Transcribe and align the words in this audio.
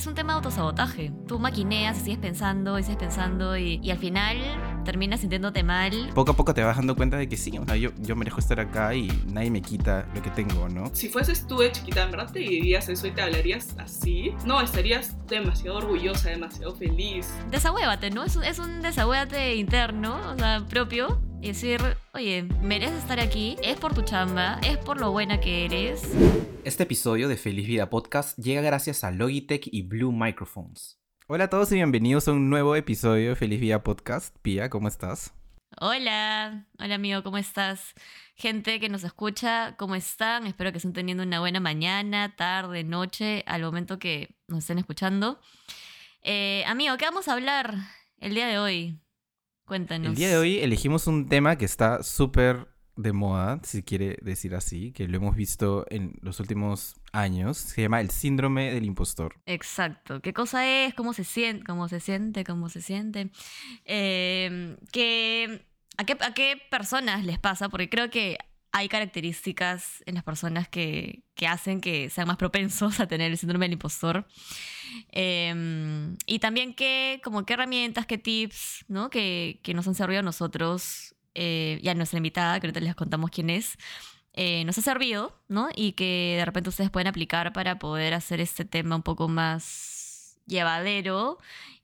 es 0.00 0.06
un 0.06 0.14
tema 0.14 0.32
de 0.32 0.36
autosabotaje. 0.38 1.12
Tú 1.28 1.38
maquineas 1.38 1.98
y 1.98 2.04
sigues 2.04 2.18
pensando 2.18 2.78
y 2.78 2.82
sigues 2.82 2.96
pensando 2.96 3.54
y, 3.58 3.80
y 3.82 3.90
al 3.90 3.98
final 3.98 4.38
terminas 4.82 5.20
sintiéndote 5.20 5.62
mal. 5.62 5.92
Poco 6.14 6.32
a 6.32 6.36
poco 6.36 6.54
te 6.54 6.62
vas 6.62 6.78
dando 6.78 6.96
cuenta 6.96 7.18
de 7.18 7.28
que 7.28 7.36
sí, 7.36 7.58
o 7.58 7.66
sea, 7.66 7.76
yo, 7.76 7.90
yo 7.98 8.16
merezco 8.16 8.40
estar 8.40 8.58
acá 8.60 8.94
y 8.94 9.08
nadie 9.26 9.50
me 9.50 9.60
quita 9.60 10.08
lo 10.14 10.22
que 10.22 10.30
tengo, 10.30 10.70
¿no? 10.70 10.90
Si 10.94 11.10
fueses 11.10 11.46
tú 11.46 11.58
de 11.58 11.70
chiquita, 11.70 12.04
¿en 12.04 12.12
verdad 12.12 12.32
te 12.32 12.38
dirías 12.38 12.88
eso 12.88 13.08
y 13.08 13.10
te 13.10 13.20
hablarías 13.20 13.76
así? 13.78 14.32
No, 14.46 14.62
estarías 14.62 15.14
demasiado 15.26 15.76
orgullosa, 15.76 16.30
demasiado 16.30 16.74
feliz. 16.74 17.28
Desahuévate, 17.50 18.10
¿no? 18.10 18.24
Es 18.24 18.36
un, 18.36 18.44
es 18.44 18.58
un 18.58 18.80
desahuévate 18.80 19.56
interno, 19.56 20.18
o 20.32 20.38
sea, 20.38 20.64
propio. 20.66 21.20
Y 21.42 21.48
decir, 21.48 21.80
oye, 22.12 22.42
mereces 22.60 22.98
estar 22.98 23.18
aquí, 23.18 23.56
es 23.62 23.80
por 23.80 23.94
tu 23.94 24.02
chamba, 24.02 24.60
es 24.62 24.76
por 24.76 25.00
lo 25.00 25.10
buena 25.10 25.40
que 25.40 25.64
eres. 25.64 26.02
Este 26.64 26.82
episodio 26.82 27.28
de 27.28 27.38
Feliz 27.38 27.66
Vida 27.66 27.88
Podcast 27.88 28.38
llega 28.38 28.60
gracias 28.60 29.04
a 29.04 29.10
Logitech 29.10 29.66
y 29.72 29.80
Blue 29.80 30.12
Microphones. 30.12 31.00
Hola 31.28 31.44
a 31.44 31.48
todos 31.48 31.72
y 31.72 31.76
bienvenidos 31.76 32.28
a 32.28 32.32
un 32.32 32.50
nuevo 32.50 32.76
episodio 32.76 33.30
de 33.30 33.36
Feliz 33.36 33.58
Vida 33.58 33.82
Podcast. 33.82 34.36
Pia, 34.42 34.68
¿cómo 34.68 34.86
estás? 34.86 35.32
Hola, 35.80 36.66
hola 36.78 36.94
amigo, 36.94 37.22
¿cómo 37.22 37.38
estás? 37.38 37.94
Gente 38.34 38.78
que 38.78 38.90
nos 38.90 39.02
escucha, 39.02 39.76
¿cómo 39.78 39.94
están? 39.94 40.46
Espero 40.46 40.72
que 40.72 40.76
estén 40.76 40.92
teniendo 40.92 41.22
una 41.22 41.40
buena 41.40 41.60
mañana, 41.60 42.36
tarde, 42.36 42.84
noche, 42.84 43.44
al 43.46 43.62
momento 43.62 43.98
que 43.98 44.36
nos 44.46 44.58
estén 44.58 44.76
escuchando. 44.76 45.40
Eh, 46.22 46.64
amigo, 46.66 46.98
¿qué 46.98 47.06
vamos 47.06 47.28
a 47.28 47.32
hablar 47.32 47.76
el 48.18 48.34
día 48.34 48.46
de 48.46 48.58
hoy? 48.58 48.99
Cuéntanos. 49.70 50.08
El 50.08 50.14
día 50.16 50.30
de 50.30 50.36
hoy 50.36 50.58
elegimos 50.58 51.06
un 51.06 51.28
tema 51.28 51.54
que 51.54 51.64
está 51.64 52.02
súper 52.02 52.66
de 52.96 53.12
moda, 53.12 53.60
si 53.62 53.84
quiere 53.84 54.18
decir 54.20 54.56
así, 54.56 54.90
que 54.90 55.06
lo 55.06 55.16
hemos 55.16 55.36
visto 55.36 55.86
en 55.90 56.18
los 56.22 56.40
últimos 56.40 56.96
años. 57.12 57.58
Se 57.58 57.82
llama 57.82 58.00
el 58.00 58.10
síndrome 58.10 58.74
del 58.74 58.84
impostor. 58.84 59.36
Exacto. 59.46 60.20
¿Qué 60.22 60.32
cosa 60.32 60.66
es? 60.66 60.92
¿Cómo 60.94 61.12
se 61.12 61.22
siente? 61.22 61.64
¿Cómo 61.66 61.86
se 61.86 62.00
siente? 62.00 62.42
¿Cómo 62.42 62.68
se 62.68 62.82
siente? 62.82 63.30
Eh, 63.84 64.76
que, 64.90 65.64
¿a, 65.96 66.04
qué, 66.04 66.16
¿A 66.20 66.34
qué 66.34 66.60
personas 66.68 67.24
les 67.24 67.38
pasa? 67.38 67.68
Porque 67.68 67.88
creo 67.88 68.10
que 68.10 68.38
hay 68.72 68.88
características 68.88 70.02
en 70.06 70.14
las 70.14 70.24
personas 70.24 70.68
que, 70.68 71.22
que 71.34 71.46
hacen 71.46 71.80
que 71.80 72.08
sean 72.10 72.28
más 72.28 72.36
propensos 72.36 73.00
a 73.00 73.06
tener 73.06 73.30
el 73.30 73.38
síndrome 73.38 73.64
del 73.66 73.72
impostor. 73.74 74.26
Eh, 75.12 76.16
y 76.26 76.38
también 76.38 76.74
qué, 76.74 77.20
como 77.24 77.44
qué 77.44 77.54
herramientas, 77.54 78.06
qué 78.06 78.18
tips, 78.18 78.84
¿no? 78.88 79.10
Que, 79.10 79.60
que 79.62 79.74
nos 79.74 79.88
han 79.88 79.94
servido 79.94 80.20
a 80.20 80.22
nosotros 80.22 81.14
eh, 81.34 81.78
y 81.82 81.88
a 81.88 81.94
nuestra 81.94 82.16
invitada, 82.18 82.58
que 82.60 82.66
ahorita 82.66 82.80
les 82.80 82.94
contamos 82.94 83.30
quién 83.30 83.50
es, 83.50 83.76
eh, 84.32 84.64
nos 84.64 84.78
ha 84.78 84.82
servido, 84.82 85.40
¿no? 85.48 85.68
Y 85.74 85.92
que 85.92 86.34
de 86.38 86.44
repente 86.44 86.70
ustedes 86.70 86.90
pueden 86.90 87.08
aplicar 87.08 87.52
para 87.52 87.78
poder 87.78 88.14
hacer 88.14 88.40
este 88.40 88.64
tema 88.64 88.96
un 88.96 89.02
poco 89.02 89.28
más 89.28 90.38
llevadero 90.46 91.38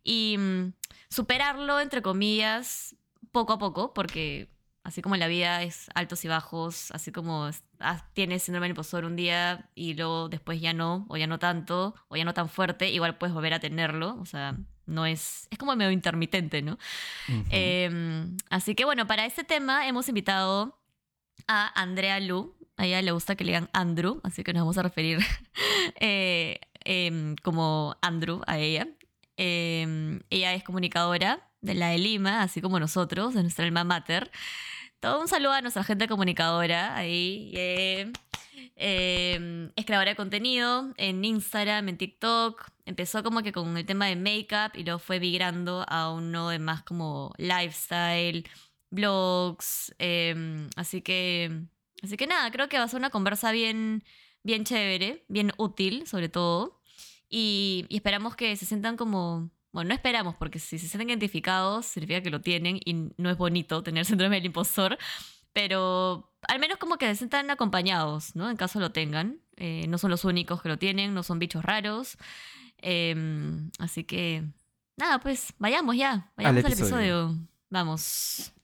y 0.05 0.37
mm, 0.39 0.73
superarlo, 1.09 1.81
entre 1.81 2.03
comillas, 2.03 2.97
poco 3.33 3.55
a 3.55 3.59
poco, 3.59 3.95
porque 3.95 4.49
así 4.87 5.03
como 5.03 5.17
la 5.17 5.27
vida 5.27 5.65
es 5.65 5.91
altos 5.95 6.25
y 6.25 6.29
bajos, 6.29 6.93
así 6.93 7.11
como 7.11 7.51
ah, 7.81 8.07
tienes 8.13 8.45
síndrome 8.45 8.67
del 8.67 8.71
impostor 8.71 9.05
un 9.05 9.17
día 9.17 9.69
y 9.75 9.95
luego 9.95 10.29
después 10.29 10.61
ya 10.61 10.73
no, 10.73 11.07
o 11.09 11.17
ya 11.17 11.27
no 11.27 11.41
tanto, 11.41 11.97
o 12.07 12.17
ya 12.17 12.25
no 12.25 12.35
tan 12.35 12.49
fuerte, 12.49 12.89
igual 12.91 13.19
puedes 13.19 13.35
volver 13.35 13.53
a 13.53 13.59
tenerlo, 13.59 14.17
o 14.21 14.27
sea, 14.27 14.57
no 14.87 15.05
es, 15.05 15.49
es 15.51 15.59
como 15.59 15.75
medio 15.75 15.91
intermitente, 15.91 16.63
¿no? 16.63 16.79
Eh, 17.51 18.29
así 18.49 18.77
que 18.77 18.85
bueno, 18.85 19.09
para 19.09 19.27
este 19.27 19.43
tema 19.43 19.89
hemos 19.89 20.09
invitado 20.09 20.79
a 21.49 21.81
Andrea 21.81 22.21
Lu. 22.21 22.55
A 22.77 22.87
ella 22.87 23.03
le 23.03 23.11
gusta 23.11 23.35
que 23.35 23.43
le 23.43 23.53
digan 23.53 23.71
Andrew, 23.73 24.21
así 24.23 24.45
que 24.45 24.53
nos 24.53 24.61
vamos 24.61 24.79
a 24.79 24.83
referir 24.83 25.19
eh, 26.01 26.61
em, 26.85 27.35
como 27.43 27.97
Andrew 28.03 28.41
a 28.47 28.59
ella. 28.59 28.87
Eh, 29.37 30.21
ella 30.31 30.55
es 30.55 30.63
comunicadora 30.63 31.47
de 31.67 31.75
la 31.75 31.89
de 31.89 31.99
Lima, 31.99 32.43
así 32.43 32.61
como 32.61 32.81
nosotros, 32.81 33.35
de 33.35 33.43
nuestra 33.43 33.65
alma 33.65 33.85
mater. 33.85 34.31
Todo 35.01 35.21
un 35.21 35.29
saludo 35.29 35.53
a 35.53 35.61
nuestra 35.63 35.85
gente 35.85 36.09
comunicadora 36.09 36.97
ahí. 36.97 37.53
eh, 37.55 38.13
eh, 38.77 39.71
es 39.77 39.85
creadora 39.87 40.11
de 40.11 40.17
contenido 40.17 40.93
en 40.97 41.25
Instagram, 41.25 41.89
en 41.89 41.99
TikTok. 41.99 42.67
Empezó 42.87 43.23
como 43.23 43.43
que 43.43 43.53
con 43.53 43.77
el 43.77 43.87
tema 43.87 44.07
de 44.07 44.17
make-up 44.17 44.73
y 44.79 44.85
luego 44.85 44.99
fue 44.99 45.21
migrando 45.21 45.85
a 45.89 46.13
uno 46.13 46.49
de 46.51 46.59
más 46.59 46.83
como 46.83 47.33
lifestyle, 47.39 48.49
blogs. 48.91 49.95
eh, 49.99 50.69
así 50.77 51.03
que. 51.03 51.63
Así 52.03 52.17
que 52.17 52.27
nada, 52.27 52.51
creo 52.51 52.69
que 52.69 52.79
va 52.79 52.85
a 52.85 52.89
ser 52.89 52.99
una 52.99 53.11
conversa 53.11 53.53
bien, 53.53 54.05
bien 54.43 54.65
chévere, 54.65 55.25
bien 55.29 55.53
útil, 55.57 56.07
sobre 56.07 56.29
todo. 56.29 56.83
Y 57.29 57.87
esperamos 57.91 58.37
que 58.37 58.57
se 58.57 58.67
sientan 58.67 58.97
como. 58.97 59.51
Bueno, 59.77 59.89
no 59.89 59.95
esperamos, 59.95 60.35
porque 60.37 60.59
si 60.59 60.79
se 60.79 60.89
sienten 60.89 61.11
identificados, 61.11 61.85
significa 61.85 62.23
que 62.23 62.31
lo 62.31 62.41
tienen 62.41 62.81
y 62.83 63.11
no 63.19 63.29
es 63.29 63.37
bonito 63.37 63.83
tener 63.83 64.07
síndrome 64.07 64.37
del 64.37 64.47
impostor. 64.47 64.97
Pero 65.53 66.33
al 66.49 66.59
menos 66.61 66.79
como 66.79 66.97
que 66.97 67.07
se 67.09 67.17
sientan 67.17 67.51
acompañados, 67.51 68.35
¿no? 68.35 68.49
En 68.49 68.57
caso 68.57 68.81
lo 68.81 68.93
tengan. 68.93 69.39
Eh, 69.57 69.85
no 69.87 69.99
son 69.99 70.11
los 70.11 70.25
únicos 70.25 70.63
que 70.63 70.71
lo 70.71 70.79
tienen, 70.79 71.13
no 71.13 71.23
son 71.23 71.39
bichos 71.39 71.63
raros. 71.63 72.17
Em, 72.79 73.71
así 73.79 74.05
que, 74.05 74.45
nada, 74.97 75.19
pues 75.19 75.53
vayamos 75.59 75.95
ya. 75.95 76.33
Vayamos 76.39 76.65
al 76.65 76.73
episodio. 76.73 76.87
episodio. 76.87 77.49
Vamos. 77.69 78.55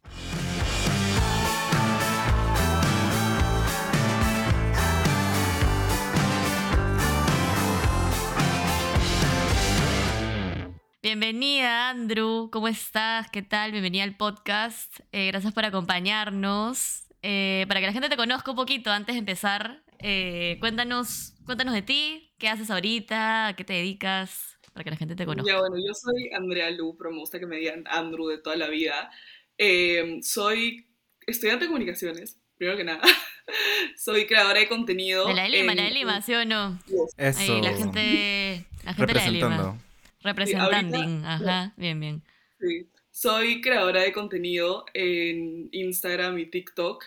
Bienvenida, 11.03 11.91
Andrew. 11.91 12.49
¿Cómo 12.53 12.69
estás? 12.69 13.29
¿Qué 13.33 13.43
tal? 13.43 13.73
Bienvenida 13.73 14.05
al 14.05 14.17
podcast. 14.17 15.01
Eh, 15.11 15.27
gracias 15.27 15.53
por 15.53 15.65
acompañarnos. 15.65 17.07
Eh, 17.23 17.65
para 17.67 17.81
que 17.81 17.87
la 17.87 17.93
gente 17.93 18.09
te 18.09 18.17
conozca 18.17 18.53
un 18.53 18.57
poquito 18.57 18.93
antes 18.93 19.17
de 19.17 19.19
empezar, 19.19 19.83
eh, 19.99 20.59
cuéntanos, 20.61 21.35
cuéntanos 21.45 21.75
de 21.75 21.83
ti, 21.83 22.33
qué 22.39 22.49
haces 22.49 22.71
ahorita, 22.71 23.49
a 23.49 23.57
qué 23.57 23.65
te 23.65 23.73
dedicas, 23.73 24.57
para 24.73 24.85
que 24.85 24.91
la 24.91 24.97
gente 24.97 25.17
te 25.17 25.27
conozca. 25.27 25.53
Ya, 25.53 25.59
bueno, 25.59 25.75
yo 25.85 25.93
soy 25.93 26.31
Andrea 26.35 26.71
Lu, 26.71 26.97
pero 26.97 27.11
me 27.11 27.19
gusta 27.19 27.41
que 27.41 27.47
me 27.47 27.57
digan 27.57 27.83
Andrew 27.89 28.29
de 28.29 28.39
toda 28.39 28.55
la 28.55 28.69
vida. 28.69 29.11
Eh, 29.59 30.21
soy 30.23 30.87
estudiante 31.27 31.65
de 31.65 31.69
comunicaciones, 31.69 32.39
primero 32.57 32.77
que 32.79 32.85
nada. 32.85 33.01
soy 33.97 34.27
creadora 34.27 34.61
de 34.61 34.69
contenido. 34.69 35.27
De 35.27 35.35
la 35.35 35.43
de 35.43 35.49
Lima, 35.49 35.73
en- 35.73 35.79
la 35.79 35.85
de 35.85 35.91
Lima, 35.91 36.23
¿sí 36.23 36.33
o 36.35 36.45
no? 36.45 36.79
Eso. 37.17 37.41
Ahí 37.41 37.61
la 37.61 37.73
gente, 37.77 38.67
la 38.85 38.95
gente 38.95 39.13
de 39.13 39.19
la 39.19 39.25
de 39.25 39.31
Lima. 39.33 39.79
Representando. 40.23 40.99
Ajá, 41.27 41.73
bien, 41.77 42.01
bien. 42.01 42.23
Sí. 42.61 42.87
Soy 43.11 43.61
creadora 43.61 44.03
de 44.03 44.13
contenido 44.13 44.87
en 44.95 45.69
Instagram 45.73 46.39
y 46.39 46.47
TikTok. 46.47 47.05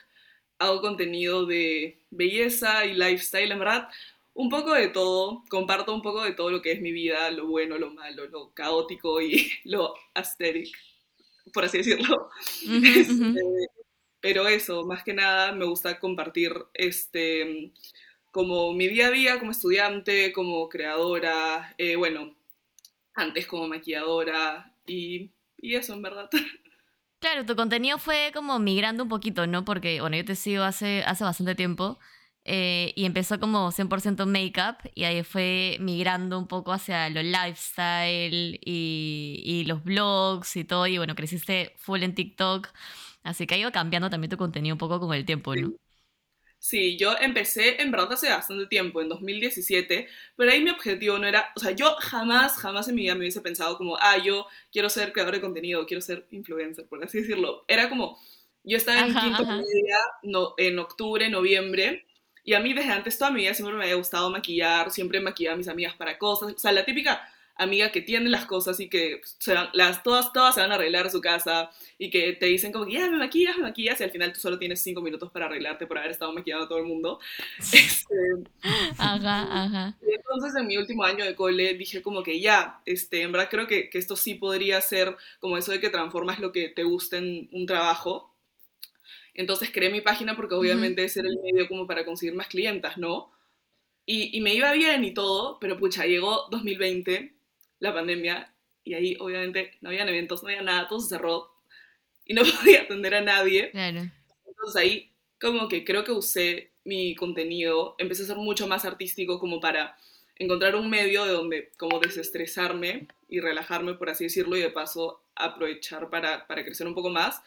Hago 0.60 0.80
contenido 0.80 1.46
de 1.46 2.00
belleza 2.12 2.86
y 2.86 2.94
lifestyle, 2.94 3.52
en 3.52 3.60
verdad. 3.60 3.90
Un 4.36 4.50
poco 4.50 4.74
de 4.74 4.90
todo. 4.90 5.44
Comparto 5.50 5.96
un 5.96 6.04
poco 6.04 6.24
de 6.24 6.34
todo 6.34 6.52
lo 6.52 6.62
que 6.62 6.74
es 6.74 6.82
mi 6.82 6.92
vida, 6.92 7.32
lo 7.32 7.48
bueno, 7.48 7.78
lo 7.78 7.90
malo, 7.90 8.28
lo 8.28 8.54
caótico 8.54 9.22
y 9.22 9.52
lo 9.64 9.96
aesthetic, 10.14 10.78
por 11.52 11.66
así 11.66 11.80
decirlo. 11.80 12.30
Este, 12.86 13.42
pero 14.20 14.48
eso, 14.48 14.86
más 14.86 15.04
que 15.04 15.14
nada 15.14 15.52
me 15.52 15.66
gusta 15.66 16.00
compartir 16.00 16.54
este, 16.74 17.72
como 18.32 18.74
mi 18.74 18.88
día 18.88 19.08
a 19.08 19.12
día 19.12 19.40
como 19.40 19.52
estudiante, 19.52 20.34
como 20.34 20.68
creadora, 20.68 21.74
eh, 21.78 21.96
bueno, 21.96 22.36
antes 23.16 23.48
como 23.48 23.68
maquilladora 23.68 24.72
y, 24.86 25.32
y 25.58 25.76
eso 25.76 25.94
en 25.94 26.02
verdad. 26.02 26.30
Claro, 27.20 27.46
tu 27.46 27.56
contenido 27.56 27.98
fue 27.98 28.32
como 28.34 28.60
migrando 28.60 29.04
un 29.04 29.10
poquito, 29.10 29.48
¿no? 29.48 29.66
Porque, 29.66 30.00
bueno, 30.00 30.16
yo 30.16 30.26
te 30.26 30.36
sigo 30.36 30.64
hace, 30.64 31.04
hace 31.06 31.24
bastante 31.24 31.56
tiempo 31.56 31.98
eh, 32.44 32.94
y 32.96 33.06
empezó 33.06 33.40
como 33.40 33.72
100% 33.72 34.28
make-up 34.28 34.78
y 34.94 35.06
ahí 35.06 35.24
fue 35.24 35.78
migrando 35.80 36.38
un 36.38 36.48
poco 36.48 36.72
hacia 36.72 37.10
lo 37.10 37.24
lifestyle 37.24 38.60
y, 38.64 39.42
y 39.44 39.66
los 39.66 39.84
blogs 39.84 40.56
y 40.56 40.66
todo. 40.66 40.86
Y 40.86 40.98
bueno, 41.00 41.16
creciste 41.16 41.74
full 41.80 42.04
en 42.04 42.14
TikTok, 42.14 42.70
así 43.24 43.48
que 43.48 43.56
ha 43.56 43.58
ido 43.58 43.72
cambiando 43.72 44.10
también 44.12 44.30
tu 44.30 44.38
contenido 44.38 44.76
un 44.76 44.80
poco 44.80 45.00
con 45.00 45.14
el 45.14 45.26
tiempo, 45.26 45.56
¿no? 45.56 45.72
Sí, 45.72 45.85
yo 46.98 47.16
empecé 47.20 47.82
en 47.82 47.92
verdad 47.92 48.14
hace 48.14 48.30
bastante 48.30 48.66
tiempo, 48.68 49.02
en 49.02 49.10
2017, 49.10 50.08
pero 50.36 50.52
ahí 50.52 50.64
mi 50.64 50.70
objetivo 50.72 51.18
no 51.20 51.28
era, 51.28 51.52
o 51.56 51.60
sea, 51.60 51.72
yo 51.72 51.96
jamás, 52.00 52.58
jamás 52.58 52.88
en 52.88 52.96
mi 52.96 53.04
vida 53.04 53.14
me 53.14 53.20
hubiese 53.22 53.42
pensado 53.42 53.78
como, 53.78 53.98
ah, 54.00 54.18
yo 54.18 54.48
quiero 54.72 54.90
ser 54.90 55.14
creador 55.14 55.36
de 55.36 55.42
contenido, 55.42 55.86
quiero 55.86 56.02
ser 56.02 56.26
influencer, 56.32 56.88
por 56.88 57.04
así 57.04 57.20
decirlo. 57.22 57.66
Era 57.68 57.90
como, 57.90 58.18
yo 58.64 58.78
estaba 58.78 59.00
en 59.02 59.16
Ajá, 59.16 59.18
quinto 59.18 59.44
ajá. 59.44 59.56
media, 59.56 59.98
no, 60.24 60.54
en 60.58 60.80
octubre, 60.80 61.30
noviembre, 61.30 62.06
y 62.44 62.54
a 62.54 62.60
mí 62.60 62.74
desde 62.74 62.92
antes 62.92 63.18
toda 63.18 63.32
mi 63.32 63.42
vida 63.42 63.54
siempre 63.54 63.76
me 63.76 63.84
había 63.84 63.96
gustado 63.96 64.30
maquillar, 64.30 64.92
siempre 64.92 65.20
maquillaba 65.20 65.56
a 65.56 65.58
mis 65.58 65.68
amigas 65.68 65.96
para 65.96 66.18
cosas, 66.18 66.54
o 66.54 66.58
sea, 66.60 66.72
la 66.72 66.86
típica 66.86 67.28
amiga 67.58 67.92
que 67.92 68.02
tiene 68.02 68.30
las 68.30 68.46
cosas 68.46 68.80
y 68.80 68.90
que 68.90 69.22
se 69.40 69.54
van- 69.54 69.70
las, 69.74 70.04
todas, 70.04 70.34
todas 70.34 70.56
se 70.56 70.62
van 70.62 70.72
a 70.72 70.76
arreglar 70.76 71.10
su 71.12 71.22
casa 71.22 71.72
y 71.98 72.10
que 72.10 72.34
te 72.34 72.48
dicen 72.48 72.72
como 72.72 72.86
que 72.86 72.94
ya 72.94 73.10
me 73.10 73.18
maquillas, 73.18 73.58
me 73.58 73.64
maquillas 73.64 74.00
y 74.02 74.04
al 74.04 74.12
final 74.12 74.34
tú 74.34 74.40
solo 74.40 74.60
tienes 74.60 74.82
cinco 74.82 75.02
minutos 75.02 75.32
para 75.32 75.46
arreglarte 75.48 75.88
por 75.88 75.98
haber 75.98 76.12
estado 76.12 76.34
maquillando 76.34 76.66
a 76.66 76.70
todo 76.70 76.80
el 76.80 76.86
mundo. 76.86 77.20
Este, 77.74 78.16
Ajá, 78.98 79.64
ajá. 79.64 79.96
y 80.02 80.14
entonces 80.14 80.56
en 80.56 80.68
mi 80.68 80.78
último 80.78 81.04
año 81.04 81.26
de 81.26 81.36
cole 81.36 81.74
dije 81.74 82.02
como 82.02 82.24
que 82.24 82.40
ya, 82.40 82.82
este, 82.86 83.22
en 83.24 83.32
verdad 83.32 83.50
creo 83.50 83.68
que, 83.68 83.90
que 83.90 83.98
esto 83.98 84.16
sí 84.16 84.36
podría 84.36 84.80
ser 84.82 85.16
como 85.40 85.58
eso 85.58 85.72
de 85.72 85.80
que 85.80 85.90
transformas 85.90 86.40
lo 86.40 86.52
que 86.52 86.70
te 86.70 86.84
gusta 86.84 87.18
en 87.18 87.50
un 87.52 87.66
trabajo. 87.66 88.36
Entonces 89.34 89.70
creé 89.72 89.90
mi 89.90 90.02
página 90.02 90.36
porque 90.36 90.56
obviamente 90.56 91.04
ese 91.04 91.20
era 91.22 91.30
el 91.30 91.40
medio 91.42 91.68
como 91.68 91.88
para 91.88 92.06
conseguir 92.06 92.36
más 92.36 92.48
clientas, 92.48 92.98
¿no? 92.98 93.32
Y, 94.06 94.38
y 94.38 94.42
me 94.42 94.56
iba 94.56 94.74
bien 94.74 95.06
y 95.06 95.14
todo, 95.14 95.60
pero 95.62 95.78
pucha, 95.80 96.06
llegó 96.08 96.48
2020, 96.52 97.35
la 97.86 97.94
pandemia, 97.94 98.52
y 98.84 98.94
ahí 98.94 99.18
obviamente 99.20 99.74
no 99.82 99.90
habían 99.90 100.10
eventos, 100.10 100.44
no 100.44 100.50
había 100.50 100.62
nada, 100.62 100.88
todo 100.88 101.00
se 101.00 101.10
cerró 101.10 101.52
y 102.26 102.34
no 102.34 102.42
podía 102.60 102.82
atender 102.82 103.16
a 103.16 103.22
nadie. 103.22 103.72
Claro. 103.72 104.10
Entonces 104.46 104.76
ahí 104.76 105.12
como 105.40 105.68
que 105.68 105.84
creo 105.84 106.04
que 106.04 106.12
usé 106.12 106.72
mi 106.84 107.16
contenido, 107.16 107.96
empecé 107.98 108.24
a 108.24 108.28
ser 108.28 108.38
mucho 108.38 108.68
más 108.68 108.86
artístico 108.86 109.40
como 109.40 109.60
para 109.60 109.98
encontrar 110.38 110.76
un 110.76 110.90
medio 110.90 111.26
de 111.26 111.32
donde 111.32 111.72
como 111.78 112.00
desestresarme 112.00 113.08
y 113.28 113.40
relajarme, 113.40 113.96
por 113.96 114.10
así 114.10 114.26
decirlo, 114.26 114.56
y 114.56 114.62
de 114.62 114.70
paso 114.70 115.22
aprovechar 115.36 116.10
para, 116.10 116.46
para 116.48 116.64
crecer 116.64 116.88
un 116.88 116.94
poco 116.94 117.10
más. 117.10 117.42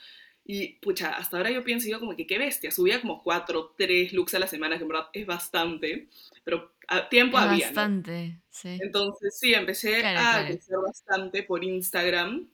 Y 0.49 0.75
pucha, 0.81 1.11
hasta 1.19 1.39
ahora 1.39 1.53
yo 1.53 1.65
pienso 1.65 1.89
yo 1.91 2.00
como 2.00 2.17
que 2.17 2.27
qué 2.27 2.39
bestia, 2.39 2.73
subía 2.73 3.00
como 3.03 3.23
cuatro, 3.23 3.75
tres 3.79 4.12
looks 4.15 4.35
a 4.35 4.41
la 4.41 4.49
semana, 4.49 4.79
que 4.79 4.83
en 4.85 4.89
verdad 4.89 5.09
es 5.15 5.27
bastante, 5.27 6.09
pero 6.45 6.73
a 6.89 7.09
tiempo 7.11 7.37
Es 7.37 7.39
había, 7.39 7.71
¿no? 7.73 7.93
bastante, 7.93 8.43
sí. 8.50 8.75
Entonces 8.79 9.39
sí, 9.39 9.55
empecé 9.55 9.97
Claro, 10.00 10.17
a 10.17 10.29
claro. 10.29 10.49
crecer 10.49 10.79
bastante 10.79 11.43
por 11.45 11.65
Instagram, 11.65 12.49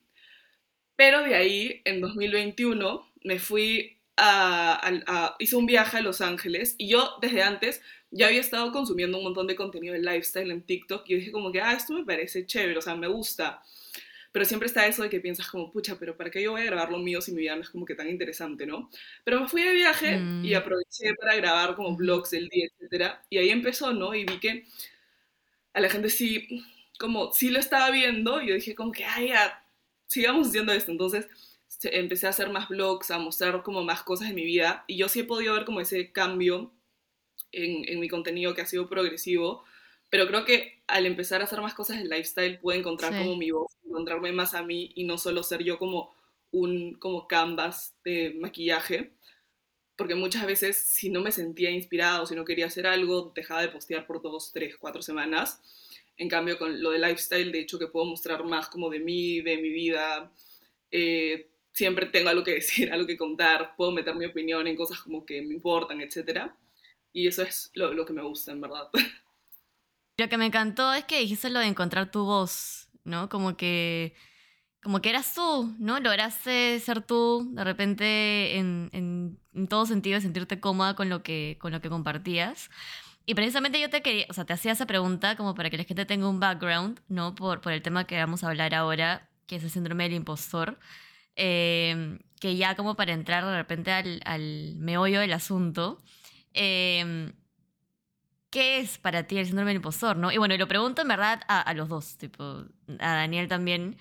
pero 0.97 1.23
de 1.23 1.35
ahí, 1.35 1.83
en 1.85 2.01
2021, 2.01 3.07
me 3.25 3.39
fui 3.39 3.99
a, 4.17 4.75
a- 4.75 5.03
a- 5.07 5.37
hice 5.39 5.57
un 5.57 5.67
viaje 5.67 5.99
a 5.99 6.03
Los 6.03 6.21
Ángeles 6.21 6.77
y 6.79 6.89
yo 6.89 7.17
desde 7.21 7.43
antes 7.43 7.83
ya 8.11 8.29
había 8.29 8.41
estado 8.41 8.71
consumiendo 8.73 9.19
un 9.19 9.25
montón 9.25 9.47
de 9.49 9.57
contenido 9.57 9.93
de 9.95 10.01
lifestyle 10.01 10.51
en 10.53 10.63
TikTok 10.63 11.03
y 11.09 11.13
yo 11.15 11.19
dije 11.19 11.33
como 11.33 11.51
que, 11.51 11.61
ah, 11.61 11.73
esto 11.73 11.95
me 11.95 12.05
parece 12.05 12.47
chévere, 12.47 12.79
o 12.79 12.83
sea, 12.83 12.95
me 12.95 13.09
gusta. 13.09 13.61
Pero 14.35 14.45
siempre 14.47 14.67
está 14.67 14.85
eso 14.89 15.05
de 15.05 15.11
que 15.11 15.21
piensas 15.21 15.49
como, 15.49 15.71
pucha, 15.73 15.97
pero 15.99 16.17
¿para 16.17 16.29
qué 16.31 16.43
yo 16.43 16.51
voy 16.53 16.63
a 16.63 16.65
grabar 16.67 16.91
lo 16.91 16.99
mío 16.99 17.21
si 17.23 17.31
mi 17.33 17.43
vida 17.43 17.55
no 17.57 17.63
es 17.63 17.71
como 17.71 17.87
que 17.87 17.95
tan 17.95 18.09
interesante, 18.11 18.67
no? 18.67 18.91
Pero 19.25 19.41
me 19.41 19.49
fui 19.49 19.63
de 19.63 19.73
viaje 19.73 20.19
Mm. 20.19 20.45
y 20.45 20.55
aproveché 20.55 21.15
para 21.15 21.37
grabar 21.37 21.77
como 21.77 21.97
vlogs 21.97 22.31
del 22.33 22.49
día, 22.49 22.67
etcétera. 22.67 23.25
Y 23.31 23.39
ahí 23.39 23.51
empezó, 23.51 23.93
¿no? 23.93 24.13
Y 24.15 24.25
vi 24.25 24.41
que 24.41 24.67
a 25.73 25.81
la 25.81 25.89
gente 25.89 26.11
sí, 26.11 26.49
como, 26.99 27.33
sí 27.33 27.51
lo 27.51 27.59
estaba 27.59 27.91
viendo, 27.91 28.41
y 28.43 28.49
yo 28.49 28.55
dije 28.55 28.75
como 28.75 28.93
que, 28.93 29.05
ay, 29.05 29.29
ya, 29.29 29.65
sigamos 30.07 30.49
haciendo 30.49 30.73
esto. 30.73 30.93
Entonces 30.93 31.27
empecé 31.85 32.27
a 32.27 32.31
hacer 32.31 32.51
más 32.51 32.69
vlogs, 32.69 33.11
a 33.11 33.19
mostrar 33.19 33.63
como 33.63 33.83
más 33.85 34.03
cosas 34.03 34.29
de 34.29 34.35
mi 34.35 34.45
vida, 34.45 34.85
y 34.87 34.97
yo 34.97 35.09
sí 35.09 35.21
he 35.21 35.25
podido 35.25 35.55
ver 35.55 35.65
como 35.65 35.81
ese 35.81 36.13
cambio 36.13 36.73
en, 37.53 37.89
en 37.89 38.01
mi 38.01 38.09
contenido 38.09 38.55
que 38.55 38.63
ha 38.63 38.67
sido 38.67 38.89
progresivo, 38.89 39.65
pero 40.11 40.27
creo 40.29 40.45
que 40.45 40.83
al 40.87 41.07
empezar 41.07 41.41
a 41.41 41.45
hacer 41.45 41.61
más 41.61 41.75
cosas 41.75 41.99
de 41.99 42.05
lifestyle 42.05 42.59
pude 42.59 42.77
encontrar 42.77 43.13
Sí. 43.13 43.19
como 43.19 43.37
mi 43.37 43.51
voz, 43.51 43.73
encontrarme 43.85 44.33
más 44.33 44.55
a 44.55 44.63
mí 44.63 44.93
y 44.95 45.05
no 45.05 45.19
solo 45.19 45.43
ser 45.43 45.63
yo 45.65 45.79
como 45.79 46.15
un 46.53 46.95
como 46.95 47.27
canvas 47.29 47.97
de 48.05 48.35
maquillaje, 48.39 49.13
porque 49.97 50.15
muchas 50.17 50.47
veces 50.47 50.77
si 50.79 51.11
no 51.11 51.21
me 51.21 51.33
sentía 51.33 51.71
inspirada 51.71 52.23
o 52.23 52.27
si 52.27 52.35
no 52.35 52.45
quería 52.45 52.67
hacer 52.67 52.87
algo, 52.87 53.33
dejaba 53.35 53.63
de 53.63 53.69
postear 53.69 54.07
por 54.07 54.23
dos, 54.23 54.53
tres, 54.53 54.77
cuatro 54.77 55.03
semanas. 55.03 55.63
En 56.17 56.29
cambio, 56.29 56.59
con 56.59 56.83
lo 56.83 56.91
de 56.91 56.99
lifestyle, 57.01 57.53
de 57.53 57.61
hecho 57.61 57.79
que 57.79 57.89
puedo 57.89 58.07
mostrar 58.07 58.45
más 58.45 58.69
como 58.69 58.91
de 58.91 59.01
mí, 59.01 59.41
de 59.41 59.57
mi 59.59 59.69
vida, 59.71 60.33
eh, 60.91 61.49
siempre 61.73 62.07
tengo 62.07 62.29
algo 62.31 62.45
que 62.45 62.53
decir, 62.55 62.93
algo 62.93 63.07
que 63.07 63.17
contar, 63.17 63.75
puedo 63.77 63.93
meter 63.93 64.15
mi 64.17 64.27
opinión 64.27 64.67
en 64.67 64.77
cosas 64.77 65.01
como 65.01 65.25
que 65.27 65.43
me 65.43 65.55
importan, 65.55 66.01
etc. 66.01 66.53
Y 67.13 67.27
eso 67.29 67.43
es 67.43 67.71
lo, 67.75 67.93
lo 67.95 68.05
que 68.07 68.13
me 68.13 68.23
gusta, 68.23 68.53
en 68.53 68.61
verdad. 68.61 68.89
Lo 70.17 70.29
que 70.29 70.39
me 70.39 70.47
encantó 70.47 70.93
es 70.93 71.05
que 71.05 71.19
dijiste 71.21 71.51
lo 71.51 71.61
de 71.61 71.67
encontrar 71.67 72.11
tu 72.11 72.25
voz, 72.25 72.89
¿no? 73.05 73.29
Como 73.29 73.57
que, 73.57 74.15
como 74.83 75.01
que 75.01 75.11
eras 75.11 75.35
tú, 75.35 75.75
¿no? 75.79 75.99
Lograste 75.99 76.79
ser 76.81 77.03
tú 77.03 77.49
de 77.53 77.65
repente 77.65 78.57
en, 78.57 78.91
en, 78.93 79.41
en 79.55 79.69
todo 79.69 79.87
sentido, 79.87 80.21
sentirte 80.21 80.61
cómoda 80.61 80.95
con 80.95 81.09
lo 81.09 81.23
que, 81.23 81.57
con 81.61 81.73
lo 81.73 81.81
que 81.81 81.89
compartías. 81.89 82.71
Y 83.27 83.35
precisamente 83.35 83.81
yo 83.81 83.91
te 83.91 84.03
quería, 84.03 84.27
o 84.29 84.35
sea, 84.35 84.45
te 84.45 84.53
hacía 84.53 84.73
esa 84.73 84.87
pregunta 84.87 85.37
como 85.37 85.55
para 85.55 85.71
que 85.71 85.79
la 85.79 85.85
gente 85.85 86.05
tenga 86.07 86.29
un 86.29 86.41
background, 86.41 87.01
¿no? 87.09 87.35
Por, 87.35 87.61
por 87.61 87.73
el 87.73 87.83
tema 87.83 88.07
que 88.07 88.19
vamos 88.19 88.45
a 88.45 88.49
hablar 88.49 88.75
ahora, 88.75 89.29
que 89.47 89.57
es 89.57 89.65
el 89.65 89.71
síndrome 89.71 90.05
del 90.05 90.13
impostor. 90.15 90.79
Eh, 91.37 92.19
que 92.39 92.57
ya 92.57 92.77
como 92.77 92.95
para 92.95 93.15
entrar 93.15 93.45
de 93.45 93.57
repente 93.57 93.91
al, 93.91 94.21
al 94.27 94.77
meollo 94.77 95.21
del 95.21 95.33
asunto. 95.33 95.99
Eh, 96.53 97.33
¿Qué 98.55 98.79
es 98.79 98.99
para 98.99 99.27
ti 99.27 99.37
el 99.37 99.47
síndrome 99.47 99.71
del 99.71 99.79
impostor? 99.79 100.17
¿no? 100.17 100.31
Y 100.31 100.39
bueno, 100.39 100.57
lo 100.57 100.69
pregunto 100.69 101.03
en 101.03 101.09
verdad 101.09 101.41
a, 101.49 101.75
los 101.75 101.89
dos, 101.89 102.17
tipo, 102.19 102.45
a 103.01 103.15
Daniel 103.17 103.49
también, 103.49 103.97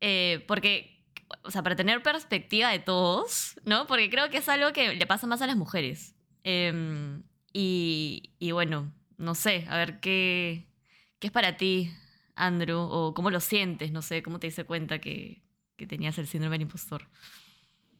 eh, 0.00 0.42
porque, 0.48 1.04
o 1.42 1.50
sea, 1.50 1.62
para 1.62 1.76
tener 1.76 2.02
perspectiva 2.02 2.70
de 2.70 2.78
todos, 2.78 3.60
¿no? 3.66 3.86
Porque 3.86 4.08
creo 4.08 4.30
que 4.30 4.38
es 4.38 4.48
algo 4.48 4.72
que 4.72 4.94
le 4.94 5.06
pasa 5.06 5.26
más 5.26 5.42
a 5.42 5.46
las 5.46 5.56
mujeres. 5.56 6.14
Eh, 6.42 7.20
y, 7.52 8.30
y 8.38 8.52
bueno, 8.52 8.90
no 9.18 9.34
sé, 9.34 9.66
a 9.68 9.76
ver 9.76 10.00
qué, 10.00 10.64
qué 11.18 11.26
es 11.26 11.30
para 11.30 11.58
ti, 11.58 11.90
Andrew, 12.34 12.80
o 12.80 13.12
cómo 13.12 13.30
lo 13.30 13.40
sientes, 13.40 13.92
no 13.92 14.00
sé, 14.00 14.22
cómo 14.22 14.40
te 14.40 14.46
diste 14.46 14.64
cuenta 14.64 15.00
que, 15.00 15.42
que 15.76 15.86
tenías 15.86 16.16
el 16.16 16.26
síndrome 16.26 16.54
del 16.54 16.62
impostor. 16.62 17.08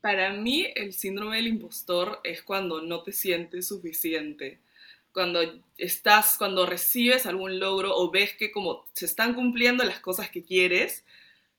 Para 0.00 0.32
mí, 0.32 0.68
el 0.74 0.94
síndrome 0.94 1.36
del 1.36 1.48
impostor 1.48 2.18
es 2.24 2.42
cuando 2.42 2.80
no 2.80 3.02
te 3.02 3.12
sientes 3.12 3.68
suficiente. 3.68 4.62
Cuando 5.12 5.40
estás, 5.76 6.36
cuando 6.38 6.66
recibes 6.66 7.26
algún 7.26 7.58
logro 7.60 7.94
o 7.96 8.10
ves 8.10 8.34
que 8.34 8.50
como 8.50 8.86
se 8.94 9.06
están 9.06 9.34
cumpliendo 9.34 9.84
las 9.84 10.00
cosas 10.00 10.30
que 10.30 10.42
quieres, 10.42 11.04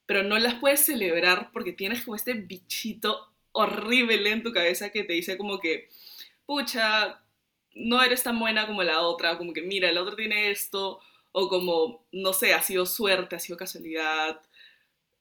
pero 0.06 0.24
no 0.24 0.38
las 0.40 0.56
puedes 0.56 0.86
celebrar 0.86 1.52
porque 1.52 1.72
tienes 1.72 2.04
como 2.04 2.16
este 2.16 2.34
bichito 2.34 3.30
horrible 3.52 4.32
en 4.32 4.44
tu 4.44 4.52
cabeza 4.52 4.92
que 4.92 5.04
te 5.04 5.14
dice 5.14 5.38
como 5.38 5.60
que, 5.60 5.90
pucha, 6.46 7.22
no 7.76 8.02
eres 8.04 8.24
tan 8.24 8.40
buena 8.40 8.68
como 8.68 8.84
la 8.84 9.02
otra, 9.02 9.38
como 9.38 9.54
que 9.54 9.62
mira, 9.62 9.90
el 9.90 9.98
otro 9.98 10.16
tiene 10.16 10.52
esto, 10.52 11.00
o 11.32 11.50
como, 11.50 12.06
no 12.12 12.34
sé, 12.34 12.54
ha 12.54 12.62
sido 12.62 12.86
suerte, 12.86 13.36
ha 13.36 13.40
sido 13.40 13.58
casualidad, 13.58 14.42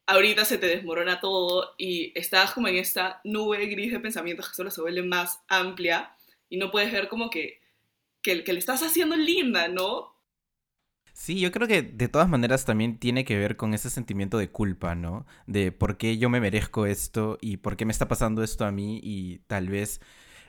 ahorita 0.05 0.45
se 0.45 0.57
te 0.57 0.67
desmorona 0.67 1.19
todo 1.19 1.73
y 1.77 2.11
estás 2.17 2.51
como 2.53 2.67
en 2.67 2.75
esta 2.77 3.21
nube 3.23 3.65
gris 3.67 3.91
de 3.91 3.99
pensamientos 3.99 4.49
que 4.49 4.55
solo 4.55 4.71
se 4.71 4.81
vuelve 4.81 5.03
más 5.03 5.41
amplia 5.47 6.15
y 6.49 6.57
no 6.57 6.71
puedes 6.71 6.91
ver 6.91 7.07
como 7.07 7.29
que, 7.29 7.61
que, 8.23 8.43
que 8.43 8.53
le 8.53 8.59
estás 8.59 8.81
haciendo 8.81 9.15
linda, 9.15 9.67
¿no? 9.67 10.13
Sí, 11.13 11.39
yo 11.39 11.51
creo 11.51 11.67
que 11.67 11.83
de 11.83 12.07
todas 12.07 12.27
maneras 12.27 12.65
también 12.65 12.97
tiene 12.97 13.23
que 13.23 13.37
ver 13.37 13.55
con 13.55 13.73
ese 13.75 13.89
sentimiento 13.91 14.39
de 14.39 14.49
culpa, 14.49 14.95
¿no? 14.95 15.27
De 15.45 15.71
por 15.71 15.97
qué 15.97 16.17
yo 16.17 16.29
me 16.29 16.41
merezco 16.41 16.87
esto 16.87 17.37
y 17.39 17.57
por 17.57 17.77
qué 17.77 17.85
me 17.85 17.91
está 17.91 18.07
pasando 18.07 18.43
esto 18.43 18.65
a 18.65 18.71
mí 18.71 18.99
y 19.03 19.39
tal 19.47 19.69
vez 19.69 20.01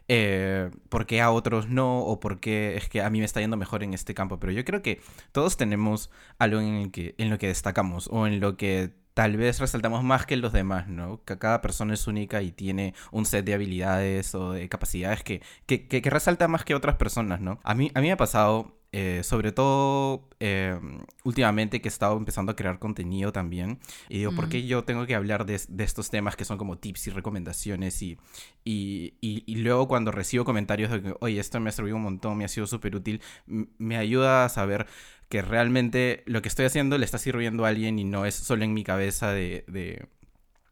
eh, 0.09 0.71
por 0.91 1.07
qué 1.07 1.21
a 1.21 1.31
otros 1.31 1.69
no 1.69 2.01
o 2.01 2.21
por 2.21 2.41
qué 2.41 2.77
es 2.77 2.89
que 2.89 3.01
a 3.03 3.11
mí 3.11 3.19
me 3.21 3.25
está 3.25 3.41
yendo 3.41 3.57
mejor 3.57 3.83
en 3.83 3.95
este 3.95 4.15
campo. 4.15 4.39
Pero 4.41 4.53
yo 4.53 4.65
creo 4.65 4.83
que 4.83 5.01
todos 5.33 5.57
tenemos 5.57 6.11
algo 6.39 6.61
en, 6.61 6.91
lo 7.31 7.39
que 7.39 7.47
destacamos 7.47 8.09
o 8.11 8.27
en 8.27 8.41
lo 8.41 8.57
que 8.57 8.95
tal 9.15 9.37
vez 9.37 9.61
resaltamos 9.61 10.03
más 10.03 10.27
que 10.27 10.37
los 10.37 10.53
demás, 10.53 10.89
¿no? 10.89 11.23
Que 11.25 11.39
cada 11.39 11.61
persona 11.61 11.95
es 11.95 12.07
única 12.07 12.43
y 12.43 12.53
tiene 12.53 12.95
un 13.13 13.25
set 13.25 13.45
de 13.45 13.55
habilidades 13.55 14.35
o 14.35 14.53
de 14.53 14.69
capacidades 14.69 15.23
que, 15.23 15.41
que, 15.67 16.11
resalta 16.11 16.49
más 16.49 16.65
que 16.65 16.75
otras 16.75 16.97
personas, 16.97 17.41
¿no? 17.41 17.61
A 17.63 17.75
mí, 17.75 17.91
a 17.95 18.01
mí 18.01 18.09
me 18.09 18.13
ha 18.13 18.17
pasado 18.17 18.77
eh, 18.97 19.23
sobre 19.25 19.51
todo 19.51 20.29
eh, 20.39 20.79
últimamente 21.25 21.81
que 21.81 21.89
he 21.89 21.91
estado 21.91 22.17
empezando 22.17 22.53
a 22.53 22.57
crear 22.57 22.79
contenido 22.79 23.33
también. 23.33 23.81
Y 24.09 24.19
digo, 24.19 24.33
¿por 24.33 24.47
Mm. 24.47 24.49
qué 24.51 24.67
yo 24.69 24.85
tengo 24.85 25.05
que 25.05 25.17
hablar 25.17 25.47
de, 25.47 25.61
de 25.69 25.83
estos 25.85 26.11
temas 26.11 26.37
que 26.37 26.45
son 26.45 26.59
como 26.59 26.79
tips 26.79 27.09
y 27.09 27.11
recomendaciones? 27.11 28.01
Y, 28.03 28.19
y, 28.65 29.15
y, 29.21 29.43
y 29.47 29.57
luego 29.57 29.89
cuando 29.89 30.13
recibo 30.13 30.45
comentarios 30.45 30.93
de 30.93 31.03
que, 31.03 31.15
oye, 31.21 31.41
esto 31.41 31.59
me 31.59 31.71
ha 31.71 31.73
servido 31.73 31.97
un 31.97 32.03
montón, 32.03 32.39
me 32.39 32.45
ha 32.45 32.49
sido 32.49 32.69
súper 32.69 32.95
útil, 32.95 33.21
me 33.47 33.97
ayuda 33.97 34.45
a 34.45 34.49
saber 34.49 34.87
que 35.29 35.43
realmente 35.43 36.23
lo 36.27 36.41
que 36.43 36.49
estoy 36.49 36.67
haciendo 36.67 36.97
le 36.97 37.05
está 37.05 37.19
sirviendo 37.19 37.65
a 37.65 37.71
alguien 37.71 37.99
y 37.99 38.05
no 38.05 38.27
es 38.27 38.37
solo 38.37 38.63
en 38.65 38.75
mi 38.75 38.85
cabeza 38.85 39.33
de... 39.33 39.65
de 39.67 40.07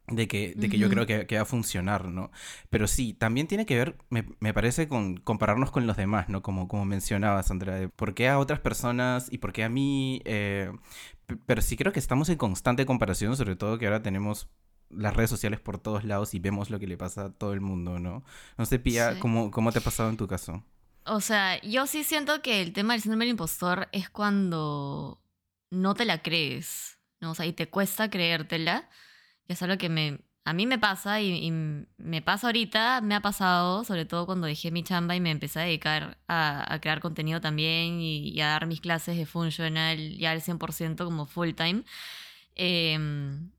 de 0.09 0.29
que, 0.29 0.55
de 0.57 0.69
que 0.69 0.79
yo 0.79 0.89
creo 0.89 1.07
que, 1.07 1.27
que 1.27 1.37
va 1.37 1.43
a 1.43 1.45
funcionar, 1.47 2.07
¿no? 2.07 2.31
Pero 2.71 2.87
sí, 2.87 3.15
también 3.15 3.47
tiene 3.47 3.67
que 3.67 3.77
ver, 3.77 3.97
me, 4.11 4.27
me 4.41 4.53
parece, 4.53 4.89
con 4.89 5.17
compararnos 5.19 5.71
con 5.71 5.87
los 5.87 5.97
demás, 5.97 6.29
¿no? 6.29 6.43
Como, 6.43 6.69
como 6.69 6.85
mencionabas, 6.85 7.51
Andrea, 7.51 7.77
de 7.77 7.89
por 7.89 8.15
qué 8.15 8.29
a 8.29 8.39
otras 8.39 8.61
personas 8.61 9.29
y 9.33 9.39
por 9.39 9.53
qué 9.53 9.65
a 9.65 9.69
mí. 9.69 10.21
eh, 10.25 10.71
pero 11.47 11.63
sí 11.63 11.77
creo 11.77 11.93
que 11.93 12.01
estamos 12.01 12.29
en 12.29 12.37
constante 12.37 12.87
comparación, 12.87 13.37
sobre 13.37 13.57
todo 13.57 13.79
que 13.79 13.87
ahora 13.87 14.03
tenemos 14.03 14.49
las 14.91 15.15
redes 15.17 15.31
sociales 15.31 15.61
por 15.61 15.79
todos 15.79 16.05
lados 16.05 16.35
y 16.35 16.39
vemos 16.39 16.69
lo 16.71 16.79
que 16.79 16.87
le 16.87 16.99
pasa 16.99 17.27
a 17.27 17.33
todo 17.33 17.53
el 17.55 17.61
mundo, 17.63 17.99
¿no? 17.99 18.25
No 18.59 18.67
sé, 18.67 18.79
Pía, 18.79 19.15
Sí. 19.15 19.19
¿cómo, 19.19 19.51
¿cómo 19.51 19.73
te 19.73 19.79
ha 19.79 19.83
pasado 19.83 20.11
en 20.11 20.17
tu 20.19 20.27
caso? 20.29 20.63
O 21.05 21.21
sea, 21.21 21.61
yo 21.63 21.87
sí 21.87 22.05
siento 22.05 22.43
que 22.43 22.63
el 22.63 22.73
tema 22.73 22.93
del 22.95 23.03
síndrome 23.03 23.25
del 23.25 23.33
impostor 23.33 23.89
es 23.93 24.09
cuando 24.09 25.21
no 25.71 25.95
te 25.95 26.05
la 26.05 26.23
crees, 26.23 26.99
¿no? 27.21 27.33
O 27.33 27.35
sea, 27.35 27.47
y 27.47 27.53
te 27.53 27.69
cuesta 27.69 28.09
creértela, 28.11 28.89
que 29.47 29.55
es 29.55 29.63
algo 29.63 29.79
que 29.79 29.89
me, 29.89 30.21
a 30.45 30.53
mí 30.55 30.67
me 30.67 30.79
pasa 30.79 31.21
y, 31.21 31.51
me 31.97 32.23
pasa 32.23 32.49
ahorita, 32.49 33.01
me 33.01 33.15
ha 33.15 33.21
pasado, 33.21 33.85
sobre 33.85 34.05
todo 34.07 34.27
cuando 34.27 34.47
dejé 34.47 34.71
mi 34.73 34.83
chamba 34.83 35.15
y 35.15 35.21
me 35.21 35.31
empecé 35.31 35.61
a 35.61 35.63
dedicar 35.63 36.19
a, 36.29 36.79
crear 36.81 37.01
contenido 37.01 37.41
también 37.41 38.01
y, 38.01 38.41
a 38.41 38.49
dar 38.49 38.67
mis 38.67 38.81
clases 38.81 39.17
de 39.17 39.27
Functional 39.27 40.17
ya 40.19 40.33
al 40.33 40.41
100% 40.43 41.05
como 41.05 41.27
full 41.27 41.53
time. 41.55 41.85
Em, 42.57 43.51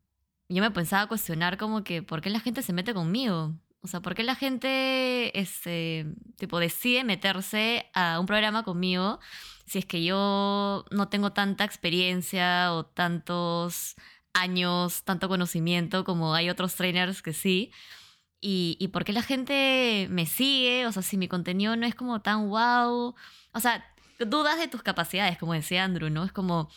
yo 0.50 0.62
me 0.62 0.72
pensaba 0.72 1.08
cuestionar 1.08 1.58
como 1.58 1.84
que, 1.84 2.04
¿por 2.04 2.22
qué 2.22 2.30
la 2.30 2.40
gente 2.40 2.62
se 2.62 2.74
mete 2.74 2.94
conmigo? 2.94 3.54
O 3.82 3.88
sea, 3.88 4.02
¿por 4.02 4.16
qué 4.16 4.24
la 4.24 4.36
gente 4.36 5.38
este, 5.40 6.06
tipo, 6.38 6.60
decide 6.60 7.04
meterse 7.04 7.90
a 7.94 8.20
un 8.20 8.26
programa 8.26 8.64
conmigo 8.64 9.20
si 9.66 9.80
es 9.80 9.86
que 9.86 10.04
yo 10.04 10.86
no 10.92 11.10
tengo 11.10 11.34
tanta 11.34 11.64
experiencia 11.64 12.74
o 12.74 12.86
tantos 12.86 13.96
años, 14.34 15.04
tanto 15.04 15.30
conocimiento 15.30 16.04
como 16.04 16.34
hay 16.34 16.50
otros 16.50 16.76
trainers 16.76 17.22
que 17.22 17.34
sí? 17.34 17.72
¿Y, 18.42 18.78
y 18.80 18.90
por 18.90 19.06
qué 19.06 19.14
la 19.14 19.24
gente 19.24 20.08
me 20.10 20.26
sigue? 20.26 20.86
O 20.88 20.92
sea, 20.92 21.02
si 21.02 21.18
mi 21.18 21.28
contenido 21.28 21.76
no 21.76 21.86
es 21.86 21.96
como 21.96 22.22
tan 22.22 22.50
wow. 22.50 23.16
O 23.54 23.60
sea, 23.60 23.86
dudas 24.20 24.60
de 24.60 24.68
tus 24.68 24.84
capacidades, 24.84 25.38
como 25.38 25.54
decía 25.54 25.84
Andrew, 25.84 26.10
¿no? 26.10 26.24
Es 26.24 26.32
como, 26.32 26.70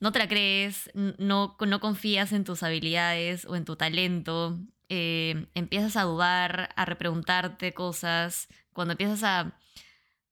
no 0.00 0.12
te 0.12 0.18
la 0.18 0.28
crees, 0.28 0.90
no, 0.94 1.56
no 1.58 1.80
confías 1.80 2.32
en 2.32 2.44
tus 2.44 2.62
habilidades 2.62 3.44
o 3.46 3.56
en 3.56 3.64
tu 3.64 3.76
talento. 3.76 4.58
Eh, 4.88 5.46
empiezas 5.54 5.96
a 5.96 6.02
dudar, 6.02 6.70
a 6.76 6.84
repreguntarte 6.84 7.74
cosas, 7.74 8.48
cuando 8.72 8.92
empiezas 8.92 9.22
a, 9.24 9.58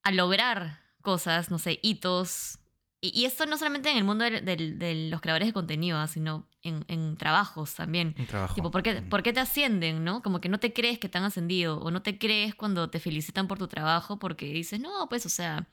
a 0.03 0.11
lograr 0.11 0.79
cosas, 1.01 1.51
no 1.51 1.59
sé, 1.59 1.79
hitos. 1.83 2.56
Y, 2.99 3.25
esto 3.25 3.45
no 3.45 3.57
solamente 3.57 3.91
en 3.91 3.97
el 3.97 4.03
mundo 4.03 4.25
de, 4.25 5.07
los 5.09 5.21
creadores 5.21 5.47
de 5.47 5.53
contenido, 5.53 5.99
ah, 5.99 6.07
sino 6.07 6.47
en, 6.63 6.83
en 6.87 7.15
trabajos 7.15 7.75
también. 7.75 8.15
En 8.17 8.25
trabajo. 8.25 8.55
Tipo, 8.55 8.71
¿por 8.71 8.81
qué, 8.81 9.01
¿por 9.03 9.21
qué, 9.21 9.33
te 9.33 9.39
ascienden, 9.39 10.03
no? 10.03 10.23
Como 10.23 10.41
que 10.41 10.49
no 10.49 10.59
te 10.59 10.73
crees 10.73 10.97
que 10.97 11.07
te 11.07 11.17
han 11.17 11.23
ascendido 11.23 11.79
o 11.79 11.91
no 11.91 12.01
te 12.01 12.17
crees 12.17 12.55
cuando 12.55 12.89
te 12.89 12.99
felicitan 12.99 13.47
por 13.47 13.59
tu 13.59 13.67
trabajo 13.67 14.17
porque 14.17 14.47
dices, 14.47 14.79
no, 14.79 15.07
pues, 15.09 15.25
o 15.25 15.29
sea, 15.29 15.67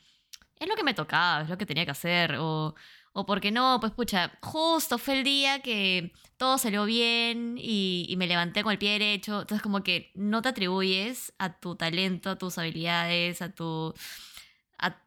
es 0.61 0.69
lo 0.69 0.77
que 0.77 0.85
me 0.85 0.95
tocaba, 0.95 1.43
es 1.43 1.49
lo 1.49 1.57
que 1.57 1.67
tenía 1.67 1.85
que 1.85 1.93
hacer, 1.93 2.37
o 2.39 2.75
o 3.17 3.27
porque 3.27 3.53
no, 3.53 3.79
pues 3.81 3.93
pucha, 3.93 4.33
justo 4.43 4.99
fue 4.99 5.19
el 5.19 5.25
día 5.25 5.61
que 5.61 6.13
todo 6.37 6.59
salió 6.59 6.85
bien 6.85 7.57
y, 7.57 8.13
me 8.19 8.27
levanté 8.27 8.65
con 8.65 8.73
el 8.73 8.79
pie 8.79 8.91
derecho. 8.91 9.43
Entonces 9.43 9.63
como 9.63 9.85
que 9.85 10.11
no 10.17 10.43
te 10.43 10.49
atribuyes 10.49 11.33
a 11.39 11.61
tu 11.61 11.77
talento, 11.77 12.31
a 12.31 12.39
tus 12.39 12.59
habilidades, 12.59 13.41
a 13.41 13.55
tu... 13.55 13.95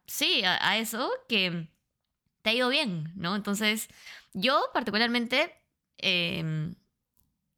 sí, 0.06 0.42
a, 0.46 0.78
eso 0.78 1.12
que 1.28 1.70
te 2.48 2.52
ha 2.52 2.56
ido 2.56 2.70
bien, 2.70 3.12
¿no? 3.16 3.36
Entonces 3.36 3.90
yo 4.34 4.70
particularmente 4.74 5.54
em, 5.98 6.76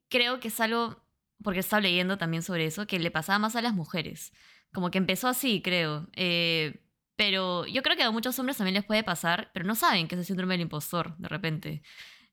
creo 0.10 0.39
que 0.39 0.48
es 0.48 0.60
algo, 0.60 1.00
porque 1.43 1.60
he 1.60 1.62
estado 1.62 1.84
leyendo 1.84 2.17
también 2.17 2.41
sobre 2.41 2.65
eso, 2.65 2.88
que 2.88 2.98
le 2.98 3.12
pasaba 3.12 3.38
más 3.38 3.55
a 3.55 3.62
las 3.62 3.75
mujeres. 3.75 4.34
Como 4.74 4.89
que 4.89 4.98
empezó 4.98 5.27
así, 5.27 5.62
creo. 5.62 6.08
Eh, 6.13 6.81
pero 7.15 7.67
yo 7.67 7.84
creo 7.84 7.96
que 7.98 8.01
a 8.01 8.10
muchos 8.10 8.39
hombres 8.39 8.58
también 8.58 8.74
les 8.74 8.84
puede 8.84 9.03
pasar, 9.03 9.51
pero 9.53 9.63
no 9.63 9.75
saben 9.75 10.08
que 10.08 10.15
es 10.15 10.22
el 10.22 10.25
síndrome 10.25 10.55
del 10.55 10.62
impostor 10.62 11.15
de 11.17 11.27
repente. 11.27 11.84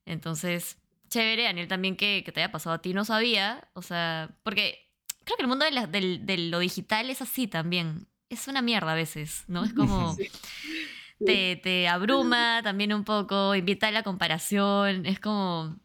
Entonces, 0.06 0.78
chévere, 1.10 1.42
Daniel, 1.42 1.68
también 1.68 1.94
que, 1.94 2.24
te 2.32 2.40
haya 2.40 2.50
pasado 2.50 2.76
a 2.76 2.80
ti, 2.80 2.94
no 2.94 3.04
sabía. 3.04 3.68
O 3.74 3.82
sea, 3.82 4.34
porque 4.42 4.88
creo 5.24 5.36
que 5.36 5.42
el 5.42 5.48
mundo 5.48 5.66
de, 5.66 6.38
lo 6.38 6.58
digital 6.58 7.10
es 7.10 7.20
así 7.20 7.48
también. 7.48 8.08
Es 8.30 8.48
una 8.48 8.62
mierda 8.62 8.92
a 8.92 8.94
veces, 8.94 9.44
¿no? 9.46 9.62
Es 9.62 9.72
como... 9.74 10.16
Te, 11.24 11.88
abruma 11.88 12.60
también 12.62 12.92
un 12.92 13.04
poco, 13.04 13.54
invita 13.54 13.88
a 13.88 13.92
la 13.92 14.02
comparación, 14.02 15.06
es 15.06 15.20
como... 15.20 15.78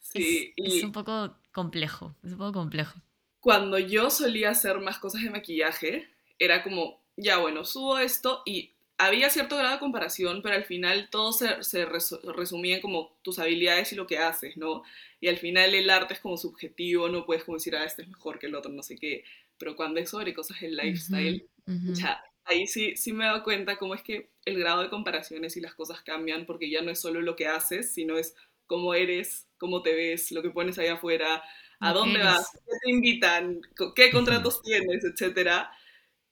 Sí, 0.00 0.52
es 0.56 0.82
un 0.82 0.92
poco 0.92 1.36
complejo, 1.52 2.14
es 2.22 2.32
un 2.32 2.38
poco 2.38 2.52
complejo. 2.52 3.00
Cuando 3.40 3.78
yo 3.78 4.10
solía 4.10 4.50
hacer 4.50 4.78
más 4.80 4.98
cosas 4.98 5.22
de 5.22 5.30
maquillaje, 5.30 6.08
era 6.38 6.62
como 6.62 7.04
ya 7.16 7.38
bueno, 7.38 7.64
subo 7.64 7.98
esto 7.98 8.42
y 8.44 8.72
había 8.98 9.30
cierto 9.30 9.56
grado 9.56 9.74
de 9.74 9.80
comparación, 9.80 10.40
pero 10.42 10.54
al 10.54 10.64
final 10.64 11.08
todo 11.10 11.32
se, 11.32 11.62
se 11.62 11.84
resumía 11.84 12.76
en 12.76 12.82
como 12.82 13.18
tus 13.22 13.38
habilidades 13.38 13.92
y 13.92 13.96
lo 13.96 14.06
que 14.06 14.18
haces, 14.18 14.56
¿no? 14.56 14.82
Y 15.20 15.28
al 15.28 15.38
final 15.38 15.74
el 15.74 15.90
arte 15.90 16.14
es 16.14 16.20
como 16.20 16.36
subjetivo, 16.36 17.08
no 17.08 17.26
puedes 17.26 17.44
como 17.44 17.56
decir, 17.56 17.74
ah, 17.76 17.84
este 17.84 18.02
es 18.02 18.08
mejor 18.08 18.38
que 18.38 18.46
el 18.46 18.54
otro, 18.54 18.72
no 18.72 18.82
sé 18.82 18.96
qué, 18.96 19.24
pero 19.58 19.74
cuando 19.76 20.00
es 20.00 20.10
sobre 20.10 20.34
cosas 20.34 20.60
del 20.60 20.76
lifestyle, 20.76 21.48
ya, 21.66 22.22
ahí 22.44 22.66
sí, 22.66 22.96
sí 22.96 23.12
me 23.12 23.26
doy 23.26 23.42
cuenta 23.42 23.76
cómo 23.76 23.94
es 23.94 24.02
que 24.02 24.30
el 24.44 24.58
grado 24.58 24.82
de 24.82 24.90
comparaciones 24.90 25.56
y 25.56 25.60
las 25.60 25.74
cosas 25.74 26.02
cambian, 26.02 26.46
porque 26.46 26.70
ya 26.70 26.82
no 26.82 26.90
es 26.90 27.00
solo 27.00 27.20
lo 27.20 27.36
que 27.36 27.46
haces, 27.46 27.92
sino 27.92 28.16
es 28.16 28.34
cómo 28.66 28.94
eres, 28.94 29.48
cómo 29.58 29.82
te 29.82 29.94
ves, 29.94 30.32
lo 30.32 30.42
que 30.42 30.50
pones 30.50 30.78
ahí 30.78 30.88
afuera, 30.88 31.42
a 31.80 31.92
dónde 31.92 32.20
vas, 32.20 32.50
qué 32.52 32.72
te 32.82 32.90
invitan, 32.90 33.60
qué 33.94 34.10
contratos 34.10 34.62
tienes, 34.62 35.04
etcétera. 35.04 35.70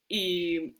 Y, 0.09 0.76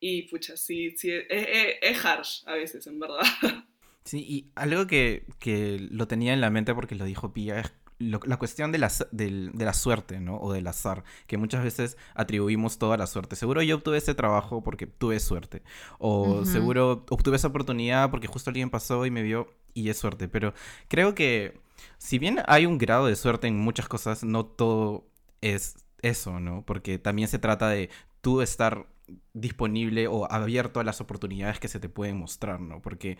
y 0.00 0.22
pucha, 0.22 0.56
sí, 0.56 0.96
sí 0.96 1.10
es, 1.12 2.04
harsh 2.04 2.42
a 2.46 2.54
veces, 2.54 2.86
en 2.86 2.98
verdad. 2.98 3.20
Sí, 4.04 4.24
y 4.26 4.50
algo 4.54 4.86
que, 4.86 5.26
que, 5.38 5.86
lo 5.90 6.08
tenía 6.08 6.32
en 6.32 6.40
la 6.40 6.48
mente 6.48 6.74
porque 6.74 6.94
lo 6.94 7.04
dijo 7.04 7.34
Pia 7.34 7.60
es 7.60 7.74
la 7.98 8.36
cuestión 8.36 8.70
de 8.70 8.78
la, 8.78 8.92
de, 9.10 9.50
la, 9.54 9.72
suerte, 9.72 10.20
¿no? 10.20 10.36
O 10.36 10.52
del 10.52 10.66
azar, 10.66 11.04
que 11.26 11.36
muchas 11.36 11.64
veces 11.64 11.96
atribuimos 12.14 12.78
toda 12.78 12.96
la 12.96 13.06
suerte. 13.06 13.36
Seguro 13.36 13.62
yo 13.62 13.76
obtuve 13.76 13.98
ese 13.98 14.14
trabajo 14.14 14.62
porque 14.62 14.86
tuve 14.86 15.18
suerte. 15.20 15.62
O 15.98 16.44
seguro 16.44 17.04
obtuve 17.10 17.36
esa 17.36 17.48
oportunidad 17.48 18.10
porque 18.10 18.28
justo 18.28 18.50
alguien 18.50 18.70
pasó 18.70 19.04
y 19.04 19.10
me 19.10 19.22
vio 19.22 19.48
y 19.74 19.88
es 19.88 19.98
suerte. 19.98 20.28
Pero 20.28 20.54
creo 20.88 21.14
que 21.14 21.60
si 21.98 22.18
bien 22.18 22.38
hay 22.46 22.66
un 22.66 22.78
grado 22.78 23.06
de 23.06 23.16
suerte 23.16 23.48
en 23.48 23.58
muchas 23.58 23.88
cosas, 23.88 24.22
no 24.22 24.46
todo 24.46 25.08
es 25.40 25.76
eso, 26.02 26.40
¿no? 26.40 26.64
Porque 26.64 26.98
también 26.98 27.28
se 27.28 27.38
trata 27.38 27.68
de 27.68 27.90
tú 28.20 28.42
estar 28.42 28.86
disponible 29.32 30.06
o 30.06 30.30
abierto 30.30 30.80
a 30.80 30.84
las 30.84 31.00
oportunidades 31.00 31.58
que 31.58 31.68
se 31.68 31.80
te 31.80 31.88
pueden 31.88 32.18
mostrar, 32.18 32.60
¿no? 32.60 32.82
Porque 32.82 33.18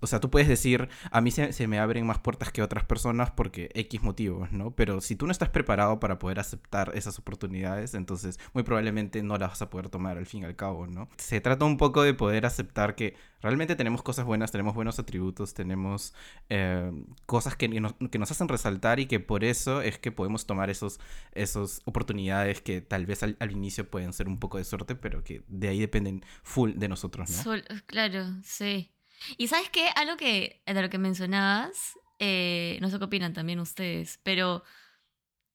o 0.00 0.06
sea, 0.06 0.20
tú 0.20 0.30
puedes 0.30 0.48
decir, 0.48 0.88
a 1.10 1.20
mí 1.20 1.30
se, 1.30 1.66
me 1.66 1.78
abren 1.78 2.06
más 2.06 2.18
puertas 2.18 2.52
que 2.52 2.62
otras 2.62 2.84
personas 2.84 3.30
porque 3.30 3.70
X 3.74 4.02
motivos, 4.02 4.52
¿no? 4.52 4.70
Pero 4.70 5.00
si 5.00 5.16
tú 5.16 5.26
no 5.26 5.32
estás 5.32 5.48
preparado 5.48 5.98
para 5.98 6.18
poder 6.18 6.38
aceptar 6.38 6.92
esas 6.94 7.18
oportunidades, 7.18 7.94
entonces 7.94 8.38
muy 8.52 8.62
probablemente 8.62 9.22
no 9.22 9.36
las 9.36 9.50
vas 9.50 9.62
a 9.62 9.70
poder 9.70 9.88
tomar 9.88 10.16
al 10.16 10.26
fin 10.26 10.42
y 10.42 10.44
al 10.46 10.56
cabo, 10.56 10.86
¿no? 10.86 11.08
Se 11.16 11.40
trata 11.40 11.64
un 11.64 11.76
poco 11.76 12.02
de 12.02 12.14
poder 12.14 12.46
aceptar 12.46 12.94
que 12.94 13.16
realmente 13.40 13.76
tenemos 13.76 14.02
cosas 14.02 14.24
buenas, 14.24 14.52
tenemos 14.52 14.74
buenos 14.74 14.98
atributos, 14.98 15.54
tenemos 15.54 16.14
eh, 16.48 16.92
cosas 17.26 17.56
que 17.56 17.68
nos, 17.68 17.94
que 18.10 18.18
nos, 18.18 18.30
hacen 18.30 18.48
resaltar 18.48 19.00
y 19.00 19.06
que 19.06 19.20
por 19.20 19.44
eso 19.44 19.80
es 19.80 19.98
que 19.98 20.12
podemos 20.12 20.46
tomar 20.46 20.70
esos, 20.70 21.00
esos 21.32 21.80
oportunidades 21.84 22.60
que 22.60 22.80
tal 22.80 23.06
vez 23.06 23.22
al, 23.22 23.36
inicio 23.50 23.88
pueden 23.88 24.12
ser 24.12 24.28
un 24.28 24.38
poco 24.38 24.58
de 24.58 24.64
suerte, 24.64 24.94
pero 24.94 25.24
que 25.24 25.42
de 25.48 25.68
ahí 25.68 25.80
dependen 25.80 26.22
full 26.42 26.72
de 26.74 26.88
nosotros, 26.88 27.30
¿no? 27.44 27.54
claro, 27.86 28.26
sí. 28.44 28.92
Y 29.36 29.48
sabes 29.48 29.70
qué, 29.70 29.88
algo 29.96 30.16
que 30.16 30.62
de 30.66 30.82
lo 30.82 30.90
que 30.90 30.98
mencionabas, 30.98 31.98
eh, 32.18 32.78
no 32.80 32.90
sé 32.90 32.98
qué 32.98 33.04
opinan 33.04 33.32
también 33.32 33.60
ustedes, 33.60 34.20
pero 34.22 34.62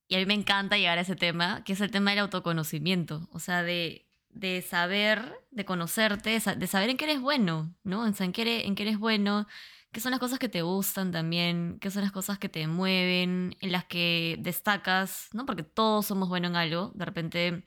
y 0.07 0.15
a 0.15 0.19
mí 0.19 0.25
me 0.25 0.33
encanta 0.33 0.77
llegar 0.77 0.97
a 0.97 1.01
ese 1.01 1.15
tema, 1.15 1.63
que 1.63 1.73
es 1.73 1.81
el 1.81 1.91
tema 1.91 2.11
del 2.11 2.19
autoconocimiento, 2.19 3.27
o 3.31 3.39
sea, 3.39 3.63
de, 3.63 4.05
de 4.29 4.61
saber, 4.61 5.33
de 5.51 5.65
conocerte, 5.65 6.39
de 6.39 6.67
saber 6.67 6.89
en 6.89 6.97
qué 6.97 7.05
eres 7.05 7.21
bueno, 7.21 7.73
¿no? 7.83 8.05
En, 8.05 8.31
qué 8.31 8.41
eres, 8.43 8.65
en 8.65 8.75
qué 8.75 8.83
eres 8.83 8.99
bueno, 8.99 9.47
qué 9.91 9.99
son 10.01 10.11
las 10.11 10.19
cosas 10.19 10.39
que 10.39 10.49
te 10.49 10.61
gustan 10.61 11.11
también, 11.11 11.77
qué 11.79 11.89
son 11.89 12.03
las 12.03 12.11
cosas 12.11 12.37
que 12.37 12.49
te 12.49 12.67
mueven, 12.67 13.55
en 13.59 13.71
las 13.71 13.85
que 13.85 14.37
destacas, 14.39 15.29
¿no? 15.33 15.45
Porque 15.45 15.63
todos 15.63 16.05
somos 16.05 16.29
buenos 16.29 16.51
en 16.51 16.57
algo, 16.57 16.91
de 16.95 17.05
repente 17.05 17.63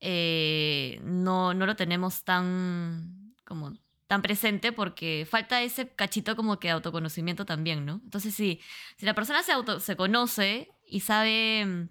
eh, 0.00 1.00
no, 1.04 1.54
no 1.54 1.66
lo 1.66 1.76
tenemos 1.76 2.24
tan 2.24 3.34
como 3.44 3.74
tan 4.06 4.22
presente 4.22 4.72
porque 4.72 5.26
falta 5.28 5.62
ese 5.62 5.88
cachito 5.88 6.36
como 6.36 6.58
que 6.58 6.68
de 6.68 6.72
autoconocimiento 6.72 7.44
también, 7.44 7.84
¿no? 7.84 8.00
Entonces, 8.04 8.34
sí, 8.34 8.60
si 8.96 9.06
la 9.06 9.14
persona 9.14 9.42
se, 9.42 9.52
auto, 9.52 9.80
se 9.80 9.96
conoce 9.96 10.70
y 10.86 11.00
sabe 11.00 11.64
mm, 11.64 11.88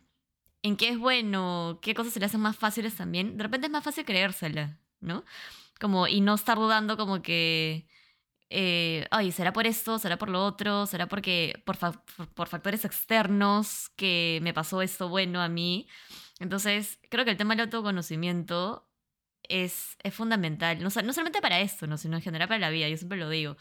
en 0.64 0.78
qué 0.78 0.90
es 0.90 0.98
bueno, 0.98 1.80
qué 1.82 1.94
cosas 1.94 2.14
se 2.14 2.20
le 2.20 2.26
hacen 2.28 2.42
más 2.42 2.56
fáciles 2.56 2.96
también, 2.96 3.38
de 3.38 3.44
repente 3.44 3.68
es 3.68 3.72
más 3.72 3.84
fácil 3.84 4.06
creérsela, 4.06 4.80
¿no? 5.02 5.24
Como, 5.80 6.08
y 6.08 6.22
no 6.22 6.36
estar 6.36 6.58
dudando 6.58 6.96
como 6.98 7.22
que, 7.22 7.88
eh, 8.50 9.06
ay, 9.12 9.32
¿será 9.32 9.52
por 9.54 9.68
esto? 9.68 10.00
¿Será 10.00 10.18
por 10.18 10.30
lo 10.30 10.46
otro? 10.46 10.86
¿Será 10.86 11.08
porque 11.08 11.62
por, 11.66 11.78
por 12.34 12.48
factores 12.48 12.86
externos 12.86 13.90
que 13.98 14.40
me 14.42 14.54
pasó 14.54 14.82
esto 14.82 15.10
bueno 15.10 15.42
a 15.42 15.50
mí? 15.50 15.88
Entonces, 16.40 17.00
creo 17.10 17.26
que 17.26 17.32
el 17.32 17.38
tema 17.38 17.56
del 17.56 17.66
autoconocimiento 17.66 18.88
es, 19.50 19.98
es 20.04 20.14
fundamental, 20.14 20.78
no, 20.78 20.86
no 20.86 21.14
solamente 21.14 21.42
para 21.42 21.62
esto, 21.62 21.88
¿no? 21.88 21.98
sino 21.98 22.18
en 22.18 22.22
general 22.24 22.48
para 22.48 22.60
la 22.60 22.70
vida, 22.70 22.90
yo 22.90 22.98
siempre 22.98 23.18
lo 23.18 23.30
digo, 23.30 23.58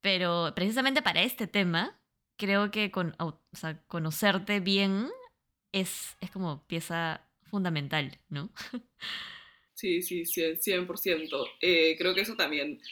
pero 0.00 0.52
precisamente 0.54 1.02
para 1.02 1.22
este 1.22 1.46
tema, 1.46 1.98
creo 2.36 2.70
que 2.70 2.90
con, 2.90 3.14
o 3.18 3.38
sea, 3.52 3.82
conocerte 3.86 4.60
bien 4.60 5.08
es, 5.72 6.16
es 6.20 6.30
como 6.30 6.66
pieza 6.66 7.26
fundamental, 7.42 8.18
¿no? 8.28 8.50
Sí, 9.74 10.02
sí, 10.02 10.24
100%. 10.26 11.46
Eh, 11.62 11.96
creo 11.96 12.14
que 12.14 12.20
eso 12.20 12.36
también 12.36 12.82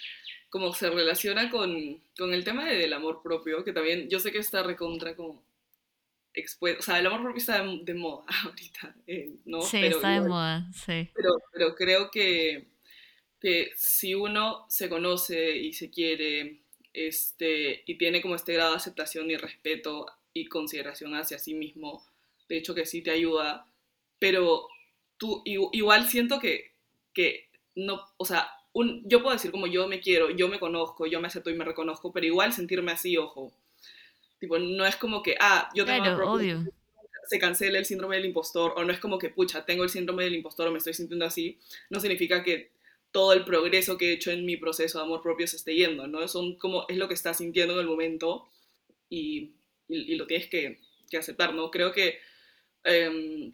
como 0.48 0.72
se 0.72 0.88
relaciona 0.88 1.50
con, 1.50 2.02
con 2.16 2.32
el 2.32 2.44
tema 2.44 2.64
del 2.66 2.92
amor 2.92 3.20
propio, 3.22 3.64
que 3.64 3.72
también 3.72 4.08
yo 4.08 4.18
sé 4.18 4.32
que 4.32 4.38
está 4.38 4.62
recontra 4.62 5.14
como 5.14 5.44
expuesto, 6.38 6.80
o 6.80 6.82
sea, 6.82 6.98
el 6.98 7.06
amor 7.06 7.22
propio 7.22 7.38
está 7.38 7.62
de, 7.62 7.94
moda 7.94 8.24
ahorita, 8.44 8.94
eh, 9.06 9.30
¿no? 9.44 9.62
Sí, 9.62 9.84
está 9.84 10.20
de 10.20 10.28
moda, 10.28 10.70
sí. 10.72 11.08
Pero, 11.14 11.42
pero 11.52 11.74
creo 11.74 12.10
que, 12.10 12.68
que 13.40 13.72
si 13.76 14.14
uno 14.14 14.66
se 14.68 14.88
conoce 14.88 15.56
y 15.56 15.72
se 15.72 15.90
quiere 15.90 16.62
este, 16.92 17.82
y 17.86 17.96
tiene 17.96 18.22
como 18.22 18.34
este 18.34 18.54
grado 18.54 18.70
de 18.70 18.76
aceptación 18.76 19.30
y 19.30 19.36
respeto 19.36 20.06
y 20.32 20.46
consideración 20.46 21.14
hacia 21.14 21.38
sí 21.38 21.54
mismo, 21.54 22.04
de 22.48 22.58
hecho 22.58 22.74
que 22.74 22.86
sí 22.86 23.02
te 23.02 23.10
ayuda, 23.10 23.66
pero 24.18 24.68
tú 25.16 25.42
igual 25.44 26.08
siento 26.08 26.38
que, 26.40 26.72
que 27.12 27.48
no, 27.74 28.00
o 28.16 28.24
sea, 28.24 28.48
un, 28.72 29.02
yo 29.08 29.22
puedo 29.22 29.34
decir 29.34 29.50
como 29.50 29.66
yo 29.66 29.88
me 29.88 30.00
quiero, 30.00 30.30
yo 30.30 30.48
me 30.48 30.58
conozco, 30.58 31.06
yo 31.06 31.20
me 31.20 31.28
acepto 31.28 31.50
y 31.50 31.54
me 31.56 31.64
reconozco, 31.64 32.12
pero 32.12 32.26
igual 32.26 32.52
sentirme 32.52 32.92
así, 32.92 33.16
ojo. 33.16 33.52
Tipo, 34.38 34.58
no 34.58 34.86
es 34.86 34.96
como 34.96 35.22
que, 35.22 35.36
ah, 35.40 35.68
yo 35.74 35.84
tengo 35.84 36.02
claro, 36.02 36.38
se 37.26 37.38
cancela 37.38 37.78
el 37.78 37.84
síndrome 37.84 38.16
del 38.16 38.26
impostor, 38.26 38.72
o 38.76 38.84
no 38.84 38.92
es 38.92 39.00
como 39.00 39.18
que, 39.18 39.28
pucha, 39.28 39.64
tengo 39.64 39.84
el 39.84 39.90
síndrome 39.90 40.24
del 40.24 40.36
impostor 40.36 40.68
o 40.68 40.72
me 40.72 40.78
estoy 40.78 40.94
sintiendo 40.94 41.26
así, 41.26 41.58
no 41.90 42.00
significa 42.00 42.42
que 42.42 42.70
todo 43.10 43.32
el 43.32 43.44
progreso 43.44 43.98
que 43.98 44.10
he 44.10 44.12
hecho 44.12 44.30
en 44.30 44.46
mi 44.46 44.56
proceso 44.56 44.98
de 44.98 45.04
amor 45.04 45.22
propio 45.22 45.46
se 45.46 45.56
esté 45.56 45.74
yendo, 45.74 46.06
¿no? 46.06 46.26
Son 46.28 46.56
como, 46.56 46.86
es 46.88 46.96
lo 46.96 47.08
que 47.08 47.14
estás 47.14 47.38
sintiendo 47.38 47.74
en 47.74 47.80
el 47.80 47.86
momento 47.86 48.48
y, 49.10 49.52
y, 49.88 50.14
lo 50.16 50.26
tienes 50.26 50.48
que, 50.48 50.80
que, 51.10 51.16
aceptar, 51.16 51.54
¿no? 51.54 51.70
Creo 51.70 51.92
que 51.92 52.18
eh, 52.84 53.52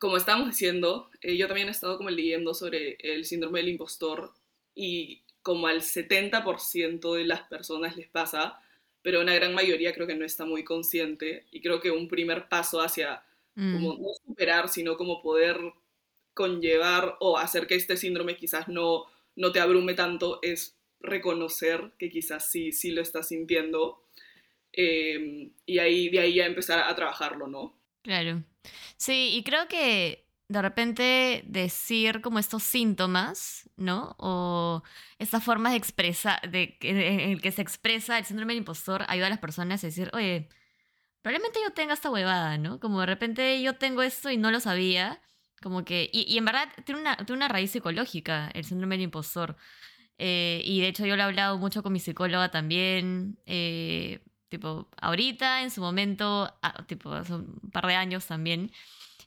como 0.00 0.16
estábamos 0.16 0.48
diciendo, 0.48 1.10
eh, 1.20 1.36
yo 1.36 1.46
también 1.46 1.68
he 1.68 1.72
estado 1.72 1.96
como 1.96 2.10
leyendo 2.10 2.54
sobre 2.54 2.96
el 3.00 3.24
síndrome 3.24 3.60
del 3.60 3.70
impostor 3.70 4.32
y 4.74 5.22
como 5.42 5.66
al 5.66 5.82
70% 5.82 7.14
de 7.14 7.24
las 7.24 7.42
personas 7.42 7.96
les 7.96 8.08
pasa, 8.08 8.60
pero 9.02 9.20
una 9.20 9.34
gran 9.34 9.54
mayoría 9.54 9.94
creo 9.94 10.06
que 10.06 10.14
no 10.14 10.24
está 10.24 10.44
muy 10.44 10.64
consciente 10.64 11.46
y 11.50 11.60
creo 11.60 11.80
que 11.80 11.90
un 11.90 12.08
primer 12.08 12.48
paso 12.48 12.80
hacia 12.80 13.22
mm. 13.54 13.72
como 13.74 13.94
no 13.94 14.08
superar, 14.26 14.68
sino 14.68 14.96
como 14.96 15.22
poder 15.22 15.58
conllevar 16.34 17.16
o 17.20 17.36
hacer 17.38 17.66
que 17.66 17.74
este 17.74 17.96
síndrome 17.96 18.36
quizás 18.36 18.68
no, 18.68 19.06
no 19.36 19.52
te 19.52 19.60
abrume 19.60 19.94
tanto 19.94 20.38
es 20.42 20.76
reconocer 21.00 21.92
que 21.98 22.10
quizás 22.10 22.50
sí, 22.50 22.72
sí 22.72 22.90
lo 22.90 23.02
estás 23.02 23.28
sintiendo 23.28 24.04
eh, 24.72 25.50
y 25.66 25.78
ahí, 25.78 26.08
de 26.08 26.20
ahí 26.20 26.34
ya 26.34 26.46
empezar 26.46 26.78
a 26.78 26.94
trabajarlo, 26.94 27.46
¿no? 27.46 27.76
Claro. 28.02 28.44
Sí, 28.96 29.30
y 29.34 29.42
creo 29.42 29.66
que 29.68 30.24
de 30.48 30.62
repente 30.62 31.44
decir 31.46 32.22
como 32.22 32.38
estos 32.38 32.62
síntomas, 32.62 33.68
¿no? 33.76 34.16
O 34.18 34.82
estas 35.18 35.44
formas 35.44 35.72
de 35.72 35.78
expresar, 35.78 36.40
de, 36.50 36.78
en 36.80 37.30
el 37.30 37.42
que 37.42 37.52
se 37.52 37.62
expresa 37.62 38.18
el 38.18 38.24
síndrome 38.24 38.54
del 38.54 38.58
impostor, 38.60 39.04
ayuda 39.08 39.26
a 39.26 39.30
las 39.30 39.38
personas 39.38 39.84
a 39.84 39.88
decir, 39.88 40.10
oye, 40.14 40.48
probablemente 41.22 41.60
yo 41.62 41.72
tenga 41.74 41.94
esta 41.94 42.10
huevada, 42.10 42.58
¿no? 42.58 42.80
Como 42.80 43.00
de 43.00 43.06
repente 43.06 43.62
yo 43.62 43.76
tengo 43.76 44.02
esto 44.02 44.30
y 44.30 44.38
no 44.38 44.50
lo 44.50 44.60
sabía. 44.60 45.20
Como 45.62 45.84
que, 45.84 46.10
y, 46.12 46.38
en 46.38 46.44
verdad 46.44 46.68
tiene 46.84 47.00
una, 47.00 47.16
tiene 47.16 47.34
una 47.34 47.48
raíz 47.48 47.72
psicológica 47.72 48.50
el 48.54 48.64
síndrome 48.64 48.96
del 48.96 49.04
impostor. 49.04 49.56
Eh, 50.18 50.62
y 50.64 50.80
de 50.80 50.88
hecho 50.88 51.06
yo 51.06 51.16
lo 51.16 51.22
he 51.22 51.26
hablado 51.26 51.58
mucho 51.58 51.82
con 51.82 51.92
mi 51.92 52.00
psicóloga 52.00 52.50
también. 52.50 53.38
Eh, 53.46 54.20
tipo, 54.48 54.88
ahorita, 55.00 55.62
en 55.62 55.70
su 55.70 55.80
momento, 55.80 56.52
ah, 56.62 56.84
tipo, 56.86 57.12
hace 57.12 57.34
un 57.34 57.70
par 57.72 57.86
de 57.86 57.94
años 57.96 58.26
también. 58.26 58.72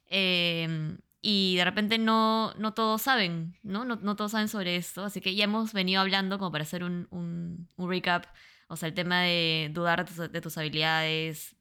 Em, 0.08 0.98
y 1.22 1.56
de 1.58 1.66
repente 1.66 1.98
no, 2.00 2.54
no 2.58 2.74
todos 2.74 3.04
saben, 3.04 3.58
¿no? 3.63 3.86
¿no? 3.86 3.98
¿no? 3.98 4.16
todos 4.16 4.32
saben 4.32 4.48
sobre 4.48 4.75
esto, 4.75 5.04
así 5.06 5.22
que 5.22 5.36
ya 5.36 5.44
hemos 5.44 5.74
venido 5.74 6.01
hablando 6.01 6.40
como 6.40 6.51
para 6.51 6.63
hacer 6.63 6.84
un, 6.84 7.08
un, 7.12 7.70
un 7.75 7.90
recap, 7.90 8.25
o 8.68 8.75
sea, 8.75 8.90
el 8.90 8.96
tema 8.96 9.22
de 9.22 9.70
dudar 9.74 10.06
de 10.06 10.13
tus, 10.13 10.32
de 10.32 10.42
tus, 10.42 10.58
habilidades, 10.58 11.56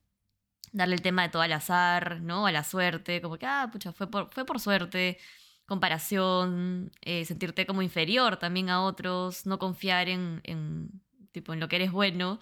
darle 0.72 0.94
el 0.94 1.02
tema 1.02 1.22
de 1.22 1.28
todo 1.30 1.42
al 1.42 1.52
azar, 1.52 2.20
¿no? 2.22 2.46
A 2.46 2.52
la 2.52 2.64
suerte, 2.64 3.20
como 3.20 3.36
que, 3.38 3.46
ah, 3.46 3.68
pucha, 3.72 3.92
fue 3.92 4.10
por, 4.10 4.32
fue 4.32 4.44
por 4.46 4.60
suerte, 4.60 5.18
comparación, 5.66 6.90
eh, 7.02 7.24
sentirte 7.24 7.66
como 7.66 7.82
inferior 7.82 8.36
también 8.38 8.70
a 8.70 8.82
otros, 8.82 9.46
no 9.46 9.58
confiar 9.58 10.08
en, 10.08 10.40
en, 10.44 10.90
tipo, 11.32 11.52
en 11.52 11.60
lo 11.60 11.68
que 11.68 11.76
eres 11.76 11.92
bueno. 11.92 12.40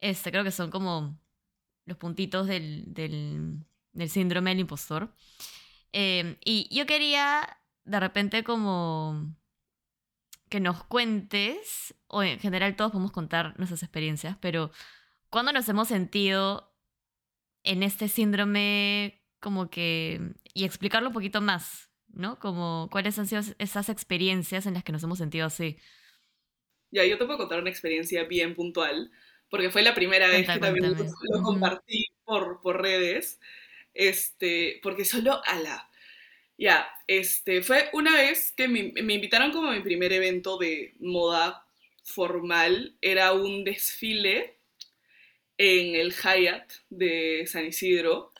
Este, 0.00 0.30
creo 0.30 0.44
que 0.44 0.50
son 0.50 0.70
como 0.70 1.18
los 1.86 1.96
puntitos 1.98 2.46
del, 2.46 2.84
del, 2.94 3.58
del 3.92 4.10
síndrome 4.10 4.50
del 4.50 4.60
impostor. 4.60 5.14
Eh, 5.92 6.38
y 6.44 6.68
yo 6.74 6.86
quería 6.86 7.58
de 7.84 8.00
repente 8.00 8.44
como 8.44 9.34
que 10.48 10.60
nos 10.60 10.84
cuentes, 10.84 11.94
o 12.08 12.22
en 12.22 12.38
general 12.38 12.76
todos 12.76 12.92
podemos 12.92 13.12
contar 13.12 13.58
nuestras 13.58 13.82
experiencias, 13.82 14.36
pero 14.40 14.70
¿cuándo 15.30 15.52
nos 15.52 15.68
hemos 15.68 15.88
sentido 15.88 16.74
en 17.62 17.82
este 17.82 18.08
síndrome 18.08 19.22
como 19.40 19.70
que... 19.70 20.20
y 20.52 20.64
explicarlo 20.64 21.08
un 21.08 21.14
poquito 21.14 21.40
más, 21.40 21.90
¿no? 22.08 22.38
Como 22.38 22.88
cuáles 22.92 23.18
han 23.18 23.26
sido 23.26 23.42
esas 23.58 23.88
experiencias 23.88 24.66
en 24.66 24.74
las 24.74 24.84
que 24.84 24.92
nos 24.92 25.02
hemos 25.02 25.18
sentido 25.18 25.46
así. 25.46 25.78
Ya, 26.90 27.06
yo 27.06 27.16
te 27.16 27.24
puedo 27.24 27.38
contar 27.38 27.60
una 27.60 27.70
experiencia 27.70 28.24
bien 28.24 28.54
puntual 28.54 29.10
porque 29.48 29.70
fue 29.70 29.82
la 29.82 29.94
primera 29.94 30.28
vez 30.28 30.48
que 30.48 30.58
también 30.58 30.96
lo, 30.96 31.42
compartí 31.42 32.06
por, 32.24 32.60
por 32.62 32.80
redes, 32.80 33.38
este, 33.94 34.80
porque 34.82 35.04
solo 35.04 35.40
a 35.44 35.58
la... 35.58 35.88
Ya, 36.58 36.88
este, 37.06 37.62
fue 37.62 37.88
una 37.92 38.14
vez 38.14 38.52
que 38.52 38.68
me, 38.68 38.92
me 39.02 39.14
invitaron 39.14 39.50
como 39.50 39.68
a 39.68 39.74
mi 39.74 39.80
primer 39.80 40.12
evento 40.12 40.58
de 40.58 40.94
moda 41.00 41.66
formal, 42.04 42.94
era 43.00 43.32
un 43.32 43.64
desfile 43.64 44.58
en 45.58 45.94
el 45.94 46.12
Hyatt 46.12 46.72
de 46.90 47.44
San 47.46 47.66
Isidro. 47.66 48.32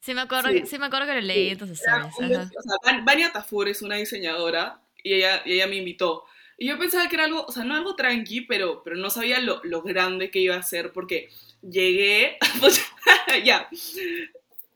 Sí, 0.00 0.14
me 0.14 0.22
acuerdo, 0.22 0.50
sí. 0.50 0.62
Que, 0.62 0.78
me 0.78 0.86
acuerdo 0.86 1.06
que 1.06 1.14
lo 1.14 1.20
leí, 1.20 1.50
entonces 1.50 1.80
sabes. 1.84 2.12
O 2.18 2.26
sea, 2.26 3.00
Vania 3.04 3.32
Tafur 3.32 3.68
es 3.68 3.82
una 3.82 3.96
diseñadora 3.96 4.80
y 5.02 5.14
ella, 5.14 5.42
y 5.44 5.54
ella 5.54 5.66
me 5.66 5.76
invitó. 5.76 6.24
Y 6.58 6.68
yo 6.68 6.78
pensaba 6.78 7.08
que 7.08 7.16
era 7.16 7.24
algo, 7.24 7.44
o 7.46 7.52
sea, 7.52 7.64
no 7.64 7.74
algo 7.74 7.94
tranqui, 7.94 8.42
pero, 8.42 8.82
pero 8.82 8.96
no 8.96 9.10
sabía 9.10 9.40
lo, 9.40 9.60
lo 9.64 9.82
grande 9.82 10.30
que 10.30 10.40
iba 10.40 10.56
a 10.56 10.62
ser 10.62 10.92
porque 10.92 11.30
llegué, 11.62 12.38
ya, 13.44 13.68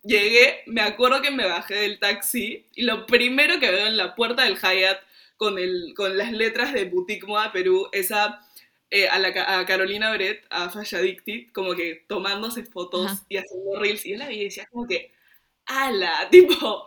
llegué, 0.07 0.63
me 0.67 0.81
acuerdo 0.83 1.23
que 1.23 1.31
me 1.31 1.47
bajé 1.47 1.75
del 1.77 1.99
taxi 1.99 2.67
y 2.75 2.83
lo 2.83 3.07
primero 3.07 3.59
que 3.61 3.71
veo 3.71 3.87
en 3.87 3.97
la 3.97 4.15
puerta 4.15 4.45
del 4.45 4.57
Hyatt 4.57 5.01
con, 5.37 5.59
el, 5.59 5.95
con 5.97 6.17
las 6.17 6.33
letras 6.33 6.73
de 6.73 6.85
Boutique 6.85 7.27
Moda 7.27 7.53
Perú, 7.53 7.89
esa 7.93 8.47
eh, 8.91 9.09
a, 9.09 9.19
la, 9.19 9.59
a 9.59 9.67
Carolina 9.67 10.13
Brett, 10.15 10.45
a 10.51 10.71
Fashion 10.71 11.01
Addicted, 11.01 11.53
como 11.53 11.75
que 11.75 12.05
tomándose 12.09 12.65
fotos 12.65 13.11
y 13.29 13.37
haciendo 13.37 13.79
reels, 13.81 14.07
y 14.07 14.13
yo 14.13 14.19
la 14.19 14.29
vi 14.29 14.37
y 14.41 14.45
decía 14.45 14.67
como 14.71 14.87
que, 14.87 15.13
ala, 15.67 16.29
tipo, 16.31 16.87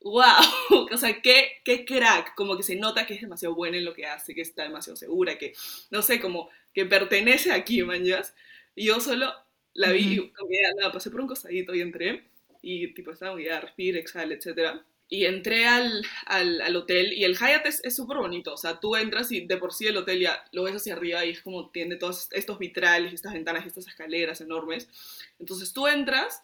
wow, 0.00 0.24
o 0.92 0.96
sea, 0.96 1.20
qué, 1.22 1.60
qué 1.64 1.84
crack, 1.84 2.34
como 2.34 2.56
que 2.56 2.62
se 2.62 2.76
nota 2.76 3.06
que 3.06 3.14
es 3.14 3.20
demasiado 3.20 3.54
buena 3.54 3.76
en 3.78 3.84
lo 3.84 3.94
que 3.94 4.06
hace, 4.06 4.34
que 4.34 4.42
está 4.42 4.64
demasiado 4.64 4.96
segura, 4.96 5.38
que, 5.38 5.54
no 5.90 6.02
sé, 6.02 6.20
como 6.20 6.50
que 6.74 6.86
pertenece 6.86 7.52
aquí, 7.52 7.82
manjas. 7.82 8.34
Y 8.74 8.86
yo 8.86 9.00
solo 9.00 9.32
la 9.74 9.92
vi, 9.92 10.18
uh 10.18 10.32
-huh. 10.32 10.92
pasé 10.92 11.10
por 11.10 11.20
un 11.20 11.28
costadito 11.28 11.74
y 11.74 11.80
entré, 11.80 12.29
y 12.62 12.92
tipo 12.94 13.10
estaba 13.10 13.36
guiada, 13.36 13.60
respira, 13.60 13.98
exhala, 13.98 14.34
etc. 14.34 14.80
Y 15.08 15.24
entré 15.24 15.66
al, 15.66 16.04
al, 16.26 16.60
al, 16.60 16.76
hotel, 16.76 17.12
y 17.12 17.24
el 17.24 17.36
Hyatt 17.36 17.66
es 17.66 17.96
súper 17.96 18.18
bonito, 18.18 18.54
o 18.54 18.56
sea, 18.56 18.78
tú 18.78 18.94
entras 18.94 19.32
y 19.32 19.44
de 19.46 19.56
por 19.56 19.72
sí 19.72 19.86
el 19.86 19.96
hotel 19.96 20.20
ya 20.20 20.44
lo 20.52 20.62
ves 20.62 20.76
hacia 20.76 20.94
arriba 20.94 21.24
y 21.24 21.30
es 21.30 21.42
como 21.42 21.70
tiene 21.70 21.96
todos 21.96 22.28
estos 22.30 22.58
vitrales, 22.58 23.12
estas 23.12 23.32
ventanas, 23.32 23.66
estas 23.66 23.88
escaleras 23.88 24.40
enormes. 24.40 24.88
Entonces 25.38 25.72
tú 25.72 25.88
entras 25.88 26.42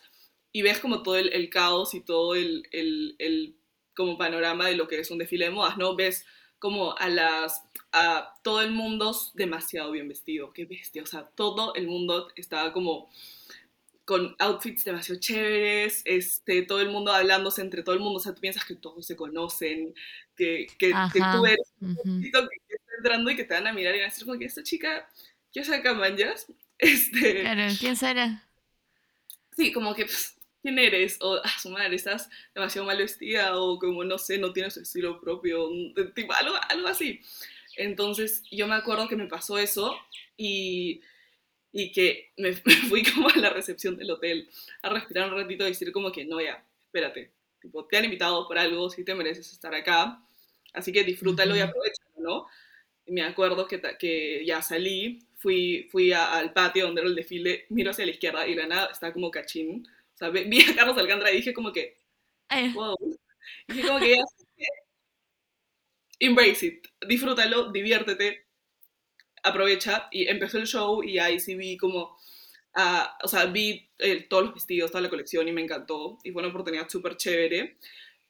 y 0.52 0.62
ves 0.62 0.81
como 0.81 1.02
todo 1.02 1.16
el, 1.16 1.33
el 1.33 1.48
caos 1.48 1.94
y 1.94 2.00
todo 2.00 2.35
el, 2.35 2.66
el, 2.72 3.14
el, 3.18 3.57
como 3.94 4.18
panorama 4.18 4.66
de 4.66 4.76
lo 4.76 4.88
que 4.88 4.98
es 4.98 5.11
un 5.11 5.18
desfile 5.18 5.44
de 5.44 5.50
modas, 5.52 5.76
¿no? 5.76 5.94
Ves 5.94 6.24
como 6.59 6.96
a 6.96 7.09
las 7.09 7.62
a 7.92 8.35
todo 8.42 8.62
el 8.62 8.70
mundo 8.70 9.14
demasiado 9.35 9.90
bien 9.92 10.09
vestido, 10.09 10.52
qué 10.52 10.64
bestia, 10.64 11.02
o 11.02 11.07
sea, 11.07 11.26
todo 11.35 11.74
el 11.74 11.87
mundo 11.87 12.29
estaba 12.37 12.72
como 12.72 13.09
con 14.07 14.37
outfits 14.38 14.85
demasiado 14.85 15.21
chéveres, 15.21 16.03
este, 16.05 16.62
todo 16.62 16.81
el 16.81 16.90
mundo 16.90 17.12
hablándose 17.12 17.61
entre 17.61 17.83
todo 17.83 17.97
el 17.97 18.01
mundo, 18.01 18.19
o 18.19 18.23
sea, 18.23 18.33
tú 18.33 18.40
piensas 18.40 18.64
que 18.64 18.77
todos 18.77 19.05
se 19.05 19.16
conocen, 19.16 19.95
que, 20.37 20.69
que, 20.79 20.92
que 21.12 21.21
tú 21.33 21.45
eres 21.45 21.73
un 21.81 21.90
uh 21.90 21.95
-huh. 21.97 22.21
que 22.21 22.29
está 22.29 22.49
entrando 22.99 23.31
y 23.33 23.37
que 23.37 23.45
te 23.45 23.55
van 23.55 23.66
a 23.66 23.73
mirar 23.73 23.95
y 23.97 23.99
van 23.99 24.07
a 24.07 24.11
decir 24.11 24.25
como 24.25 24.38
que 24.38 24.45
esta 24.45 24.62
chica, 24.62 25.09
¿qué 25.53 25.62
saca 25.64 25.92
manjas? 25.92 26.47
Este, 26.79 27.40
claro, 27.40 27.73
¿quién 27.81 27.97
será? 27.97 28.47
Sí, 29.57 29.73
como 29.73 29.95
que 29.95 30.05
pues, 30.05 30.37
quién 30.61 30.79
eres, 30.79 31.16
o 31.23 31.40
ah, 31.42 31.59
su 31.59 31.71
madre, 31.71 31.97
estás 31.97 32.29
demasiado 32.55 32.87
mal 32.87 32.99
vestida, 32.99 33.59
o 33.59 33.79
como 33.79 34.05
no 34.05 34.19
sé, 34.19 34.37
no 34.37 34.53
tienes 34.53 34.77
estilo 34.77 35.19
propio, 35.19 35.71
tipo, 36.14 36.35
algo, 36.35 36.55
algo 36.69 36.87
así. 36.87 37.23
Entonces 37.77 38.42
yo 38.51 38.66
me 38.69 38.75
acuerdo 38.75 39.09
que 39.09 39.16
me 39.16 39.27
pasó 39.27 39.59
eso 39.59 39.97
y, 40.37 41.01
y 41.77 41.93
que 41.93 42.33
me, 42.39 42.51
me, 42.65 42.75
fui 42.89 43.03
como 43.03 43.29
a 43.29 43.37
la 43.37 43.51
recepción 43.51 43.97
del 43.97 44.11
hotel 44.11 44.49
a 44.83 44.89
respirar 44.89 45.33
un 45.33 45.39
ratito 45.41 45.65
y 45.65 45.69
decir 45.69 45.93
como 45.93 46.11
que 46.11 46.25
no, 46.25 46.41
ya, 46.41 46.65
espérate, 46.85 47.33
tipo, 47.61 47.85
te 47.85 47.99
han 47.99 48.05
invitado 48.05 48.47
por 48.49 48.59
algo, 48.59 48.89
si 48.89 49.05
te 49.05 49.15
mereces 49.15 49.53
estar 49.53 49.75
acá, 49.75 50.23
así 50.73 50.93
que 50.93 51.05
disfrútalo 51.05 51.53
uh 51.53 51.57
-huh. 51.57 51.59
y 51.59 51.62
aprovechalo, 51.62 52.12
¿no? 52.19 52.47
me 53.07 53.23
acuerdo 53.23 53.67
que, 53.69 53.81
que 53.99 54.45
ya 54.45 54.62
salí, 54.62 55.21
fui, 55.37 55.89
fui 55.91 56.12
al 56.12 56.53
patio 56.53 56.87
donde 56.87 57.03
era 57.03 57.11
el 57.11 57.17
desfile, 57.17 57.67
miro 57.71 57.91
hacia 57.91 58.05
la 58.05 58.11
izquierda 58.12 58.47
y 58.47 58.55
la 58.55 58.67
nada 58.67 58.89
está 58.91 59.12
como 59.12 59.31
cachín. 59.31 59.87
O 60.15 60.17
sea, 60.17 60.31
vi 60.31 60.62
a 60.62 60.75
Carlos 60.75 60.99
Alcántara 60.99 61.31
y 61.31 61.37
dije 61.37 61.53
como 61.55 61.73
que, 61.73 61.99
Eh, 62.51 62.71
wow. 62.75 62.97
Dije 63.69 63.87
como 63.87 64.01
que 64.01 64.17
ya, 64.17 64.25
embrace 66.19 66.67
it, 66.67 66.87
disfrútalo, 67.07 67.71
diviértete, 67.71 68.45
aprovecha. 69.46 70.09
Y 70.11 70.28
empezó 70.28 70.59
el 70.59 70.66
show 70.66 71.02
y 71.02 71.18
ahí 71.18 71.40
sí 71.40 71.54
vi 71.54 71.76
como, 71.76 72.16
ah, 72.74 73.16
o 73.22 73.28
sea, 73.28 73.46
vi 73.46 73.88
eh, 73.98 74.22
todos 74.28 74.44
los 74.44 74.54
vestidos, 74.54 74.90
toda 74.90 75.02
la 75.02 75.11
colección 75.11 75.48
y 75.48 75.52
me 75.52 75.62
encantó. 75.62 76.18
Y 76.24 76.32
fue 76.32 76.42
una 76.42 76.50
oportunidad 76.50 76.88
súper 76.88 77.16
chévere. 77.16 77.76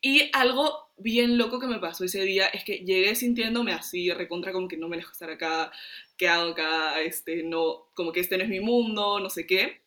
Y 0.01 0.31
algo 0.33 0.91
bien 0.99 1.39
loco 1.39 1.59
que 1.61 1.67
me 1.67 1.79
pasó 1.81 2.05
ese 2.05 2.23
día 2.23 2.47
es 2.49 2.65
que 2.65 2.79
llegué 2.79 3.15
sintiéndome 3.15 3.73
así, 3.73 4.11
recontra 4.13 4.53
como 4.53 4.69
que 4.69 4.77
no 4.77 4.89
me 4.89 4.97
dejo 4.99 5.13
estar 5.13 5.31
acá, 5.31 5.73
¿qué 6.17 6.29
hago 6.29 6.53
acá? 6.53 7.01
Este, 7.03 7.43
no, 7.43 7.89
como 7.95 8.13
que 8.13 8.21
este 8.21 8.37
no 8.39 8.45
es 8.45 8.51
mi 8.51 8.61
mundo, 8.61 9.21
no 9.21 9.31
sé 9.31 9.47
qué. 9.47 9.83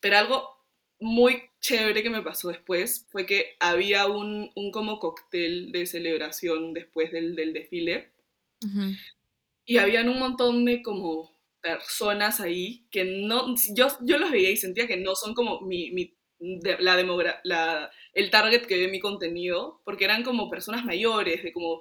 Pero 0.00 0.18
algo 0.18 0.64
muy 1.00 1.42
chévere 1.60 2.02
que 2.02 2.10
me 2.10 2.22
pasó 2.22 2.48
después 2.48 3.06
fue 3.10 3.26
que 3.26 3.56
había 3.60 4.06
un, 4.06 4.50
un 4.54 4.70
como 4.72 4.98
cóctel 4.98 5.72
de 5.72 5.86
celebración 5.86 6.74
después 6.74 7.12
del, 7.12 7.36
del 7.36 7.52
desfile 7.52 8.12
ujú. 8.64 8.94
Y 9.64 9.78
habían 9.78 10.08
un 10.08 10.18
montón 10.18 10.64
de 10.64 10.82
como 10.82 11.34
personas 11.60 12.40
ahí 12.40 12.86
que 12.90 13.04
no, 13.04 13.54
yo, 13.74 13.88
yo 14.02 14.18
los 14.18 14.30
veía 14.30 14.50
y 14.50 14.56
sentía 14.56 14.86
que 14.86 14.98
no 14.98 15.14
son 15.14 15.34
como 15.34 15.60
mi, 15.62 15.90
mi 15.92 16.14
de- 16.38 16.76
la 16.80 16.96
demogra 16.96 17.40
la, 17.44 17.90
el 18.12 18.30
target 18.30 18.66
que 18.66 18.76
ve 18.76 18.88
mi 18.88 19.00
contenido, 19.00 19.80
porque 19.84 20.04
eran 20.04 20.22
como 20.24 20.50
personas 20.50 20.84
mayores, 20.84 21.42
de 21.42 21.52
como 21.52 21.80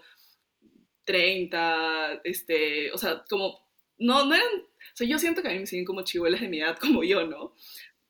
30, 1.03 2.21
este, 2.23 2.91
o 2.93 2.97
sea, 2.97 3.23
como, 3.29 3.67
no, 3.97 4.25
no 4.25 4.35
eran, 4.35 4.47
o 4.61 4.95
sea, 4.95 5.07
yo 5.07 5.19
siento 5.19 5.41
que 5.41 5.49
a 5.49 5.51
mí 5.51 5.59
me 5.59 5.67
siguen 5.67 5.85
como 5.85 6.03
chivuelas 6.03 6.41
de 6.41 6.47
mi 6.49 6.59
edad 6.61 6.77
como 6.79 7.03
yo, 7.03 7.25
¿no? 7.27 7.55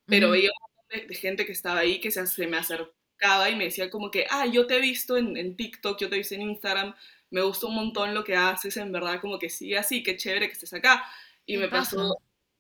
Pero 0.08 0.32
veía 0.32 0.50
de, 0.92 1.08
de 1.08 1.16
gente 1.16 1.46
que 1.46 1.54
estaba 1.54 1.80
ahí 1.82 2.02
que 2.02 2.12
se, 2.12 2.26
se 2.28 2.48
me 2.48 2.58
acercaba 2.58 3.50
y 3.52 3.56
me 3.56 3.66
decía 3.66 3.90
como 3.90 4.12
que, 4.12 4.26
ah, 4.30 4.48
yo 4.48 4.68
te 4.68 4.78
he 4.78 4.82
visto 4.82 5.18
en, 5.18 5.38
en 5.38 5.56
TikTok, 5.58 6.00
yo 6.00 6.10
te 6.10 6.16
he 6.16 6.20
visto 6.20 6.36
en 6.36 6.44
Instagram, 6.44 6.96
me 7.34 7.42
gustó 7.42 7.68
un 7.68 7.76
montón 7.76 8.14
lo 8.14 8.24
que 8.24 8.36
haces, 8.36 8.78
en 8.78 8.92
verdad, 8.92 9.20
como 9.20 9.40
que 9.40 9.50
sí, 9.50 9.74
así, 9.74 10.04
qué 10.04 10.16
chévere 10.16 10.48
que 10.48 10.54
estés 10.54 10.72
acá. 10.74 11.04
Y 11.48 11.58
me 11.58 11.68
paja. 11.68 11.96
pasó, 11.98 12.18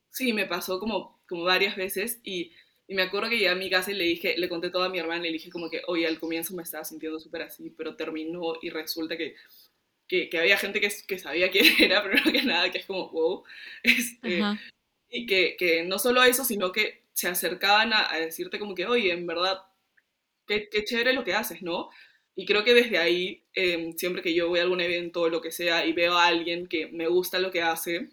sí, 0.10 0.34
me 0.34 0.48
pasó 0.48 0.80
como, 0.80 1.22
como 1.28 1.44
varias 1.44 1.76
veces 1.76 2.20
y, 2.24 2.52
y 2.88 2.96
me 2.96 3.04
acuerdo 3.04 3.30
que 3.30 3.36
llegué 3.36 3.50
a 3.50 3.56
mi 3.56 3.70
casa 3.70 3.92
y 3.92 3.94
le 3.94 4.06
dije, 4.06 4.36
le 4.36 4.50
conté 4.50 4.72
todo 4.72 4.84
a 4.84 4.90
mi 4.90 4.98
hermana 4.98 5.28
y 5.28 5.30
le 5.30 5.34
dije 5.38 5.52
como 5.52 5.70
que, 5.70 5.84
oye, 5.88 6.08
al 6.08 6.20
comienzo 6.20 6.56
me 6.56 6.64
estaba 6.64 6.84
sintiendo 6.84 7.20
súper 7.20 7.44
así, 7.44 7.70
pero 7.70 7.96
terminó 7.96 8.56
y 8.64 8.72
resulta 8.72 9.16
que, 9.16 9.36
que, 10.08 10.28
que 10.28 10.40
había 10.40 10.58
gente 10.58 10.82
que, 10.82 10.90
que 11.08 11.20
sabía 11.20 11.52
quién 11.52 11.66
era, 11.80 12.04
primero 12.04 12.32
que 12.32 12.42
nada, 12.42 12.72
que 12.72 12.80
es 12.80 12.86
como, 12.88 13.10
wow, 13.10 13.44
este, 13.84 14.42
y 15.08 15.28
que, 15.28 15.56
que 15.56 15.84
no 15.84 16.00
solo 16.00 16.24
eso, 16.24 16.44
sino 16.44 16.72
que 16.72 17.04
se 17.14 17.28
acercaban 17.28 17.94
a, 17.94 18.12
a 18.12 18.18
decirte 18.18 18.58
como 18.58 18.74
que, 18.74 18.88
oye, 18.88 19.12
en 19.14 19.28
verdad, 19.28 19.60
qué, 20.48 20.68
qué 20.68 20.84
chévere 20.84 21.14
lo 21.14 21.24
que 21.24 21.36
haces, 21.36 21.62
¿no? 21.62 21.92
Y 22.36 22.46
creo 22.46 22.63
que 22.63 22.74
desde 22.74 22.98
ahí, 22.98 23.43
eh, 23.54 23.93
siempre 23.98 24.22
que 24.22 24.34
yo 24.34 24.50
voy 24.50 24.60
a 24.60 24.63
algún 24.63 24.82
evento 24.82 25.22
o 25.22 25.30
lo 25.30 25.41
que 25.41 25.52
sea 25.52 25.86
y 25.86 25.93
veo 25.93 26.17
a 26.17 26.26
alguien 26.26 26.67
que 26.67 26.88
me 26.88 27.08
gusta 27.08 27.39
lo 27.39 27.52
que 27.52 27.62
hace 27.62 28.10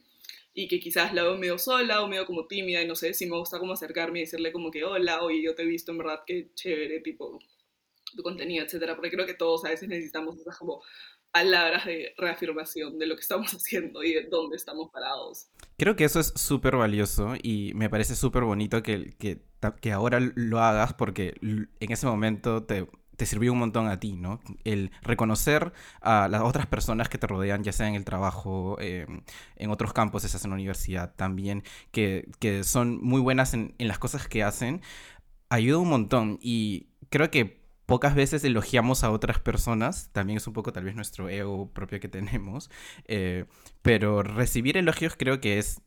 y 0.52 0.68
que 0.68 0.78
quizás 0.80 1.14
la 1.14 1.22
veo 1.22 1.38
medio 1.38 1.59
sola 1.59 2.02
o 2.02 2.09
medio 2.09 2.26
como 2.26 2.46
tímida 2.46 2.83
y 2.83 2.87
no 2.87 2.96
sé, 2.96 3.14
si 3.14 3.26
me 3.26 3.38
gusta 3.38 3.59
como 3.59 3.72
acercarme 3.72 4.18
y 4.18 4.22
decirle 4.22 4.52
como 4.52 4.70
que, 4.70 4.85
hola, 4.85 5.22
oye, 5.22 5.42
yo 5.42 5.54
te 5.54 5.62
he 5.62 5.66
visto, 5.66 5.92
en 5.92 5.98
verdad, 5.98 6.20
qué 6.26 6.50
chévere, 6.54 7.00
tipo, 7.00 7.38
tu 8.14 8.22
contenido, 8.22 8.64
etcétera, 8.64 8.94
porque 8.94 9.11
creo 9.11 9.26
que 9.26 9.35
todos 9.35 9.64
a 9.64 9.70
veces 9.70 9.88
necesitamos 9.88 10.38
esas 10.38 10.59
como 10.59 10.83
palabras 11.33 11.87
de 11.87 12.12
reafirmación 12.18 12.98
de 12.98 13.06
lo 13.06 13.14
que 13.14 13.22
estamos 13.22 13.52
haciendo 13.54 14.02
y 14.02 14.14
de 14.14 14.24
dónde 14.24 14.56
estamos 14.56 14.90
parados. 14.92 15.48
Creo 15.78 15.96
que 15.96 16.04
eso 16.04 16.20
es 16.20 16.33
súper 16.37 16.76
valioso 16.76 17.35
y 17.42 17.72
me 17.74 17.88
parece 17.88 18.16
súper 18.16 18.44
bonito 18.44 18.83
que, 18.83 19.14
que, 19.18 19.40
que 19.80 19.92
ahora 19.92 20.20
lo 20.20 20.59
hagas 20.59 20.94
porque 20.94 21.35
en 21.40 21.92
ese 21.92 22.06
momento 22.06 22.64
te, 22.64 22.87
te 23.20 23.26
sirvió 23.26 23.52
un 23.52 23.59
montón 23.59 23.87
a 23.87 24.00
ti, 24.00 24.16
¿no? 24.16 24.40
El 24.64 24.92
reconocer 25.02 25.74
a 26.00 26.26
las 26.28 26.40
otras 26.40 26.64
personas 26.64 27.11
que 27.11 27.18
te 27.18 27.26
rodean, 27.26 27.62
ya 27.62 27.70
sea 27.70 27.87
en 27.87 27.94
el 27.94 28.06
trabajo, 28.06 28.78
eh, 28.80 29.06
en 29.56 29.70
otros 29.70 29.92
campos, 29.92 30.24
estás 30.24 30.42
en 30.44 30.52
la 30.52 30.54
universidad 30.54 31.12
también, 31.16 31.62
que, 31.90 32.30
que 32.38 32.64
son 32.64 32.98
muy 33.02 33.20
buenas 33.20 33.52
en, 33.52 33.74
en 33.76 33.88
las 33.88 33.98
cosas 33.98 34.26
que 34.26 34.42
hacen, 34.42 34.80
ayuda 35.50 35.76
un 35.76 35.90
montón 35.90 36.38
y 36.40 36.87
creo 37.11 37.30
que 37.30 37.61
pocas 37.85 38.14
veces 38.14 38.42
elogiamos 38.42 39.04
a 39.04 39.11
otras 39.11 39.38
personas, 39.38 40.09
también 40.12 40.38
es 40.38 40.46
un 40.46 40.54
poco 40.54 40.72
tal 40.72 40.85
vez 40.85 40.94
nuestro 40.94 41.28
ego 41.28 41.68
propio 41.74 42.00
que 42.00 42.09
tenemos, 42.18 42.70
eh, 43.04 43.44
pero 43.83 44.22
recibir 44.22 44.78
elogios 44.78 45.14
creo 45.14 45.42
que 45.42 45.59
es, 45.59 45.83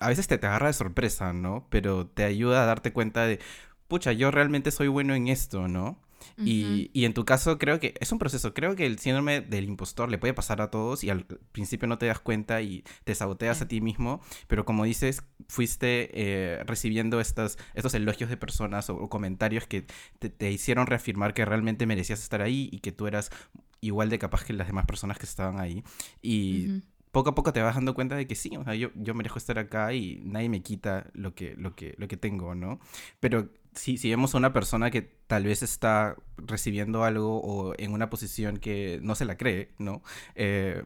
a 0.00 0.08
veces 0.08 0.26
te, 0.26 0.38
te 0.38 0.46
agarra 0.46 0.68
de 0.68 0.72
sorpresa, 0.72 1.34
¿no? 1.34 1.66
Pero 1.68 2.06
te 2.06 2.24
ayuda 2.24 2.62
a 2.62 2.66
darte 2.66 2.94
cuenta 2.94 3.26
de, 3.26 3.40
pucha, 3.88 4.12
yo 4.12 4.30
realmente 4.30 4.70
soy 4.70 4.88
bueno 4.88 5.14
en 5.14 5.28
esto, 5.28 5.68
¿no? 5.68 6.05
Ujú. 6.38 6.46
Y, 6.46 6.90
y 6.92 7.04
en 7.04 7.14
tu 7.14 7.24
caso 7.24 7.58
creo 7.58 7.80
que 7.80 7.94
es 8.00 8.12
un 8.12 8.18
proceso, 8.18 8.54
creo 8.54 8.76
que 8.76 8.86
el 8.86 8.98
síndrome 8.98 9.40
del 9.40 9.64
impostor 9.64 10.10
le 10.10 10.18
puede 10.18 10.34
pasar 10.34 10.60
a 10.60 10.70
todos 10.70 11.04
y 11.04 11.10
al 11.10 11.24
principio 11.24 11.88
no 11.88 11.98
te 11.98 12.06
das 12.06 12.20
cuenta 12.20 12.60
y 12.62 12.84
te 13.04 13.14
saboteas 13.14 13.58
Sí. 13.58 13.64
a 13.64 13.68
ti 13.68 13.80
mismo, 13.80 14.20
pero 14.48 14.64
como 14.64 14.84
dices, 14.84 15.22
fuiste 15.48 16.10
eh, 16.12 16.64
recibiendo 16.64 17.20
estas, 17.20 17.58
estos 17.74 17.94
elogios 17.94 18.28
de 18.30 18.36
personas 18.36 18.90
o, 18.90 18.96
o 18.96 19.08
comentarios 19.08 19.66
que 19.66 19.86
te, 20.18 20.28
te 20.30 20.50
hicieron 20.50 20.86
reafirmar 20.86 21.34
que 21.34 21.44
realmente 21.44 21.86
merecías 21.86 22.20
estar 22.22 22.42
ahí 22.42 22.68
y 22.72 22.80
que 22.80 22.92
tú 22.92 23.06
eras 23.06 23.30
igual 23.80 24.08
de 24.10 24.18
capaz 24.18 24.44
que 24.44 24.52
las 24.52 24.66
demás 24.66 24.86
personas 24.86 25.18
que 25.18 25.26
estaban 25.26 25.60
ahí. 25.60 25.84
Y 26.22 26.68
Ujú. 26.68 26.82
poco 27.12 27.30
a 27.30 27.34
poco 27.34 27.52
te 27.52 27.62
vas 27.62 27.74
dando 27.76 27.94
cuenta 27.94 28.16
de 28.16 28.26
que 28.26 28.34
sí, 28.34 28.56
o 28.56 28.64
sea, 28.64 28.74
yo, 28.74 28.90
yo 28.94 29.14
merezco 29.14 29.38
estar 29.38 29.58
acá 29.58 29.92
y 29.94 30.20
nadie 30.24 30.48
me 30.48 30.62
quita 30.62 31.08
lo 31.14 31.34
que, 31.34 31.54
lo 31.56 31.74
que, 31.76 31.94
lo 31.98 32.08
que 32.08 32.16
tengo, 32.16 32.54
¿no? 32.54 32.80
Pero 33.20 33.48
si, 33.76 33.96
vemos 34.10 34.34
a 34.34 34.38
una 34.38 34.52
persona 34.52 34.90
que 34.90 35.02
tal 35.02 35.44
vez 35.44 35.62
está 35.62 36.16
recibiendo 36.36 37.04
algo 37.04 37.40
o 37.40 37.74
en 37.78 37.92
una 37.92 38.10
posición 38.10 38.58
que 38.58 38.98
no 39.02 39.14
se 39.14 39.24
la 39.24 39.36
cree, 39.36 39.74
¿no? 39.78 40.02
Eh, 40.34 40.84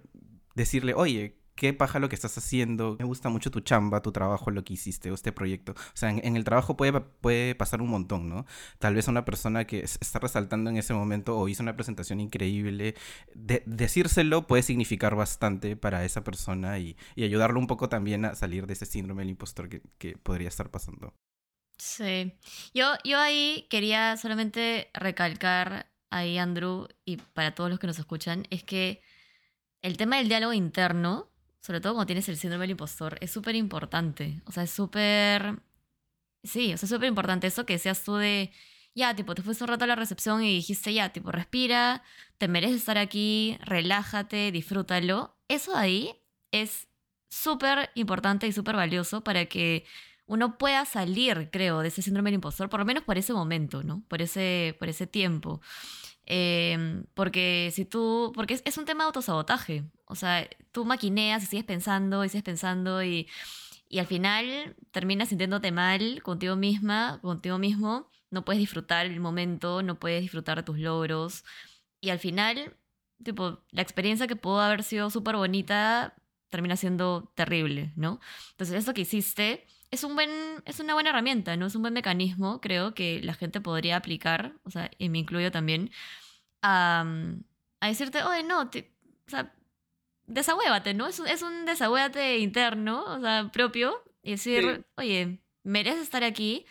decirle, 0.54 0.94
oye, 0.94 1.36
qué 1.54 1.74
paja 1.74 1.98
lo 1.98 2.08
que 2.08 2.14
estás 2.14 2.36
haciendo, 2.38 2.96
me 2.98 3.04
gusta 3.04 3.28
mucho 3.28 3.50
tu 3.50 3.60
chamba, 3.60 4.02
tu 4.02 4.12
trabajo, 4.12 4.50
lo 4.50 4.64
que 4.64 4.72
hiciste, 4.74 5.10
o 5.10 5.14
este 5.14 5.30
proyecto. 5.32 5.72
O 5.72 5.96
sea, 5.96 6.10
en, 6.10 6.36
el 6.36 6.44
trabajo 6.44 6.76
puede, 6.76 7.00
puede 7.00 7.54
pasar 7.54 7.82
un 7.82 7.90
montón, 7.90 8.28
¿no? 8.30 8.46
Tal 8.78 8.94
vez 8.94 9.08
una 9.08 9.24
persona 9.26 9.66
que 9.66 9.80
está 9.80 10.18
resaltando 10.20 10.70
en 10.70 10.78
ese 10.78 10.94
momento 10.94 11.36
o 11.38 11.48
hizo 11.48 11.62
una 11.62 11.76
presentación 11.76 12.20
increíble, 12.20 12.94
de- 13.34 13.62
decírselo 13.66 14.46
puede 14.46 14.62
significar 14.62 15.14
bastante 15.16 15.76
para 15.76 16.04
esa 16.04 16.24
persona 16.24 16.78
y, 16.78 16.96
ayudarlo 17.16 17.60
un 17.60 17.66
poco 17.66 17.88
también 17.90 18.24
a 18.24 18.34
salir 18.34 18.66
de 18.66 18.72
ese 18.72 18.86
síndrome 18.86 19.22
del 19.22 19.30
impostor 19.30 19.68
que 19.68 20.16
podría 20.22 20.48
estar 20.48 20.70
pasando. 20.70 21.12
Sí. 21.80 22.34
Yo, 22.74 22.92
yo 23.04 23.18
ahí 23.18 23.66
quería 23.70 24.16
solamente 24.18 24.90
recalcar 24.92 25.90
ahí, 26.10 26.36
Andrew, 26.36 26.88
y 27.06 27.16
para 27.16 27.54
todos 27.54 27.70
los 27.70 27.78
que 27.78 27.86
nos 27.86 27.98
escuchan, 27.98 28.46
es 28.50 28.62
que 28.62 29.02
el 29.80 29.96
tema 29.96 30.18
del 30.18 30.28
diálogo 30.28 30.52
interno, 30.52 31.30
sobre 31.60 31.80
todo 31.80 31.94
cuando 31.94 32.06
tienes 32.06 32.28
el 32.28 32.36
síndrome 32.36 32.64
del 32.64 32.72
impostor, 32.72 33.16
es 33.22 33.30
súper 33.30 33.54
importante. 33.54 34.42
O 34.44 34.52
sea, 34.52 34.64
es 34.64 34.70
súper... 34.70 35.62
Sí, 36.42 36.74
o 36.74 36.76
sea, 36.76 36.86
es 36.86 36.90
súper 36.90 37.08
importante 37.08 37.46
eso 37.46 37.64
que 37.64 37.78
seas 37.78 38.04
tú 38.04 38.16
de... 38.16 38.52
Ya, 38.94 39.14
tipo, 39.16 39.34
te 39.34 39.42
fuiste 39.42 39.64
un 39.64 39.68
rato 39.68 39.84
a 39.84 39.86
la 39.86 39.96
recepción 39.96 40.42
y 40.42 40.54
dijiste, 40.54 40.92
ya, 40.92 41.10
tipo, 41.12 41.32
respira, 41.32 42.02
te 42.38 42.48
mereces 42.48 42.76
estar 42.78 42.98
aquí, 42.98 43.56
relájate, 43.62 44.52
disfrútalo. 44.52 45.38
Eso 45.48 45.76
ahí 45.76 46.14
es 46.50 46.88
súper 47.30 47.90
importante 47.94 48.46
y 48.46 48.52
súper 48.52 48.76
valioso 48.76 49.22
para 49.22 49.46
que 49.46 49.86
uno 50.30 50.58
pueda 50.58 50.84
salir, 50.84 51.50
creo, 51.50 51.80
de 51.80 51.88
ese 51.88 52.02
síndrome 52.02 52.30
del 52.30 52.36
impostor, 52.36 52.70
por 52.70 52.78
lo 52.78 52.86
menos 52.86 53.02
por 53.02 53.18
ese 53.18 53.32
momento, 53.32 53.82
¿no? 53.82 54.04
Por 54.06 54.22
ese, 54.22 54.76
por 54.78 54.88
ese 54.88 55.08
tiempo. 55.08 55.60
Eh, 56.24 57.02
porque 57.14 57.70
si 57.74 57.84
tú, 57.84 58.30
porque 58.32 58.54
es, 58.54 58.62
es 58.64 58.78
un 58.78 58.84
tema 58.84 59.02
de 59.02 59.06
autosabotaje, 59.08 59.82
o 60.04 60.14
sea, 60.14 60.48
tú 60.70 60.84
maquineas 60.84 61.42
y 61.42 61.46
sigues 61.46 61.64
pensando 61.64 62.24
y 62.24 62.28
sigues 62.28 62.44
pensando 62.44 63.02
y, 63.02 63.28
y 63.88 63.98
al 63.98 64.06
final 64.06 64.76
terminas 64.92 65.30
sintiéndote 65.30 65.72
mal 65.72 66.22
contigo 66.22 66.54
misma, 66.54 67.18
contigo 67.22 67.58
mismo, 67.58 68.08
no 68.30 68.44
puedes 68.44 68.60
disfrutar 68.60 69.06
el 69.06 69.18
momento, 69.18 69.82
no 69.82 69.98
puedes 69.98 70.22
disfrutar 70.22 70.58
de 70.58 70.62
tus 70.62 70.78
logros 70.78 71.44
y 72.00 72.10
al 72.10 72.20
final, 72.20 72.76
tipo, 73.24 73.64
la 73.72 73.82
experiencia 73.82 74.28
que 74.28 74.36
pudo 74.36 74.60
haber 74.60 74.84
sido 74.84 75.10
súper 75.10 75.34
bonita 75.34 76.14
termina 76.50 76.76
siendo 76.76 77.32
terrible, 77.34 77.92
¿no? 77.96 78.20
Entonces, 78.52 78.76
eso 78.76 78.92
que 78.94 79.02
hiciste 79.02 79.66
es, 79.90 80.04
un 80.04 80.14
buen, 80.14 80.30
es 80.66 80.80
una 80.80 80.94
buena 80.94 81.10
herramienta, 81.10 81.56
¿no? 81.56 81.66
Es 81.66 81.74
un 81.74 81.82
buen 81.82 81.94
mecanismo, 81.94 82.60
creo, 82.60 82.94
que 82.94 83.20
la 83.22 83.34
gente 83.34 83.60
podría 83.60 83.96
aplicar, 83.96 84.54
o 84.64 84.70
sea, 84.70 84.90
y 84.98 85.08
me 85.08 85.18
incluyo 85.18 85.50
también, 85.50 85.90
a, 86.62 87.04
a 87.80 87.86
decirte, 87.88 88.22
oye, 88.22 88.42
no, 88.42 88.68
te- 88.70 88.92
o 89.26 89.30
sea, 89.30 89.54
desahuévate, 90.26 90.94
¿no? 90.94 91.06
Es 91.06 91.18
un, 91.20 91.26
es 91.26 91.42
un 91.42 91.64
desahuévate 91.66 92.38
interno, 92.38 93.04
o 93.04 93.20
sea, 93.20 93.50
propio, 93.52 94.02
y 94.22 94.32
decir, 94.32 94.62
Sí. 94.62 94.84
oye, 94.96 95.40
mereces 95.64 96.02
estar 96.02 96.24
aquí, 96.24 96.66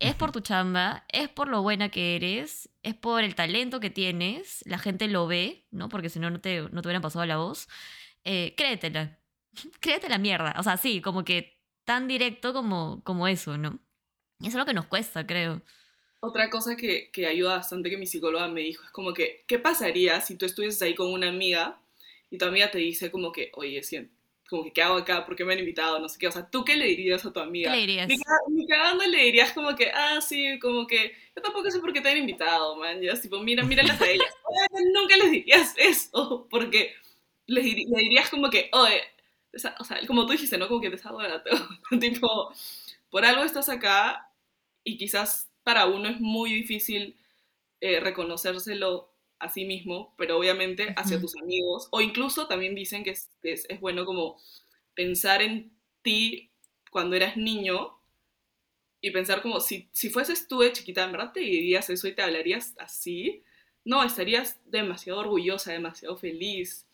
es 0.00 0.14
por 0.16 0.32
tu 0.32 0.40
chamba, 0.40 1.04
es 1.12 1.28
por 1.28 1.48
lo 1.48 1.62
buena 1.62 1.88
que 1.88 2.16
eres, 2.16 2.68
es 2.82 2.94
por 2.94 3.22
el 3.22 3.34
talento 3.34 3.80
que 3.80 3.90
tienes, 3.90 4.62
la 4.66 4.78
gente 4.78 5.06
lo 5.08 5.26
ve, 5.26 5.66
¿no? 5.70 5.88
Porque 5.88 6.08
si 6.10 6.18
no, 6.18 6.30
no 6.30 6.40
te, 6.40 6.60
no 6.62 6.82
te 6.82 6.88
hubieran 6.88 7.02
pasado 7.02 7.24
la 7.26 7.36
voz. 7.38 7.68
eh, 8.24 8.54
créetela. 8.56 9.18
Créete 9.80 10.08
la 10.08 10.18
mierda. 10.18 10.54
O 10.58 10.62
sea, 10.62 10.76
sí, 10.76 11.00
como 11.00 11.24
que 11.24 11.58
tan 11.84 12.08
directo 12.08 12.52
como, 12.52 13.02
como 13.04 13.28
eso, 13.28 13.58
¿no? 13.58 13.78
Y 14.40 14.48
eso 14.48 14.58
es 14.58 14.62
lo 14.62 14.66
que 14.66 14.74
nos 14.74 14.86
cuesta, 14.86 15.26
creo. 15.26 15.62
Otra 16.20 16.48
cosa 16.48 16.76
que, 16.76 17.10
que 17.12 17.26
ayuda 17.26 17.56
bastante 17.56 17.90
que 17.90 17.98
mi 17.98 18.06
psicóloga 18.06 18.48
me 18.48 18.62
dijo 18.62 18.82
es 18.84 18.90
como 18.90 19.12
que, 19.12 19.44
¿qué 19.46 19.58
pasaría 19.58 20.20
si 20.20 20.36
tú 20.36 20.46
estuvieses 20.46 20.80
ahí 20.82 20.94
con 20.94 21.12
una 21.12 21.28
amiga 21.28 21.78
y 22.30 22.38
tu 22.38 22.46
amiga 22.46 22.70
te 22.70 22.78
dice 22.78 23.10
como 23.10 23.30
que, 23.30 23.52
oye, 23.54 23.82
siento, 23.82 24.14
como 24.48 24.64
que, 24.64 24.72
¿qué 24.72 24.82
hago 24.82 24.96
acá? 24.96 25.24
¿Por 25.24 25.36
qué 25.36 25.44
me 25.44 25.52
han 25.52 25.58
invitado? 25.58 25.98
No 25.98 26.08
sé 26.08 26.18
qué. 26.18 26.28
O 26.28 26.32
sea, 26.32 26.48
¿tú 26.48 26.64
qué 26.64 26.76
le 26.76 26.86
dirías 26.86 27.24
a 27.24 27.32
tu 27.32 27.40
amiga? 27.40 27.70
¿Qué 27.70 27.76
le 27.76 27.86
dirías? 27.86 28.08
Ni, 28.48 28.66
cagando 28.66 29.04
le 29.04 29.24
dirías 29.24 29.52
como 29.52 29.74
que, 29.74 29.90
ah, 29.90 30.20
sí, 30.20 30.58
como 30.60 30.86
que, 30.86 31.12
yo 31.34 31.42
tampoco 31.42 31.70
sé 31.70 31.80
por 31.80 31.92
qué 31.92 32.00
te 32.00 32.10
han 32.10 32.18
invitado, 32.18 32.76
man. 32.76 33.00
Ya, 33.00 33.18
tipo, 33.20 33.38
mira, 33.40 33.62
míralas 33.64 34.00
a 34.00 34.08
ellas. 34.08 34.34
nunca 34.94 35.16
les 35.16 35.30
dirías 35.30 35.74
eso, 35.78 36.46
porque 36.50 36.94
les, 37.46 37.64
le 37.64 38.00
dirías 38.00 38.30
como 38.30 38.50
que, 38.50 38.68
oye, 38.72 39.02
o 39.78 39.84
sea, 39.84 40.00
como 40.06 40.26
tú 40.26 40.32
dijiste, 40.32 40.58
¿no? 40.58 40.68
Como 40.68 40.80
que 40.80 40.90
desahógate. 40.90 41.50
tipo, 42.00 42.52
por 43.10 43.24
algo 43.24 43.44
estás 43.44 43.68
acá 43.68 44.30
y 44.82 44.96
quizás 44.96 45.50
para 45.62 45.86
uno 45.86 46.08
es 46.08 46.20
muy 46.20 46.52
difícil 46.52 47.16
eh, 47.80 48.00
reconocérselo 48.00 49.10
a 49.38 49.48
sí 49.48 49.64
mismo, 49.64 50.14
pero 50.16 50.38
obviamente 50.38 50.94
hacia 50.96 51.20
tus 51.20 51.36
amigos, 51.36 51.88
o 51.90 52.00
incluso 52.00 52.46
también 52.46 52.74
dicen 52.74 53.04
que 53.04 53.10
es, 53.10 53.30
es, 53.42 53.66
es, 53.68 53.80
bueno 53.80 54.04
como 54.06 54.40
pensar 54.94 55.42
en 55.42 55.72
ti 56.02 56.50
cuando 56.90 57.16
eras 57.16 57.36
niño 57.36 57.98
y 59.00 59.10
pensar 59.10 59.42
como 59.42 59.60
si, 59.60 59.88
si 59.92 60.08
fueses 60.08 60.48
tú 60.48 60.60
de 60.60 60.72
chiquita, 60.72 61.04
¿en 61.04 61.12
verdad 61.12 61.32
te 61.32 61.40
dirías 61.40 61.90
eso 61.90 62.08
y 62.08 62.14
te 62.14 62.22
hablarías 62.22 62.74
así? 62.78 63.42
No, 63.84 64.02
estarías 64.02 64.58
demasiado 64.64 65.20
orgullosa, 65.20 65.72
demasiado 65.72 66.16
feliz. 66.16 66.86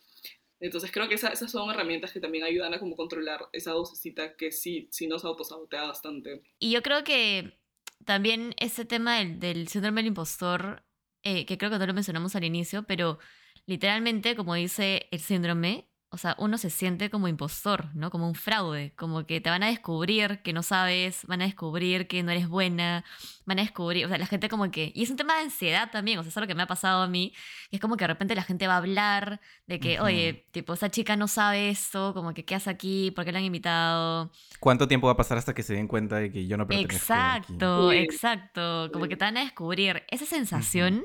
Entonces 0.61 0.91
creo 0.91 1.09
que 1.09 1.15
esa, 1.15 1.29
esas 1.29 1.51
son 1.51 1.69
herramientas 1.71 2.11
que 2.13 2.19
también 2.19 2.43
ayudan 2.43 2.73
a 2.73 2.79
como 2.79 2.95
controlar 2.95 3.49
esa 3.51 3.73
vocecita 3.73 4.35
que 4.37 4.51
sí, 4.51 4.87
sí 4.91 5.07
nos 5.07 5.25
autosabotea 5.25 5.83
bastante. 5.83 6.43
Y 6.59 6.71
yo 6.71 6.83
creo 6.83 7.03
que 7.03 7.59
también 8.05 8.53
ese 8.57 8.85
tema 8.85 9.23
del, 9.23 9.67
síndrome 9.67 10.01
del 10.01 10.07
impostor 10.07 10.83
eh, 11.23 11.45
que 11.45 11.57
creo 11.57 11.71
que 11.71 11.79
no 11.79 11.85
lo 11.85 11.93
mencionamos 11.93 12.35
al 12.35 12.43
inicio, 12.43 12.83
pero 12.83 13.19
literalmente, 13.65 14.35
como 14.35 14.55
dice 14.55 15.07
el 15.11 15.19
síndrome, 15.19 15.90
o 16.13 16.17
sea, 16.17 16.35
uno 16.39 16.57
se 16.57 16.69
siente 16.69 17.09
como 17.09 17.29
impostor, 17.29 17.87
¿no? 17.95 18.11
Como 18.11 18.27
un 18.27 18.35
fraude, 18.35 18.91
como 18.97 19.25
que 19.25 19.39
te 19.39 19.49
van 19.49 19.63
a 19.63 19.67
descubrir 19.67 20.41
que 20.43 20.51
no 20.51 20.61
sabes, 20.61 21.25
van 21.25 21.41
a 21.41 21.45
descubrir 21.45 22.07
que 22.07 22.21
no 22.21 22.31
eres 22.31 22.49
buena, 22.49 23.05
van 23.45 23.59
a 23.59 23.61
descubrir, 23.61 24.05
o 24.05 24.09
sea, 24.09 24.17
la 24.17 24.25
gente 24.25 24.49
como 24.49 24.69
que, 24.71 24.91
y 24.93 25.03
es 25.03 25.09
un 25.09 25.15
tema 25.15 25.35
de 25.35 25.43
ansiedad 25.43 25.89
también, 25.89 26.19
o 26.19 26.23
sea, 26.23 26.29
eso 26.29 26.41
es 26.41 26.43
lo 26.43 26.47
que 26.47 26.53
me 26.53 26.63
ha 26.63 26.67
pasado 26.67 27.01
a 27.01 27.07
mí, 27.07 27.33
es 27.71 27.79
como 27.79 27.95
que 27.95 28.03
de 28.03 28.09
repente 28.09 28.35
la 28.35 28.43
gente 28.43 28.67
va 28.67 28.73
a 28.73 28.77
hablar 28.77 29.39
de 29.67 29.79
que, 29.79 30.01
oye, 30.01 30.45
tipo, 30.51 30.73
esa 30.73 30.91
chica 30.91 31.15
no 31.15 31.29
sabe 31.29 31.69
esto, 31.69 32.13
como 32.13 32.33
que, 32.33 32.43
¿qué 32.43 32.55
hace 32.55 32.69
aquí? 32.69 33.11
¿Por 33.11 33.23
qué 33.23 33.31
la 33.31 33.39
han 33.39 33.45
invitado? 33.45 34.33
¿Cuánto 34.59 34.89
tiempo 34.89 35.07
va 35.07 35.13
a 35.13 35.17
pasar 35.17 35.37
hasta 35.37 35.53
que 35.53 35.63
se 35.63 35.75
den 35.75 35.87
cuenta 35.87 36.17
de 36.17 36.29
que 36.29 36.45
yo 36.45 36.57
no 36.57 36.67
pertenezco 36.67 36.93
Exacto, 36.93 37.89
aquí? 37.89 37.99
exacto, 37.99 38.89
como 38.91 39.07
que 39.07 39.15
te 39.15 39.23
van 39.23 39.37
a 39.37 39.43
descubrir. 39.45 40.03
Esa 40.09 40.25
sensación 40.25 41.03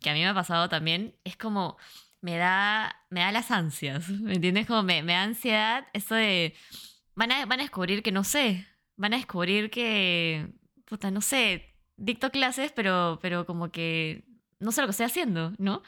que 0.00 0.10
a 0.10 0.14
mí 0.14 0.18
me 0.18 0.26
ha 0.26 0.34
pasado 0.34 0.68
también 0.68 1.14
es 1.22 1.36
como 1.36 1.76
me 2.22 2.36
da, 2.36 2.96
me 3.10 3.20
da 3.20 3.30
las 3.32 3.50
ansias, 3.50 4.08
¿me 4.20 4.34
entiendes? 4.34 4.66
Como 4.66 4.82
me, 4.82 5.02
me 5.02 5.12
da 5.12 5.24
ansiedad 5.24 5.86
esto 5.92 6.14
de, 6.14 6.54
van 7.14 7.32
a, 7.32 7.44
van 7.44 7.60
a 7.60 7.64
descubrir 7.64 8.02
que 8.02 8.12
no 8.12 8.24
sé, 8.24 8.66
van 8.96 9.12
a 9.12 9.16
descubrir 9.16 9.70
que, 9.70 10.48
puta, 10.86 11.10
no 11.10 11.20
sé, 11.20 11.76
dicto 11.96 12.30
clases, 12.30 12.72
pero, 12.72 13.18
pero 13.20 13.44
como 13.44 13.70
que 13.70 14.24
no 14.60 14.72
sé 14.72 14.80
lo 14.80 14.86
que 14.86 14.92
estoy 14.92 15.06
haciendo, 15.06 15.52
¿no? 15.58 15.82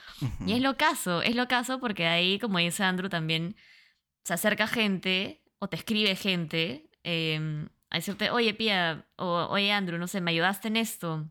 Y 0.46 0.52
es 0.54 0.60
lo 0.60 0.76
caso, 0.76 1.22
es 1.22 1.36
lo 1.36 1.46
caso 1.46 1.78
porque 1.78 2.06
ahí, 2.06 2.40
como 2.40 2.58
dice 2.58 2.82
Andrew, 2.82 3.08
también 3.08 3.56
se 4.24 4.34
acerca 4.34 4.66
gente 4.66 5.44
o 5.60 5.68
te 5.68 5.76
escribe 5.76 6.16
gente 6.16 6.90
eh, 7.04 7.68
a 7.90 7.96
decirte, 7.96 8.30
oye, 8.30 8.52
Pía, 8.54 9.06
o 9.16 9.46
oye, 9.48 9.70
Andrew, 9.70 9.98
no 9.98 10.08
sé, 10.08 10.20
me 10.20 10.32
ayudaste 10.32 10.66
en 10.66 10.76
esto. 10.76 11.28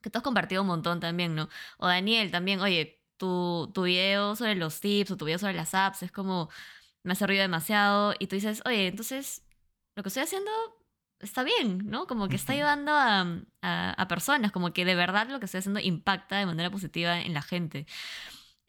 Que 0.00 0.08
tú 0.08 0.18
has 0.18 0.24
compartido 0.24 0.62
un 0.62 0.68
montón 0.68 0.98
también, 1.00 1.34
¿no? 1.34 1.50
O 1.76 1.86
Daniel 1.86 2.30
también, 2.30 2.60
oye, 2.60 2.99
tu, 3.20 3.70
tu 3.74 3.82
video 3.82 4.34
sobre 4.34 4.54
los 4.54 4.80
tips 4.80 5.10
o 5.10 5.16
tu 5.18 5.26
video 5.26 5.38
sobre 5.38 5.52
las 5.52 5.74
apps 5.74 6.02
es 6.02 6.10
como, 6.10 6.48
me 7.04 7.12
ha 7.12 7.14
servido 7.14 7.42
demasiado 7.42 8.14
y 8.18 8.26
tú 8.26 8.36
dices, 8.36 8.62
oye, 8.64 8.86
entonces 8.88 9.44
lo 9.94 10.02
que 10.02 10.08
estoy 10.08 10.22
haciendo 10.22 10.50
está 11.20 11.44
bien, 11.44 11.82
¿no? 11.84 12.06
Como 12.06 12.28
que 12.28 12.36
está 12.36 12.54
ayudando 12.54 12.92
a, 12.92 13.20
a, 13.60 13.90
a, 13.92 14.08
personas, 14.08 14.52
como 14.52 14.72
que 14.72 14.86
de 14.86 14.94
verdad 14.94 15.28
lo 15.28 15.38
que 15.38 15.44
estoy 15.44 15.58
haciendo 15.58 15.80
impacta 15.80 16.38
de 16.38 16.46
manera 16.46 16.70
positiva 16.70 17.20
en 17.20 17.34
la 17.34 17.42
gente. 17.42 17.86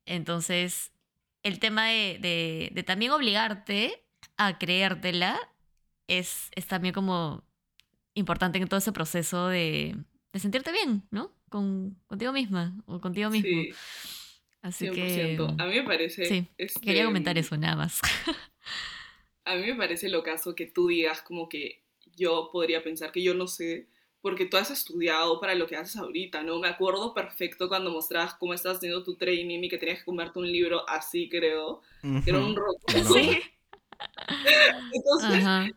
Entonces, 0.05 0.91
el 1.43 1.59
tema 1.59 1.87
de, 1.87 2.19
de, 2.19 2.71
de 2.73 2.83
también 2.83 3.13
obligarte 3.13 4.03
a 4.35 4.57
creértela 4.57 5.39
es, 6.07 6.49
es, 6.55 6.67
también 6.67 6.93
como 6.93 7.45
importante 8.15 8.57
en 8.57 8.67
todo 8.67 8.79
ese 8.79 8.91
proceso 8.91 9.47
de, 9.47 9.95
de 10.33 10.39
sentirte 10.39 10.73
bien, 10.73 11.07
¿no? 11.09 11.31
Con, 11.47 11.97
contigo 12.07 12.33
misma 12.33 12.75
o 12.85 12.99
contigo 12.99 13.29
mismo. 13.29 13.49
Sí. 13.49 13.73
Así 14.61 14.87
100%. 14.87 14.93
que. 14.93 15.63
A 15.63 15.65
mí 15.65 15.75
me 15.75 15.83
parece. 15.83 16.25
Sí, 16.25 16.47
este, 16.57 16.79
quería 16.81 17.05
comentar 17.05 17.37
eso 17.37 17.57
nada 17.57 17.75
más. 17.75 17.99
a 19.45 19.55
mí 19.55 19.65
me 19.67 19.75
parece 19.75 20.09
lo 20.09 20.23
caso 20.23 20.55
que 20.55 20.67
tú 20.67 20.87
digas 20.87 21.21
como 21.21 21.49
que 21.49 21.81
yo 22.15 22.49
podría 22.51 22.83
pensar 22.83 23.11
que 23.11 23.23
yo 23.23 23.33
no 23.33 23.47
sé, 23.47 23.87
porque 24.21 24.45
tú 24.45 24.57
has 24.57 24.69
estudiado 24.69 25.39
para 25.39 25.55
lo 25.55 25.67
que 25.67 25.75
haces 25.75 25.95
ahorita, 25.95 26.43
¿no? 26.43 26.59
Me 26.59 26.67
acuerdo 26.67 27.13
perfecto 27.13 27.67
cuando 27.67 27.89
mostrabas 27.89 28.35
cómo 28.35 28.53
estabas 28.53 28.77
haciendo 28.77 29.03
tu 29.03 29.15
training 29.15 29.63
y 29.63 29.69
que 29.69 29.77
tenías 29.77 29.99
que 29.99 30.05
comerte 30.05 30.39
un 30.39 30.51
libro 30.51 30.87
así, 30.87 31.27
creo, 31.27 31.81
que 32.01 32.29
era 32.29 32.39
un 32.39 32.55
rock. 32.55 32.81
Sí. 33.13 33.39
Entonces, 34.93 35.45
Ajá. 35.45 35.69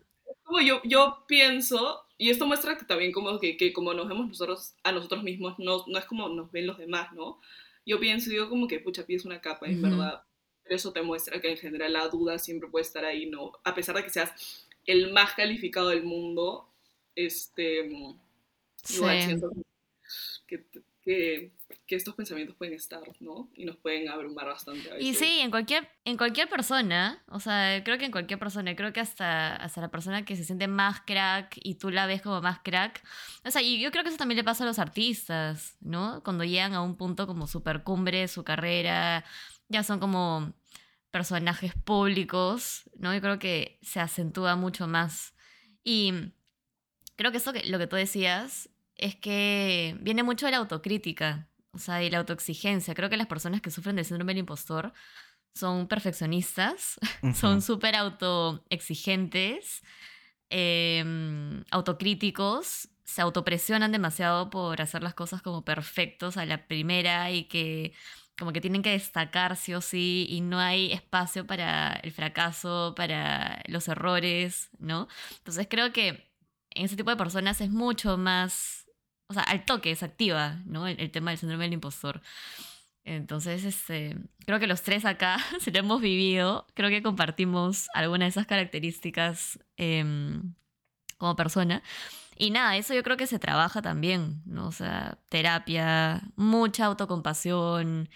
como 0.45 0.61
yo, 0.61 0.81
yo 0.85 1.25
pienso, 1.29 2.07
y 2.17 2.31
esto 2.31 2.47
muestra 2.47 2.79
que 2.79 2.87
también 2.87 3.13
como 3.13 3.39
que, 3.39 3.59
que 3.59 3.73
como 3.73 3.93
nos 3.93 4.09
vemos 4.09 4.29
nosotros 4.29 4.75
a 4.83 4.93
nosotros 4.93 5.23
mismos, 5.23 5.59
no, 5.59 5.85
no 5.87 5.99
es 5.99 6.07
como 6.07 6.29
nos 6.31 6.51
ven 6.51 6.67
los 6.67 6.79
demás, 6.79 7.13
¿no? 7.13 7.41
Yo 7.87 8.01
pienso, 8.01 8.31
digo 8.31 8.49
como 8.49 8.67
que, 8.67 8.81
pucha, 8.81 9.07
pides 9.07 9.25
una 9.25 9.41
capa, 9.41 9.67
uh 9.67 9.71
-huh. 9.71 9.81
verdad. 9.83 10.23
Pero 10.63 10.77
eso 10.77 10.93
te 10.93 11.03
muestra 11.03 11.41
que 11.41 11.51
en 11.51 11.59
general 11.59 11.93
la 11.93 12.09
duda 12.09 12.39
siempre 12.39 12.71
puede 12.71 12.85
estar 12.85 13.05
ahí, 13.05 13.27
¿no? 13.27 13.53
A 13.65 13.75
pesar 13.75 13.97
de 13.97 14.03
que 14.03 14.11
seas 14.11 14.67
el 14.87 15.13
más 15.13 15.35
calificado 15.35 15.91
del 15.91 16.05
mundo, 16.05 16.69
este, 17.15 17.91
sí. 18.83 18.97
igual 18.97 19.23
siento 19.23 19.53
que, 20.47 20.65
que, 21.05 21.53
que, 21.87 21.97
estos 21.97 22.15
pensamientos 22.15 22.57
pueden 22.57 22.75
estar, 22.75 23.03
¿no? 23.21 23.51
Y 23.55 23.65
nos 23.65 23.77
pueden 23.77 24.09
abrumar 24.09 24.47
bastante. 24.47 24.91
A 24.91 24.95
veces. 24.95 25.09
Y 25.09 25.15
sí, 25.15 25.41
en 25.41 25.51
cualquier, 25.51 25.89
en 26.05 26.17
cualquier 26.17 26.49
persona, 26.49 27.23
o 27.29 27.41
sea, 27.41 27.83
creo 27.85 27.99
que 27.99 28.07
en 28.07 28.13
cualquier 28.13 28.39
persona, 28.39 28.75
creo 28.75 28.93
que 28.93 29.01
hasta, 29.01 29.55
hasta 29.57 29.81
la 29.81 29.91
persona 29.91 30.25
que 30.25 30.37
se 30.37 30.45
siente 30.45 30.67
más 30.67 31.01
crack 31.03 31.59
y 31.63 31.75
tú 31.75 31.91
la 31.91 32.07
ves 32.07 32.23
como 32.23 32.41
más 32.41 32.61
crack, 32.61 33.03
o 33.45 33.51
sea, 33.51 33.61
y 33.63 33.81
yo 33.81 33.91
creo 33.91 34.03
que 34.03 34.09
eso 34.09 34.19
también 34.19 34.37
le 34.37 34.45
pasa 34.45 34.65
a 34.65 34.67
los 34.67 34.79
artistas, 34.79 35.77
¿no? 35.81 36.23
Cuando 36.25 36.45
llegan 36.45 36.75
a 36.75 36.83
un 36.83 36.97
punto 36.97 37.27
como 37.27 37.47
super 37.47 37.83
cumbre 37.83 38.21
de 38.21 38.29
su 38.29 38.45
carrera, 38.45 39.25
ya 39.69 39.83
son 39.83 40.01
como 40.01 40.55
personajes 41.11 41.75
públicos, 41.75 42.91
¿no? 42.99 43.15
Yo 43.15 43.21
creo 43.21 43.39
que 43.39 43.79
se 43.83 44.01
acentúa 44.01 44.57
mucho 44.57 44.89
más. 44.89 45.35
Y 45.85 46.13
creo 47.15 47.31
que 47.31 47.37
eso 47.37 47.53
que, 47.53 47.65
lo 47.69 47.79
que 47.79 47.87
tú 47.87 47.95
decías 47.95 48.69
es 48.97 49.17
que 49.17 49.97
viene 50.01 50.23
mucho 50.23 50.47
de 50.47 50.53
la 50.53 50.59
autocrítica, 50.59 51.49
o 51.73 51.79
sea, 51.79 52.03
y 52.03 52.11
la 52.11 52.19
autoexigencia. 52.19 52.95
Creo 52.95 53.11
que 53.11 53.17
las 53.17 53.27
personas 53.27 53.61
que 53.61 53.71
sufren 53.71 53.97
del 53.97 54.05
síndrome 54.05 54.33
del 54.33 54.41
impostor 54.41 54.93
son 55.55 55.87
perfeccionistas, 55.89 56.99
uh 57.23 57.27
-huh. 57.29 57.35
son 57.35 57.63
súper 57.63 57.97
autoexigentes, 57.97 59.83
eh, 60.51 61.63
autocríticos, 61.71 62.89
se 63.05 63.23
autopresionan 63.23 63.93
demasiado 63.93 64.51
por 64.51 64.81
hacer 64.81 65.03
las 65.03 65.15
cosas 65.15 65.43
como 65.43 65.65
perfectos 65.65 66.37
a 66.37 66.47
la 66.47 66.67
primera 66.67 67.31
y 67.31 67.45
que 67.45 67.93
como 68.39 68.53
que 68.53 68.61
tienen 68.61 68.83
que 68.83 68.91
destacar 68.91 69.57
sí 69.57 69.75
o 69.75 69.81
sí 69.81 70.27
y 70.29 70.41
no 70.41 70.59
hay 70.59 70.93
espacio 70.93 71.47
para 71.47 71.93
el 72.03 72.11
fracaso, 72.13 72.95
para 72.97 73.63
los 73.69 73.87
errores, 73.89 74.71
¿no? 74.79 75.07
Entonces 75.39 75.69
creo 75.71 75.93
que 75.93 76.33
en 76.71 76.87
ese 76.87 76.97
tipo 76.97 77.11
de 77.11 77.17
personas 77.17 77.61
es 77.61 77.71
mucho 77.71 78.17
más, 78.19 78.84
o 79.29 79.35
sea, 79.35 79.43
al 79.43 79.65
toque 79.65 79.95
se 79.97 80.05
activa, 80.05 80.63
¿no? 80.67 80.87
El, 80.87 81.01
el 81.01 81.11
tema 81.11 81.31
del 81.31 81.39
síndrome 81.39 81.65
del 81.65 81.75
impostor. 81.75 82.23
Entonces, 83.05 83.65
este, 83.65 84.17
creo 84.47 84.59
que 84.59 84.67
los 84.67 84.83
tres 84.83 85.05
acá, 85.05 85.39
si 85.61 85.71
lo 85.71 85.79
hemos 85.79 86.01
vivido, 86.01 86.67
creo 86.75 86.91
que 86.91 87.03
compartimos 87.03 87.89
alguna 87.95 88.25
de 88.25 88.31
esas 88.31 88.47
características 88.47 89.59
eh, 89.77 90.41
como 91.19 91.37
persona. 91.37 91.83
Y 92.37 92.51
nada, 92.51 92.77
eso 92.77 92.95
yo 92.95 93.03
creo 93.03 93.17
que 93.17 93.27
se 93.27 93.39
trabaja 93.39 93.83
también, 93.83 94.43
¿no? 94.45 94.69
O 94.69 94.73
sea, 94.73 95.19
terapia, 95.29 96.23
mucha 96.37 96.87
autocompasión, 96.87 98.09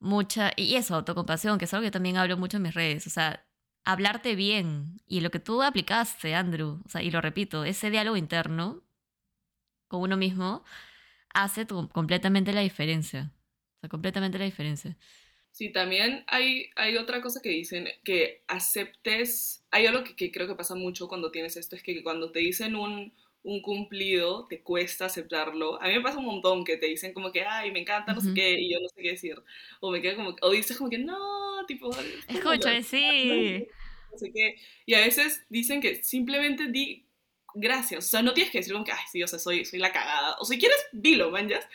mucha... 0.00 0.52
Y 0.56 0.76
eso, 0.76 0.94
autocompasión, 0.96 1.58
que 1.58 1.64
es 1.64 1.74
algo 1.74 1.84
que 1.84 1.90
también 1.90 2.16
hablo 2.18 2.36
mucho 2.36 2.58
en 2.58 2.64
mis 2.64 2.74
redes. 2.74 3.06
O 3.06 3.10
sea, 3.10 3.46
hablarte 3.84 4.34
bien. 4.36 5.00
Y 5.06 5.20
lo 5.20 5.30
que 5.30 5.40
tú 5.40 5.62
aplicaste, 5.62 6.34
Andrew, 6.34 6.82
o 6.84 6.88
sea, 6.88 7.02
y 7.02 7.10
lo 7.10 7.20
repito, 7.20 7.64
ese 7.64 7.90
diálogo 7.90 8.16
interno 8.16 8.83
uno 9.98 10.16
mismo 10.16 10.64
hace 11.34 11.66
tu, 11.66 11.88
completamente 11.90 12.52
la 12.52 12.62
diferencia. 12.62 13.32
O 13.78 13.80
sea, 13.82 13.90
completamente 13.90 14.38
la 14.38 14.46
diferencia. 14.46 14.96
Sí, 15.50 15.70
también 15.72 16.24
hay, 16.26 16.70
hay 16.74 16.96
otra 16.96 17.22
cosa 17.22 17.40
que 17.40 17.48
dicen, 17.50 17.86
que 18.02 18.42
aceptes, 18.48 19.64
hay 19.70 19.86
algo 19.86 20.02
que, 20.02 20.16
que 20.16 20.32
creo 20.32 20.48
que 20.48 20.56
pasa 20.56 20.74
mucho 20.74 21.06
cuando 21.08 21.30
tienes 21.30 21.56
esto, 21.56 21.76
es 21.76 21.82
que 21.82 22.02
cuando 22.02 22.32
te 22.32 22.40
dicen 22.40 22.74
un, 22.74 23.12
un 23.44 23.62
cumplido, 23.62 24.48
te 24.48 24.62
cuesta 24.62 25.06
aceptarlo. 25.06 25.80
A 25.80 25.86
mí 25.86 25.94
me 25.94 26.00
pasa 26.02 26.18
un 26.18 26.24
montón 26.26 26.64
que 26.64 26.76
te 26.76 26.86
dicen 26.86 27.12
como 27.14 27.30
que, 27.30 27.42
ay, 27.44 27.70
me 27.70 27.80
encanta, 27.80 28.12
no 28.14 28.20
sé 28.20 28.32
Ujú. 28.32 28.34
qué, 28.34 28.58
y 28.60 28.72
yo 28.72 28.80
no 28.80 28.88
sé 28.88 29.00
qué 29.00 29.10
decir. 29.10 29.40
O 29.80 29.92
me 29.92 30.02
quedo 30.02 30.16
como, 30.16 30.34
o 30.42 30.50
dices 30.50 30.76
como 30.76 30.90
que, 30.90 30.98
no, 30.98 31.64
tipo, 31.66 31.90
es 32.26 32.40
como 32.40 32.56
lo- 32.56 32.66
Escucha, 32.66 32.82
sí. 32.82 33.68
no 34.10 34.18
sé 34.18 34.32
qué. 34.34 34.56
Y 34.86 34.94
a 34.94 35.00
veces 35.00 35.44
dicen 35.48 35.80
que 35.80 36.02
simplemente 36.02 36.66
di 36.68 37.06
gracias. 37.54 38.06
O 38.06 38.08
sea, 38.08 38.22
no 38.22 38.34
tienes 38.34 38.52
que 38.52 38.58
decir 38.58 38.72
como 38.72 38.84
que, 38.84 38.92
ay, 38.92 39.04
sí, 39.10 39.22
o 39.22 39.28
sea, 39.28 39.38
soy, 39.38 39.64
soy 39.64 39.78
la 39.78 39.92
cagada. 39.92 40.36
O 40.38 40.44
si 40.44 40.58
quieres, 40.58 40.78
dilo, 40.92 41.30
manjas. 41.30 41.66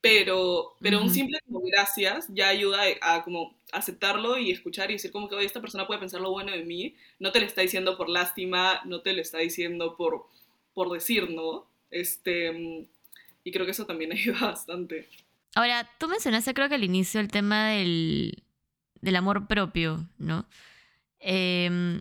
Pero, 0.00 0.76
pero 0.80 1.02
un 1.02 1.10
simple 1.10 1.40
como 1.44 1.60
gracias 1.60 2.26
ya 2.28 2.48
ayuda 2.48 2.82
a, 3.02 3.16
a 3.16 3.24
como 3.24 3.58
aceptarlo 3.72 4.38
y 4.38 4.52
escuchar 4.52 4.90
y 4.90 4.94
decir 4.94 5.10
como 5.10 5.28
que, 5.28 5.34
oye, 5.34 5.46
esta 5.46 5.60
persona 5.60 5.88
puede 5.88 6.00
pensar 6.00 6.20
lo 6.20 6.30
bueno 6.30 6.52
de 6.52 6.64
mí. 6.64 6.94
No 7.18 7.32
te 7.32 7.40
lo 7.40 7.46
está 7.46 7.62
diciendo 7.62 7.96
por 7.96 8.08
lástima, 8.08 8.80
no 8.84 9.00
te 9.00 9.12
lo 9.12 9.20
está 9.20 9.38
diciendo 9.38 9.96
por, 9.96 10.26
por 10.72 10.90
decir, 10.90 11.30
¿no? 11.30 11.66
Este, 11.90 12.52
mm, 12.52 12.86
y 13.44 13.52
creo 13.52 13.64
que 13.66 13.72
eso 13.72 13.86
también 13.86 14.12
ayuda 14.12 14.46
bastante. 14.46 15.08
Ahora, 15.54 15.88
tú 15.98 16.08
mencionaste 16.08 16.54
creo 16.54 16.68
que 16.68 16.76
al 16.76 16.84
inicio 16.84 17.20
el 17.20 17.30
tema 17.30 17.70
del, 17.70 18.44
del 19.00 19.16
amor 19.16 19.48
propio, 19.48 20.08
¿no? 20.18 20.48
Em, 21.20 22.00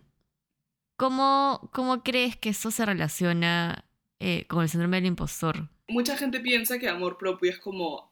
¿cómo, 0.97 1.69
¿Cómo 1.73 2.03
crees 2.03 2.35
que 2.37 2.49
eso 2.49 2.71
se 2.71 2.85
relaciona 2.85 3.85
eh, 4.19 4.45
con 4.47 4.63
el 4.63 4.69
síndrome 4.69 4.97
del 4.97 5.07
impostor? 5.07 5.69
Mucha 5.89 6.15
gente 6.15 6.39
piensa 6.39 6.79
que 6.79 6.87
amor 6.87 7.17
propio 7.17 7.51
es 7.51 7.59
como 7.59 8.09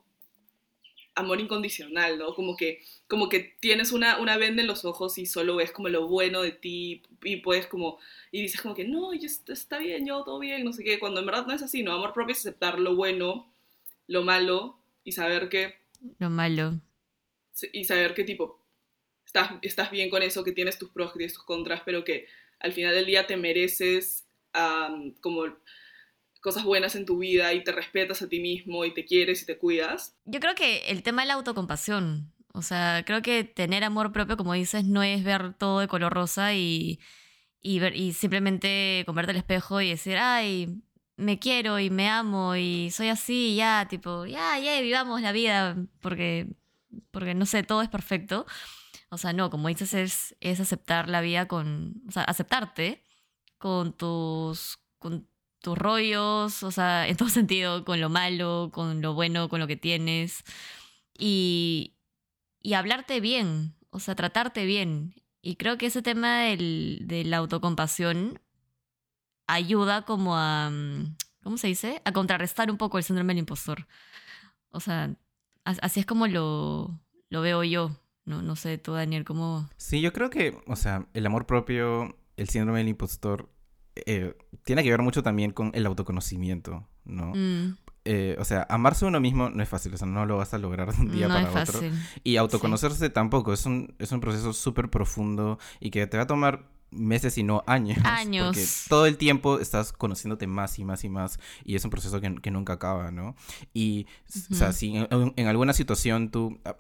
amor 1.16 1.40
incondicional, 1.40 2.18
¿no? 2.18 2.34
Como 2.36 2.58
que, 2.58 2.82
como 3.08 3.30
que 3.30 3.56
tienes 3.62 3.92
una, 3.94 4.20
una 4.20 4.38
venda 4.38 4.62
en 4.62 4.68
los 4.68 4.84
ojos 4.84 5.18
y 5.18 5.26
solo 5.26 5.56
ves 5.56 5.72
como 5.72 5.88
lo 5.90 6.08
bueno 6.08 6.42
de 6.42 6.52
ti 6.52 7.04
y 7.24 7.38
puedes 7.38 7.68
como, 7.68 8.00
y 8.32 8.42
dices 8.42 8.62
como 8.62 8.76
que 8.76 8.84
no, 8.86 9.14
yo, 9.14 9.26
est- 9.26 9.50
está 9.50 9.78
bien, 9.80 10.06
yo 10.06 10.24
todo 10.24 10.40
bien, 10.40 10.66
no 10.66 10.74
sé 10.74 10.84
qué, 10.84 11.00
cuando 11.00 11.22
en 11.22 11.26
verdad 11.26 11.46
no 11.48 11.54
es 11.54 11.64
así, 11.64 11.84
¿no? 11.84 11.94
Amor 11.94 12.14
propio 12.14 12.34
es 12.34 12.40
aceptar 12.40 12.80
lo 12.80 12.96
bueno, 12.96 13.50
lo 14.08 14.24
malo 14.24 14.78
y 15.06 15.14
saber 15.14 15.50
que, 15.50 15.76
Lo 16.20 16.30
malo. 16.30 16.82
y 17.74 17.86
saber 17.86 18.14
que 18.14 18.24
tipo, 18.24 18.60
estás, 19.26 19.52
estás 19.62 19.92
bien 19.92 20.10
con 20.10 20.24
eso, 20.24 20.44
que 20.44 20.52
tienes 20.54 20.78
tus 20.80 20.90
pros, 20.92 21.12
que 21.14 21.20
tienes 21.20 21.34
tus 21.36 21.44
contras, 21.44 21.82
pero 21.86 22.04
que 22.04 22.28
al 22.60 22.74
final 22.74 22.94
del 22.94 23.06
día 23.06 23.28
te 23.28 23.38
mereces 23.38 24.28
am, 24.54 25.14
como 25.22 25.44
cosas 26.42 26.64
buenas 26.64 26.96
en 26.96 27.06
tu 27.06 27.18
vida 27.18 27.54
y 27.54 27.64
te 27.64 27.72
respetas 27.72 28.22
a 28.22 28.30
ti 28.30 28.40
mismo 28.40 28.86
y 28.86 28.94
te 28.94 29.04
quieres 29.04 29.42
y 29.42 29.46
te 29.46 29.58
cuidas. 29.58 30.16
Yo 30.26 30.40
creo 30.40 30.54
que 30.54 30.90
el 30.90 31.02
tema 31.02 31.24
de 31.24 31.30
la 31.30 31.34
autocompasión. 31.34 32.32
O 32.54 32.62
sea, 32.62 33.04
creo 33.06 33.22
que 33.22 33.44
tener 33.44 33.84
amor 33.84 34.14
propio, 34.14 34.38
como 34.38 34.54
dices, 34.54 34.86
no 34.86 35.04
es 35.04 35.24
ver 35.24 35.56
todo 35.56 35.80
de 35.82 35.90
color 35.90 36.14
rosa 36.14 36.54
y, 36.54 37.00
y, 37.62 37.80
ver, 37.80 37.96
y 37.96 38.14
simplemente 38.14 39.04
comerte 39.06 39.32
el 39.32 39.38
espejo 39.38 39.82
y 39.82 39.90
decir, 39.90 40.18
ay, 40.18 40.82
me 41.18 41.40
quiero 41.40 41.80
y 41.80 41.90
me 41.90 42.10
amo 42.10 42.56
y 42.56 42.92
soy 42.92 43.10
así 43.10 43.56
ya, 43.56 43.88
tipo, 43.90 44.26
ya, 44.26 44.60
ya, 44.60 44.80
vivamos 44.82 45.22
la 45.22 45.32
vida 45.32 45.76
porque, 46.00 46.48
porque 47.16 47.34
no 47.36 47.46
sé, 47.48 47.64
todo 47.64 47.82
es 47.82 47.90
perfecto. 47.90 48.46
O 49.10 49.18
sea, 49.18 49.34
no, 49.34 49.50
como 49.50 49.70
dices, 49.70 49.94
es, 49.96 50.36
es 50.42 50.60
aceptar 50.60 51.10
la 51.10 51.22
vida 51.22 51.48
con, 51.48 52.04
o 52.08 52.12
sea, 52.12 52.24
aceptarte 52.26 53.06
con 53.60 53.94
tus, 53.94 54.80
con 55.00 55.30
tus 55.62 55.78
rollos, 55.78 56.64
o 56.64 56.72
sea, 56.72 57.08
en 57.08 57.18
todo 57.18 57.30
sentido, 57.42 57.86
con 57.86 58.02
lo 58.02 58.10
malo, 58.10 58.72
con 58.74 59.02
lo 59.02 59.14
bueno, 59.16 59.50
con 59.50 59.60
lo 59.62 59.68
que 59.68 59.78
tienes. 59.78 60.44
Y, 61.18 61.96
y 62.62 62.74
hablarte 62.74 63.22
bien, 63.22 63.76
o 63.92 64.00
sea, 64.00 64.16
tratarte 64.16 64.66
bien. 64.66 65.16
Y 65.42 65.58
creo 65.58 65.78
que 65.78 65.88
ese 65.88 66.02
tema 66.02 66.42
de 66.42 67.24
la 67.26 67.38
autocompasión 67.38 68.42
ayuda 69.48 70.04
como 70.04 70.36
a, 70.38 70.72
¿cómo 71.44 71.58
se 71.58 71.68
dice? 71.68 72.02
A 72.06 72.12
contrarrestar 72.14 72.72
un 72.72 72.78
poco 72.78 72.98
el 72.98 73.04
síndrome 73.04 73.34
del 73.34 73.40
impostor. 73.40 73.88
O 74.72 74.80
sea, 74.80 75.16
as- 75.66 75.80
así 75.82 76.00
es 76.02 76.06
como 76.06 76.28
lo, 76.28 77.00
lo 77.36 77.42
veo 77.42 77.64
yo. 77.64 77.92
No, 78.26 78.42
no 78.42 78.56
sé, 78.56 78.78
tú, 78.80 78.94
Daniel, 78.94 79.24
¿cómo...? 79.26 79.70
Sí, 79.78 80.02
yo 80.02 80.12
creo 80.12 80.30
que, 80.30 80.58
o 80.68 80.76
sea, 80.76 81.06
el 81.14 81.26
amor 81.26 81.46
propio, 81.46 82.16
el 82.38 82.50
síndrome 82.50 82.80
del 82.80 82.88
impostor, 82.88 83.50
eh, 83.96 84.36
tiene 84.64 84.84
que 84.84 84.90
ver 84.90 85.02
mucho 85.02 85.22
también 85.22 85.52
con 85.52 85.72
el 85.76 85.86
autoconocimiento, 85.86 86.88
¿no? 87.04 87.34
Mm, 87.36 87.78
Eh, 88.08 88.36
o 88.40 88.46
sea, 88.46 88.68
amarse 88.70 89.04
uno 89.06 89.20
mismo 89.20 89.50
no 89.50 89.64
es 89.64 89.70
fácil, 89.70 89.92
o 89.94 89.98
sea, 89.98 90.08
no 90.08 90.26
lo 90.28 90.38
vas 90.38 90.54
a 90.54 90.60
lograr 90.60 90.94
de 90.94 91.02
un 91.02 91.12
día 91.12 91.28
no 91.28 91.34
para 91.36 91.48
es 91.50 91.70
otro. 91.70 91.80
fácil. 91.82 91.94
Y 92.24 92.38
autoconocerse 92.38 93.10
tampoco, 93.10 93.52
es 93.52 93.66
un, 93.66 93.96
es 94.00 94.12
un 94.12 94.20
proceso 94.22 94.54
súper 94.54 94.90
profundo 94.90 95.58
y 95.80 95.90
que 95.90 96.06
te 96.08 96.18
va 96.18 96.24
a 96.24 96.28
tomar 96.28 96.70
meses 96.92 97.36
y 97.40 97.44
no 97.44 97.64
años. 97.68 97.98
Años. 98.06 98.46
Porque 98.46 98.66
todo 98.90 99.06
el 99.08 99.18
tiempo 99.18 99.60
estás 99.60 99.92
conociéndote 99.92 100.46
más 100.48 100.78
y 100.78 100.86
más 100.86 101.04
y 101.04 101.10
más 101.10 101.40
y 101.64 101.76
es 101.76 101.84
un 101.84 101.90
proceso 101.90 102.22
que, 102.22 102.36
que 102.36 102.52
nunca 102.52 102.74
acaba, 102.74 103.10
¿no? 103.12 103.36
Y, 103.74 104.06
o 104.52 104.56
sea, 104.56 104.72
si 104.72 104.96
en, 104.98 105.34
en 105.36 105.48
alguna 105.48 105.74
situación 105.74 106.30
tú 106.30 106.60
ah, 106.64 106.76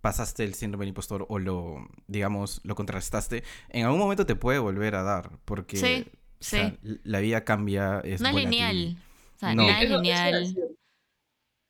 pasaste 0.00 0.44
el 0.44 0.54
síndrome 0.54 0.82
del 0.84 0.90
impostor 0.90 1.26
o 1.28 1.38
lo, 1.38 1.88
digamos, 2.06 2.60
lo 2.64 2.74
contrarrestaste, 2.74 3.44
en 3.68 3.84
algún 3.84 4.00
momento 4.00 4.26
te 4.26 4.36
puede 4.36 4.58
volver 4.58 4.94
a 4.94 5.02
dar 5.02 5.38
porque... 5.44 5.76
Sí, 5.76 6.06
o 6.40 6.44
sea, 6.44 6.70
sí. 6.70 7.00
la 7.02 7.20
vida 7.20 7.44
cambia, 7.44 8.00
es 8.04 8.20
no 8.20 8.28
es 8.28 8.34
lineal. 8.34 8.96
O 9.36 9.38
sea, 9.38 9.54
No. 9.54 9.66
nada 9.66 9.82
es 9.82 9.90
lineal. 9.90 10.56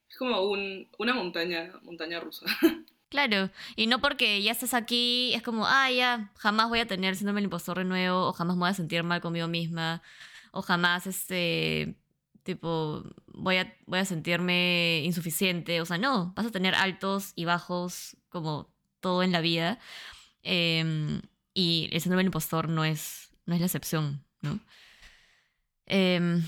Es 0.08 0.16
como 0.18 0.42
un, 0.42 0.88
una 0.98 1.14
montaña, 1.14 1.72
montaña 1.82 2.20
rusa. 2.20 2.46
Claro, 3.10 3.48
y 3.74 3.86
no 3.86 4.02
porque 4.02 4.42
ya 4.42 4.52
estés 4.52 4.74
aquí, 4.74 5.32
es 5.32 5.42
como, 5.42 5.66
ah, 5.66 5.90
ya, 5.90 6.30
jamás 6.36 6.68
voy 6.68 6.80
a 6.80 6.86
tener 6.86 7.16
síndrome 7.16 7.38
del 7.38 7.44
impostor 7.44 7.78
de 7.78 7.84
nuevo, 7.84 8.26
o 8.28 8.32
jamás 8.34 8.56
me 8.56 8.60
voy 8.60 8.68
a 8.68 8.74
sentir 8.74 9.02
mal 9.02 9.22
conmigo 9.22 9.48
misma, 9.48 10.02
o 10.52 10.60
jamás, 10.60 11.06
este, 11.06 11.96
tipo, 12.48 13.04
voy 13.26 13.58
a, 13.58 13.76
voy 13.84 13.98
a 13.98 14.06
sentirme 14.06 15.02
insuficiente. 15.04 15.82
O 15.82 15.84
sea, 15.84 15.98
no, 15.98 16.32
vas 16.34 16.46
a 16.46 16.50
tener 16.50 16.74
altos 16.74 17.32
y 17.36 17.44
bajos 17.44 18.16
como 18.30 18.72
todo 19.00 19.22
en 19.22 19.32
la 19.32 19.42
vida. 19.42 19.78
Em, 20.42 21.20
y 21.52 21.90
el 21.92 22.00
síndrome 22.00 22.20
del 22.20 22.28
impostor 22.28 22.70
no 22.70 22.86
es, 22.86 23.30
no 23.44 23.52
es 23.54 23.60
la 23.60 23.66
excepción, 23.66 24.24
¿no? 24.40 24.60
Em, 25.84 26.42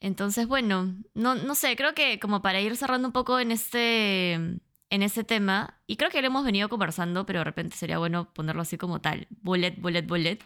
entonces, 0.00 0.46
bueno, 0.46 0.94
no, 1.14 1.34
no 1.34 1.54
sé, 1.54 1.76
creo 1.76 1.94
que 1.94 2.20
como 2.20 2.42
para 2.42 2.60
ir 2.60 2.76
cerrando 2.76 3.08
un 3.08 3.12
poco 3.12 3.40
en 3.40 3.52
este, 3.52 4.32
en 4.34 5.02
este 5.02 5.24
tema, 5.24 5.80
y 5.86 5.96
creo 5.96 6.10
que 6.10 6.20
lo 6.20 6.26
hemos 6.26 6.44
venido 6.44 6.68
conversando, 6.68 7.24
pero 7.24 7.38
de 7.40 7.44
repente 7.44 7.74
sería 7.74 7.96
bueno 7.96 8.34
ponerlo 8.34 8.60
así 8.60 8.76
como 8.76 9.00
tal, 9.00 9.28
bullet, 9.30 9.76
bullet, 9.78 10.02
bullet. 10.02 10.38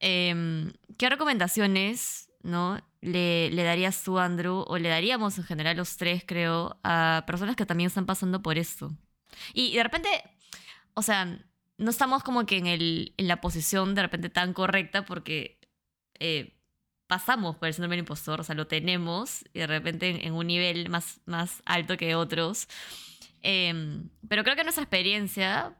Em, 0.00 0.74
¿Qué 0.98 1.08
recomendaciones 1.08 2.26
no, 2.46 2.78
le, 3.06 3.50
le 3.50 3.62
darías 3.62 4.02
tú, 4.02 4.18
Andrew, 4.18 4.64
o 4.66 4.78
le 4.78 4.88
daríamos 4.88 5.38
en 5.38 5.44
general 5.44 5.76
los 5.76 5.96
tres, 5.96 6.24
creo, 6.26 6.78
a 6.82 7.24
personas 7.26 7.56
que 7.56 7.64
también 7.64 7.86
están 7.86 8.06
pasando 8.06 8.42
por 8.42 8.58
esto? 8.58 8.92
Y 9.54 9.74
de 9.74 9.82
repente, 9.82 10.08
o 10.94 11.02
sea, 11.02 11.38
no 11.78 11.90
estamos 11.90 12.22
como 12.22 12.46
que 12.46 12.58
en, 12.58 12.66
el, 12.66 13.14
en 13.16 13.28
la 13.28 13.40
posición 13.40 13.94
de 13.94 14.02
repente 14.02 14.28
tan 14.28 14.52
correcta 14.52 15.04
porque 15.04 15.60
eh, 16.18 16.54
pasamos 17.06 17.56
por 17.56 17.68
el 17.68 17.74
síndrome 17.74 17.94
del 17.94 18.00
impostor, 18.00 18.40
o 18.40 18.44
sea, 18.44 18.54
lo 18.54 18.66
tenemos 18.66 19.44
y 19.54 19.60
de 19.60 19.66
repente 19.66 20.10
en, 20.10 20.20
en 20.26 20.32
un 20.34 20.46
nivel 20.46 20.88
más, 20.88 21.20
más 21.26 21.62
alto 21.64 21.96
que 21.96 22.14
otros. 22.14 22.68
Em, 23.42 24.08
pero 24.28 24.42
creo 24.42 24.56
que 24.56 24.64
nuestra 24.64 24.82
experiencia 24.82 25.76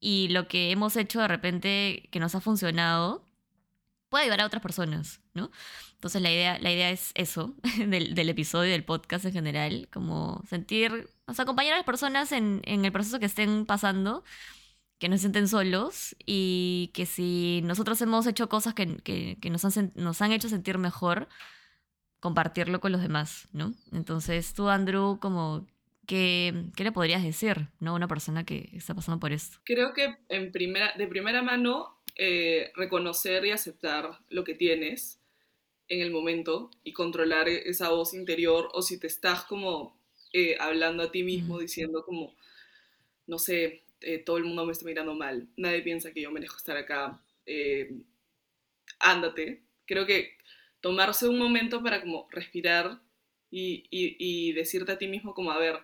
y 0.00 0.28
lo 0.28 0.48
que 0.48 0.70
hemos 0.70 0.96
hecho 0.96 1.20
de 1.20 1.28
repente 1.28 2.08
que 2.12 2.20
nos 2.20 2.34
ha 2.34 2.40
funcionado 2.40 3.27
puede 4.08 4.24
ayudar 4.24 4.40
a 4.40 4.46
otras 4.46 4.62
personas, 4.62 5.20
¿no? 5.34 5.50
Entonces 5.94 6.22
la 6.22 6.30
idea, 6.30 6.58
la 6.58 6.72
idea 6.72 6.90
es 6.90 7.12
eso, 7.14 7.54
del, 7.86 8.14
del 8.14 8.28
episodio, 8.28 8.72
del 8.72 8.84
podcast 8.84 9.24
en 9.24 9.32
general, 9.32 9.88
como 9.92 10.42
sentir, 10.48 11.10
o 11.26 11.34
sea, 11.34 11.42
acompañar 11.42 11.74
a 11.74 11.76
las 11.78 11.86
personas 11.86 12.32
en, 12.32 12.62
en 12.64 12.84
el 12.84 12.92
proceso 12.92 13.18
que 13.18 13.26
estén 13.26 13.66
pasando, 13.66 14.24
que 14.98 15.08
no 15.08 15.16
se 15.16 15.20
sienten 15.20 15.48
solos 15.48 16.16
y 16.26 16.90
que 16.94 17.06
si 17.06 17.60
nosotros 17.64 18.00
hemos 18.02 18.26
hecho 18.26 18.48
cosas 18.48 18.74
que, 18.74 18.96
que, 18.98 19.38
que 19.40 19.50
nos, 19.50 19.64
han, 19.64 19.92
nos 19.94 20.20
han 20.22 20.32
hecho 20.32 20.48
sentir 20.48 20.78
mejor, 20.78 21.28
compartirlo 22.20 22.80
con 22.80 22.92
los 22.92 23.00
demás, 23.00 23.48
¿no? 23.52 23.74
Entonces 23.92 24.54
tú, 24.54 24.68
Andrew, 24.68 25.18
como, 25.20 25.66
¿qué, 26.06 26.66
qué 26.74 26.84
le 26.84 26.92
podrías 26.92 27.22
decir, 27.22 27.68
¿no? 27.78 27.92
A 27.92 27.94
una 27.94 28.08
persona 28.08 28.44
que 28.44 28.70
está 28.72 28.94
pasando 28.94 29.20
por 29.20 29.32
esto. 29.32 29.58
Creo 29.64 29.92
que 29.92 30.16
en 30.28 30.50
primera, 30.50 30.92
de 30.96 31.06
primera 31.06 31.42
mano, 31.42 31.97
eh, 32.18 32.72
reconocer 32.76 33.46
y 33.46 33.52
aceptar 33.52 34.20
lo 34.30 34.44
que 34.44 34.54
tienes 34.54 35.20
en 35.88 36.02
el 36.02 36.10
momento 36.12 36.70
y 36.84 36.92
controlar 36.94 37.48
esa 37.48 37.90
voz 37.90 38.14
interior 38.14 38.70
o 38.74 38.82
si 38.82 38.98
te 39.00 39.06
estás 39.08 39.44
como 39.44 39.98
eh, 40.32 40.56
hablando 40.60 41.02
a 41.04 41.12
ti 41.12 41.22
mismo, 41.24 41.58
Mm. 41.58 41.60
diciendo 41.60 42.04
como, 42.04 42.34
no 43.26 43.38
sé, 43.38 43.84
eh, 44.02 44.18
todo 44.20 44.38
el 44.38 44.44
mundo 44.44 44.66
me 44.66 44.72
está 44.72 44.84
mirando 44.86 45.14
mal, 45.14 45.48
nadie 45.56 45.82
piensa 45.82 46.12
que 46.12 46.22
yo 46.22 46.30
merezco 46.32 46.56
estar 46.58 46.76
acá, 46.76 47.20
ándate. 49.00 49.62
Creo 49.86 50.06
que 50.06 50.36
tomarse 50.80 51.28
un 51.28 51.38
momento 51.38 51.82
para 51.82 52.00
como 52.00 52.28
respirar 52.30 53.00
y, 53.50 53.84
y- 53.90 54.16
y 54.18 54.52
decirte 54.52 54.92
a 54.92 54.98
ti 54.98 55.08
mismo 55.08 55.34
como, 55.34 55.50
a 55.52 55.58
ver, 55.58 55.80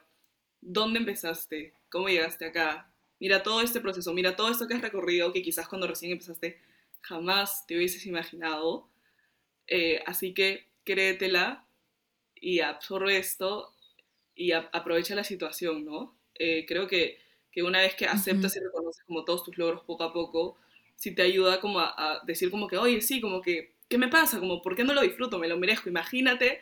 ¿dónde 0.60 1.00
empezaste? 1.00 1.74
¿Cómo 1.90 2.08
llegaste 2.08 2.46
acá? 2.46 2.93
Mira 3.24 3.42
todo 3.42 3.62
este 3.62 3.80
proceso, 3.80 4.12
mira 4.12 4.36
todo 4.36 4.50
esto 4.50 4.68
que 4.68 4.74
has 4.74 4.82
recorrido, 4.82 5.32
que 5.32 5.40
quizás 5.40 5.66
cuando 5.66 5.86
recién 5.86 6.12
empezaste 6.12 6.60
jamás 7.00 7.66
te 7.66 7.74
hubieses 7.74 8.04
imaginado. 8.04 8.90
Eh, 9.66 10.02
así 10.04 10.34
que 10.34 10.68
créetela 10.84 11.66
y 12.34 12.60
absorbe 12.60 13.16
esto 13.16 13.72
y 14.34 14.52
aprovecha 14.52 15.14
la 15.14 15.24
situación, 15.24 15.86
¿no? 15.86 16.14
Eh, 16.34 16.66
creo 16.68 16.86
que, 16.86 17.18
que, 17.50 17.62
una 17.62 17.80
vez 17.80 17.94
que 17.94 18.04
aceptas 18.04 18.56
y 18.56 18.60
reconoces 18.60 19.02
como 19.04 19.24
todos 19.24 19.42
tus 19.42 19.56
logros 19.56 19.84
poco 19.84 20.02
a 20.04 20.12
poco, 20.12 20.58
sí 20.94 21.14
te 21.14 21.22
ayuda 21.22 21.62
como 21.62 21.80
a, 21.80 21.94
a 21.96 22.20
decir 22.26 22.50
como 22.50 22.68
que, 22.68 22.76
oye, 22.76 23.00
sí, 23.00 23.22
como 23.22 23.40
que, 23.40 23.72
¿qué 23.88 23.96
me 23.96 24.08
pasa? 24.08 24.38
Como, 24.38 24.60
¿por 24.60 24.76
qué 24.76 24.84
no 24.84 24.92
lo 24.92 25.00
disfruto? 25.00 25.38
Me 25.38 25.48
lo 25.48 25.56
merezco. 25.56 25.88
Imagínate 25.88 26.60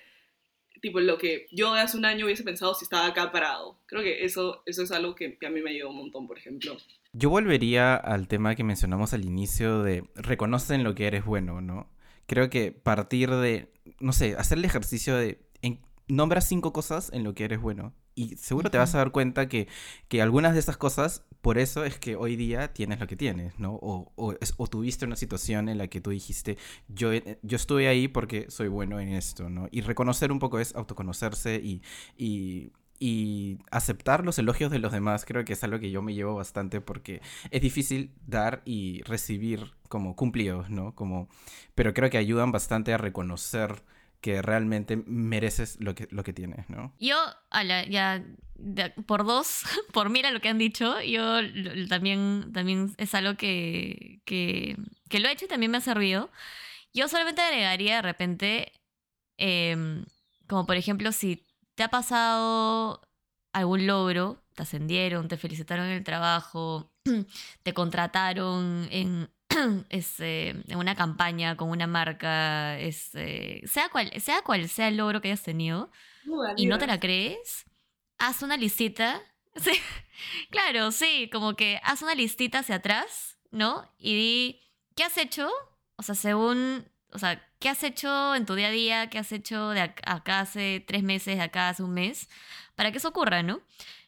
tipo 0.82 1.00
lo 1.00 1.16
que 1.16 1.46
yo 1.52 1.72
hace 1.72 1.96
un 1.96 2.04
año 2.04 2.26
hubiese 2.26 2.42
pensado 2.42 2.74
si 2.74 2.84
estaba 2.84 3.06
acá 3.06 3.32
parado. 3.32 3.78
Creo 3.86 4.02
que 4.02 4.24
eso, 4.24 4.62
eso 4.66 4.82
es 4.82 4.90
algo 4.90 5.14
que, 5.14 5.38
a 5.46 5.50
mí 5.50 5.62
me 5.62 5.70
ayudó 5.70 5.90
un 5.90 5.96
montón, 5.96 6.26
por 6.26 6.36
ejemplo. 6.36 6.76
Yo 7.14 7.30
volvería 7.30 7.94
al 7.94 8.28
tema 8.28 8.54
que 8.56 8.64
mencionamos 8.64 9.14
al 9.14 9.24
inicio 9.24 9.82
de 9.82 10.04
reconocen 10.16 10.84
lo 10.84 10.94
que 10.94 11.06
eres 11.06 11.24
bueno, 11.24 11.60
¿no? 11.60 11.88
Creo 12.26 12.50
que 12.50 12.72
partir 12.72 13.30
de, 13.30 13.68
no 14.00 14.12
sé, 14.12 14.34
hacer 14.36 14.58
el 14.58 14.64
ejercicio 14.64 15.16
de 15.16 15.40
en, 15.62 15.80
nombra 16.08 16.40
cinco 16.40 16.72
cosas 16.72 17.10
en 17.12 17.22
lo 17.22 17.34
que 17.34 17.44
eres 17.44 17.60
bueno. 17.60 17.94
Y 18.14 18.36
seguro 18.36 18.70
te 18.70 18.78
vas 18.78 18.94
a 18.94 18.98
dar 18.98 19.10
cuenta 19.10 19.48
que, 19.48 19.68
que, 20.08 20.20
algunas 20.20 20.52
de 20.52 20.60
esas 20.60 20.76
cosas, 20.76 21.24
por 21.40 21.58
eso 21.58 21.84
es 21.84 21.98
que 21.98 22.14
hoy 22.16 22.36
día 22.36 22.72
tienes 22.72 23.00
lo 23.00 23.06
que 23.06 23.16
tienes, 23.16 23.58
¿no? 23.58 23.74
O, 23.74 24.12
o, 24.16 24.34
o, 24.56 24.66
tuviste 24.66 25.06
una 25.06 25.16
situación 25.16 25.68
en 25.68 25.78
la 25.78 25.88
que 25.88 26.00
tú 26.00 26.10
dijiste, 26.10 26.58
yo, 26.88 27.10
yo 27.42 27.56
estuve 27.56 27.88
ahí 27.88 28.08
porque 28.08 28.50
soy 28.50 28.68
bueno 28.68 29.00
en 29.00 29.08
esto, 29.08 29.48
¿no? 29.48 29.68
Y 29.70 29.80
reconocer 29.80 30.30
un 30.30 30.38
poco 30.38 30.58
es 30.58 30.74
autoconocerse 30.74 31.56
y, 31.56 31.82
y, 32.18 32.72
y 32.98 33.58
aceptar 33.70 34.24
los 34.24 34.38
elogios 34.38 34.70
de 34.70 34.78
los 34.78 34.92
demás. 34.92 35.24
Creo 35.24 35.44
que 35.44 35.54
es 35.54 35.64
algo 35.64 35.80
que 35.80 35.90
yo 35.90 36.02
me 36.02 36.14
llevo 36.14 36.36
bastante 36.36 36.80
porque 36.80 37.20
es 37.50 37.60
difícil 37.60 38.12
dar 38.26 38.62
y 38.64 39.02
recibir 39.02 39.72
como 39.88 40.14
cumplidos, 40.14 40.70
¿no? 40.70 40.94
Como, 40.94 41.28
pero 41.74 41.94
creo 41.94 42.10
que 42.10 42.18
ayudan 42.18 42.52
bastante 42.52 42.92
a 42.92 42.98
reconocer 42.98 43.82
que 44.22 44.40
realmente 44.40 44.96
mereces 44.96 45.76
lo 45.80 45.94
que, 45.96 46.06
lo 46.10 46.22
que 46.22 46.32
tienes, 46.32 46.70
¿no? 46.70 46.94
Yo, 47.00 47.16
ya, 47.90 48.24
por 49.04 49.26
dos, 49.26 49.64
por 49.92 50.08
mira 50.10 50.30
lo 50.30 50.40
que 50.40 50.48
han 50.48 50.58
dicho, 50.58 51.02
yo 51.02 51.40
también, 51.88 52.52
también 52.54 52.94
es 52.96 53.14
algo 53.14 53.34
que, 53.36 54.22
que, 54.24 54.76
que, 55.10 55.18
lo 55.18 55.28
he 55.28 55.32
hecho 55.32 55.46
y 55.46 55.48
también 55.48 55.72
me 55.72 55.78
ha 55.78 55.82
servido. 55.82 56.30
Yo 56.94 57.08
solamente 57.08 57.42
agregaría 57.42 57.96
de 57.96 58.02
repente, 58.02 58.72
em, 59.38 60.04
como 60.46 60.66
por 60.66 60.76
ejemplo, 60.76 61.10
si 61.10 61.44
te 61.74 61.82
ha 61.82 61.88
pasado 61.88 63.02
algún 63.52 63.88
logro, 63.88 64.40
te 64.54 64.62
ascendieron, 64.62 65.26
te 65.26 65.36
felicitaron 65.36 65.86
en 65.86 65.92
el 65.92 66.04
trabajo, 66.04 66.92
te 67.64 67.74
contrataron 67.74 68.86
en 68.92 69.30
este, 69.90 70.50
en 70.50 70.76
una 70.76 70.94
campaña 70.94 71.56
con 71.56 71.70
una 71.70 71.86
marca, 71.86 72.78
este, 72.78 73.62
sea, 73.66 73.88
cual, 73.88 74.10
sea 74.20 74.42
cual 74.42 74.68
sea 74.68 74.88
el 74.88 74.96
logro 74.96 75.20
que 75.20 75.28
hayas 75.28 75.42
tenido, 75.42 75.90
y 76.56 76.66
no 76.66 76.78
te 76.78 76.86
la 76.86 77.00
crees, 77.00 77.64
haz 78.18 78.42
una 78.42 78.56
listita. 78.56 79.20
Sí, 79.54 79.72
claro, 80.48 80.92
sí, 80.92 81.28
como 81.30 81.56
que 81.56 81.78
haz 81.84 82.00
una 82.00 82.14
listita 82.14 82.60
hacia 82.60 82.76
atrás, 82.76 83.36
¿no? 83.50 83.86
Y 83.98 84.14
di, 84.14 84.60
¿qué 84.96 85.04
has 85.04 85.18
hecho? 85.18 85.50
O 85.96 86.02
sea, 86.02 86.14
según, 86.14 86.88
o 87.10 87.18
sea, 87.18 87.46
¿qué 87.58 87.68
has 87.68 87.82
hecho 87.82 88.34
en 88.34 88.46
tu 88.46 88.54
día 88.54 88.68
a 88.68 88.70
día? 88.70 89.10
¿Qué 89.10 89.18
has 89.18 89.30
hecho 89.30 89.68
de 89.68 89.82
acá 89.82 90.40
hace 90.40 90.82
tres 90.86 91.02
meses, 91.02 91.36
de 91.36 91.42
acá 91.42 91.68
hace 91.68 91.82
un 91.82 91.92
mes? 91.92 92.30
Para 92.76 92.92
que 92.92 92.96
eso 92.96 93.08
ocurra, 93.08 93.42
¿no? 93.42 93.60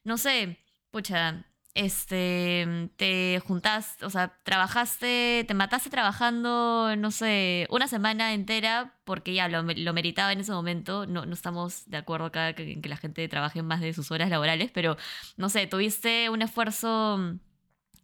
No 0.02 0.16
sé, 0.16 0.64
pucha, 0.90 1.44
este, 1.74 2.90
te 2.96 3.40
juntaste, 3.46 4.06
o 4.06 4.10
sea, 4.10 4.38
trabajaste, 4.44 5.44
te 5.46 5.54
mataste 5.54 5.90
trabajando, 5.90 6.94
no 6.96 7.10
sé, 7.10 7.66
una 7.70 7.88
semana 7.88 8.32
entera 8.32 8.94
porque 9.04 9.34
ya 9.34 9.48
lo, 9.48 9.62
lo 9.62 9.92
meritaba 9.92 10.32
en 10.32 10.40
ese 10.40 10.52
momento. 10.52 11.06
No, 11.06 11.26
no 11.26 11.34
estamos 11.34 11.88
de 11.90 11.96
acuerdo 11.98 12.26
acá 12.26 12.50
en 12.50 12.80
que 12.80 12.88
la 12.88 12.96
gente 12.96 13.26
trabaje 13.28 13.62
más 13.62 13.80
de 13.80 13.92
sus 13.92 14.10
horas 14.12 14.30
laborales, 14.30 14.70
pero 14.72 14.96
no 15.36 15.48
sé, 15.48 15.66
tuviste 15.66 16.30
un 16.30 16.42
esfuerzo 16.42 17.38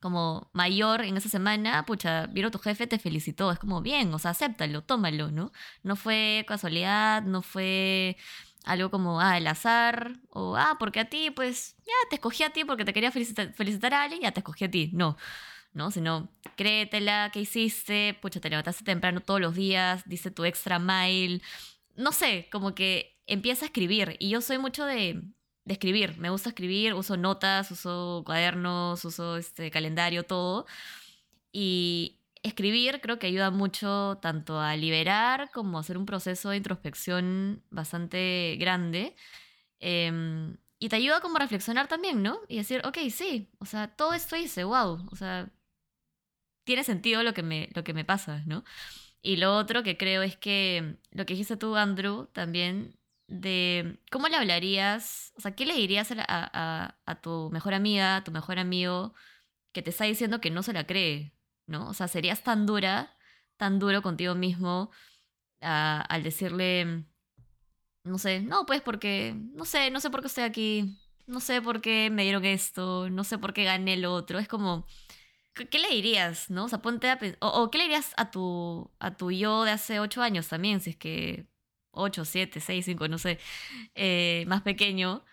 como 0.01 0.51
mayor 0.53 1.03
en 1.03 1.17
esa 1.17 1.29
semana, 1.29 1.85
pucha, 1.87 2.27
vieron 2.27 2.51
tu 2.51 2.59
jefe, 2.59 2.87
te 2.87 2.99
felicitó, 2.99 3.53
es 3.53 3.59
como 3.59 3.83
bien, 3.83 4.13
o 4.15 4.19
sea, 4.19 4.33
acéptalo, 4.33 4.83
tómalo, 4.83 5.31
¿no? 5.31 5.53
No 5.83 5.95
fue 5.97 6.45
casualidad, 6.49 7.23
no 7.23 7.43
fue 7.43 8.17
algo 8.65 8.91
como, 8.91 9.21
ah, 9.21 9.39
el 9.39 9.47
azar, 9.47 10.13
o, 10.31 10.57
ah, 10.57 10.77
porque 10.79 11.01
a 11.01 11.07
ti, 11.07 11.31
pues, 11.31 11.77
ya 11.87 11.93
te 12.09 12.17
escogí 12.17 12.43
a 12.43 12.51
ti 12.51 12.65
porque 12.65 12.85
te 12.85 12.93
quería 12.93 13.11
felicitar, 13.11 13.53
felicitar 13.55 13.95
a 13.95 14.03
alguien, 14.03 14.23
ya 14.23 14.33
te 14.33 14.41
escogí 14.41 14.65
a 14.65 14.71
ti. 14.71 14.91
No, 14.93 15.17
¿no? 15.73 15.91
Sino, 15.91 16.29
créetela, 16.57 17.31
¿qué 17.33 17.41
hiciste? 17.41 18.19
Pucha, 18.21 18.41
te 18.41 18.51
levantaste 18.51 18.85
temprano 18.85 19.21
todos 19.21 19.41
los 19.41 19.55
días, 19.55 20.03
dice 20.07 20.31
tu 20.31 20.45
extra 20.45 20.79
mile. 20.79 21.41
No 21.97 22.13
sé, 22.13 22.49
como 22.53 22.75
que 22.75 23.19
empieza 23.27 23.65
a 23.65 23.69
escribir. 23.69 24.17
Y 24.19 24.31
yo 24.31 24.41
soy 24.41 24.59
mucho 24.59 24.85
de, 24.85 25.23
de 25.65 25.73
escribir. 25.73 26.19
Me 26.19 26.31
gusta 26.31 26.51
escribir, 26.51 26.95
uso 26.95 27.17
notas, 27.17 27.71
uso 27.71 28.23
cuadernos, 28.27 29.05
uso 29.05 29.37
este 29.37 29.71
calendario, 29.71 30.25
todo. 30.25 30.67
Y 31.53 32.20
escribir 32.43 33.01
creo 33.01 33.19
que 33.19 33.27
ayuda 33.27 33.51
mucho 33.51 34.19
tanto 34.23 34.61
a 34.61 34.77
liberar 34.77 35.51
como 35.53 35.79
a 35.79 35.81
hacer 35.83 35.99
un 35.99 36.07
proceso 36.07 36.51
de 36.51 36.57
introspección 36.59 37.63
bastante 37.71 38.57
grande. 38.59 39.15
Em, 39.81 40.57
y 40.79 40.89
te 40.89 40.97
ayuda 40.97 41.21
como 41.21 41.37
a 41.37 41.41
reflexionar 41.41 41.89
también, 41.89 42.23
¿no? 42.23 42.41
Y 42.49 42.59
decir, 42.59 42.83
ok, 42.87 42.99
sí, 43.11 43.51
o 43.59 43.67
sea, 43.67 43.89
todo 43.97 44.15
esto 44.15 44.37
hice, 44.37 44.65
wow, 44.65 45.07
o 45.11 45.17
sea, 45.17 45.51
tiene 46.65 46.85
sentido 46.85 47.23
lo 47.23 47.35
que 47.35 47.43
me, 47.43 47.69
lo 47.75 47.85
que 47.85 47.95
me 47.95 48.05
pasa, 48.05 48.43
¿no? 48.47 48.65
Y 49.23 49.37
lo 49.37 49.57
otro 49.57 49.83
que 49.83 49.97
creo 49.99 50.23
es 50.23 50.37
que 50.37 50.99
lo 51.13 51.27
que 51.27 51.35
dijiste 51.35 51.57
tú, 51.57 51.77
Andrew, 51.77 52.27
también, 52.33 52.99
de 53.29 54.01
cómo 54.11 54.29
le 54.29 54.37
hablarías, 54.37 55.33
o 55.37 55.41
sea, 55.41 55.55
¿qué 55.55 55.67
le 55.67 55.75
dirías 55.75 56.11
a, 56.13 56.17
a, 56.29 56.99
a 57.07 57.21
tu 57.21 57.51
mejor 57.53 57.75
amiga, 57.75 58.17
a 58.17 58.25
tu 58.25 58.33
mejor 58.33 58.59
amigo, 58.59 59.15
que 59.73 59.83
te 59.83 59.91
está 59.91 60.05
diciendo 60.05 60.41
que 60.41 60.51
no 60.51 60.63
se 60.63 60.73
la 60.73 60.87
cree, 60.87 61.33
¿no? 61.71 61.89
O 61.89 61.95
sea, 61.95 62.09
serías 62.09 62.43
tan 62.43 62.67
dura, 62.67 63.17
tan 63.57 63.79
duro 63.79 64.03
contigo 64.03 64.35
mismo 64.35 64.91
ah, 65.63 66.05
al 66.09 66.23
decirle, 66.23 67.05
no 68.05 68.19
sé, 68.19 68.41
no, 68.41 68.67
pues 68.67 68.83
porque, 68.83 69.35
no 69.55 69.65
sé, 69.65 69.91
no 69.91 70.01
sé 70.01 70.11
por 70.11 70.21
qué 70.23 70.27
estoy 70.29 70.45
aquí, 70.45 70.99
no 71.27 71.41
sé 71.41 71.63
por 71.63 71.81
qué 71.81 72.11
me 72.11 72.25
dieron 72.25 72.45
esto, 72.45 73.11
no 73.11 73.25
sé 73.25 73.39
por 73.39 73.53
qué 73.55 73.65
gané 73.65 73.95
el 73.95 74.05
otro. 74.07 74.39
Es 74.39 74.49
como, 74.49 74.87
¿qué 75.55 75.79
le 75.79 75.89
dirías, 75.91 76.51
no? 76.51 76.65
O 76.67 76.69
sea, 76.69 76.83
ponte 76.83 77.11
a 77.11 77.19
o, 77.41 77.49
o, 77.49 77.71
¿qué 77.71 77.79
le 77.79 77.85
dirías 77.85 78.15
a 78.17 78.31
tu, 78.31 78.91
a 79.01 79.17
tu 79.17 79.31
yo 79.33 79.65
de 79.65 79.73
hace 79.73 80.01
ocho 80.01 80.23
años 80.23 80.49
también, 80.49 80.81
si 80.81 80.91
es 80.91 80.97
que 80.97 81.47
ocho, 81.93 82.25
siete, 82.25 82.61
seis, 82.61 82.85
cinco, 82.87 83.09
no 83.09 83.19
sé, 83.19 83.39
eh, 83.95 84.45
más 84.49 84.63
pequeño, 84.63 85.25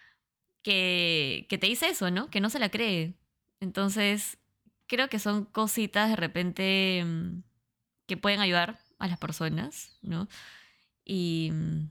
que, 0.64 1.48
que 1.50 1.58
te 1.58 1.68
dice 1.68 1.90
eso, 1.90 2.12
¿no? 2.12 2.30
Que 2.30 2.42
no 2.42 2.50
se 2.50 2.60
la 2.60 2.70
cree. 2.70 3.16
Entonces, 3.62 4.40
creo 4.88 5.10
que 5.10 5.20
son 5.20 5.46
cositas 5.46 6.10
de 6.10 6.16
repente 6.16 7.04
mm, 7.06 7.44
que 8.08 8.18
pueden 8.18 8.40
ayudar 8.40 8.80
a 9.00 9.08
las 9.08 9.20
personas, 9.20 9.98
¿no? 10.02 10.28
Y, 11.06 11.52
mm, 11.54 11.90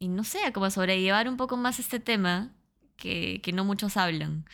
no 0.00 0.24
sé, 0.24 0.52
como 0.52 0.70
sobrellevar 0.70 1.28
un 1.28 1.36
poco 1.36 1.56
más 1.56 1.78
este 1.80 2.00
tema 2.00 2.52
que, 2.96 3.40
que 3.42 3.52
no 3.52 3.64
muchos 3.64 3.96
hablan. 3.96 4.44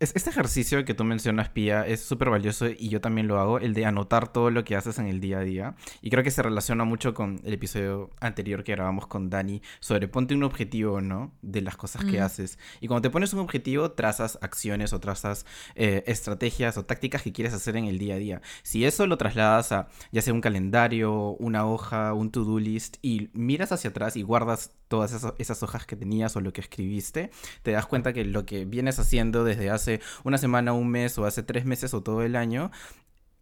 Este 0.00 0.28
ejercicio 0.28 0.84
que 0.84 0.92
tú 0.92 1.04
mencionas, 1.04 1.50
Pia, 1.50 1.86
es 1.86 2.00
súper 2.00 2.28
valioso 2.28 2.66
y 2.66 2.88
yo 2.88 3.00
también 3.00 3.28
lo 3.28 3.38
hago, 3.38 3.60
el 3.60 3.74
de 3.74 3.86
anotar 3.86 4.32
todo 4.32 4.50
lo 4.50 4.64
que 4.64 4.74
haces 4.74 4.98
en 4.98 5.06
el 5.06 5.20
día 5.20 5.38
a 5.38 5.42
día. 5.42 5.76
Y 6.02 6.10
creo 6.10 6.24
que 6.24 6.32
se 6.32 6.42
relaciona 6.42 6.82
mucho 6.84 7.14
con 7.14 7.40
el 7.44 7.52
episodio 7.52 8.10
anterior 8.20 8.64
que 8.64 8.72
grabamos 8.72 9.06
con 9.06 9.30
Dani 9.30 9.62
sobre 9.78 10.08
ponte 10.08 10.34
un 10.34 10.42
objetivo, 10.42 11.00
¿no? 11.00 11.32
De 11.42 11.60
las 11.60 11.76
cosas 11.76 12.04
que 12.04 12.20
haces. 12.20 12.58
Y 12.80 12.88
cuando 12.88 13.02
te 13.02 13.10
pones 13.10 13.32
un 13.34 13.38
objetivo, 13.38 13.92
trazas 13.92 14.36
acciones 14.42 14.92
o 14.92 14.98
trazas 14.98 15.46
eh, 15.76 16.02
estrategias 16.08 16.76
o 16.76 16.84
tácticas 16.84 17.22
que 17.22 17.32
quieres 17.32 17.54
hacer 17.54 17.76
en 17.76 17.84
el 17.84 17.98
día 17.98 18.16
a 18.16 18.18
día. 18.18 18.42
Si 18.64 18.84
eso 18.84 19.06
lo 19.06 19.16
trasladas 19.16 19.70
a 19.70 19.88
ya 20.10 20.22
sea 20.22 20.34
un 20.34 20.40
calendario, 20.40 21.36
una 21.38 21.66
hoja, 21.66 22.14
un 22.14 22.32
to-do 22.32 22.58
list 22.58 22.96
y 23.00 23.30
miras 23.32 23.70
hacia 23.70 23.90
atrás 23.90 24.16
y 24.16 24.22
guardas 24.22 24.72
todas 24.94 25.12
esas, 25.12 25.34
esas 25.38 25.60
hojas 25.64 25.86
que 25.86 25.96
tenías 25.96 26.36
o 26.36 26.40
lo 26.40 26.52
que 26.52 26.60
escribiste, 26.60 27.32
te 27.64 27.72
das 27.72 27.84
cuenta 27.84 28.12
que 28.12 28.24
lo 28.24 28.46
que 28.46 28.64
vienes 28.64 29.00
haciendo 29.00 29.42
desde 29.42 29.68
hace 29.68 30.00
una 30.22 30.38
semana, 30.38 30.72
un 30.72 30.88
mes 30.88 31.18
o 31.18 31.26
hace 31.26 31.42
tres 31.42 31.64
meses 31.64 31.94
o 31.94 32.02
todo 32.04 32.22
el 32.22 32.36
año, 32.36 32.70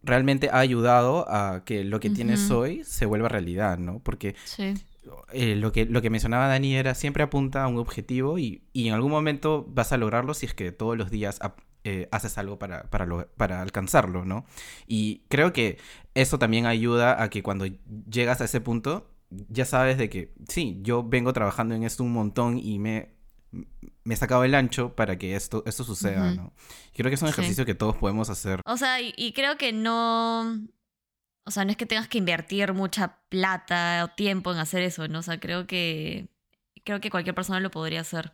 realmente 0.03 0.49
ha 0.51 0.61
ayudado 0.61 1.31
a 1.31 1.63
que 1.67 1.85
lo 1.85 2.01
que 2.01 2.09
tienes 2.09 2.51
hoy 2.51 2.85
se 2.85 3.05
vuelva 3.05 3.29
realidad, 3.29 3.77
¿no? 3.77 3.99
Porque 3.99 4.35
eh, 5.35 5.57
lo, 5.57 5.73
que, 5.73 5.85
lo 5.85 6.01
que 6.01 6.09
mencionaba 6.09 6.49
Dani 6.49 6.75
era 6.75 6.95
siempre 6.95 7.23
apunta 7.23 7.65
a 7.65 7.69
un 7.69 7.77
objetivo 7.77 8.39
y, 8.39 8.63
en 8.73 8.95
algún 8.95 9.11
momento 9.11 9.67
vas 9.69 9.93
a 9.93 9.99
lograrlo 9.99 10.33
si 10.33 10.47
es 10.47 10.55
que 10.55 10.73
todos 10.73 10.97
los 10.97 11.11
días 11.11 11.39
eh, 11.85 12.09
haces 12.13 12.39
algo 12.39 12.59
para, 12.59 12.85
para, 12.85 13.27
para 13.37 13.61
alcanzarlo, 13.61 14.25
¿no? 14.25 14.47
Y 14.87 15.21
creo 15.29 15.53
que 15.53 15.77
eso 16.15 16.39
también 16.39 16.65
ayuda 16.65 17.23
a 17.23 17.29
que 17.29 17.43
cuando 17.43 17.67
llegas 18.11 18.41
a 18.41 18.47
ese 18.47 18.63
punto 18.63 19.12
ya 19.49 19.65
sabes 19.65 19.99
de 19.99 20.09
que 20.11 20.35
sí, 20.49 20.79
yo 20.83 21.03
vengo 21.03 21.33
trabajando 21.33 21.75
en 21.75 21.83
esto 21.85 22.03
un 22.05 22.13
montón 22.13 22.59
y 22.59 22.79
me 22.79 23.15
me 24.05 24.15
he 24.15 24.17
sacado 24.17 24.45
el 24.45 24.55
ancho 24.55 24.97
para 24.97 25.19
que 25.19 25.37
esto, 25.37 25.63
esto 25.67 25.85
suceda, 25.85 26.29
Ujú. 26.29 26.37
¿no? 26.37 26.53
Y 26.93 26.97
creo 26.97 27.11
que 27.11 27.15
es 27.17 27.23
un 27.23 27.29
Sí. 27.29 27.33
ejercicio 27.35 27.67
que 27.67 27.75
todos 27.75 27.97
podemos 27.97 28.31
hacer. 28.31 28.61
O 28.65 28.77
sea, 28.79 29.01
y, 29.01 29.13
y 29.17 29.33
creo 29.35 29.59
que 29.59 29.73
no. 29.73 30.59
O 31.45 31.51
sea, 31.51 31.65
no 31.65 31.71
es 31.71 31.77
que 31.77 31.85
tengas 31.87 32.09
que 32.09 32.17
invertir 32.19 32.73
mucha 32.73 33.19
plata 33.29 34.05
o 34.05 34.09
tiempo 34.15 34.53
en 34.53 34.59
hacer 34.59 34.83
eso, 34.83 35.07
¿no? 35.09 35.19
O 35.19 35.23
sea, 35.23 35.39
creo 35.39 35.67
que. 35.67 36.29
Creo 36.85 37.01
que 37.01 37.11
cualquier 37.11 37.35
persona 37.35 37.61
lo 37.61 37.71
podría 37.71 38.01
hacer. 38.01 38.33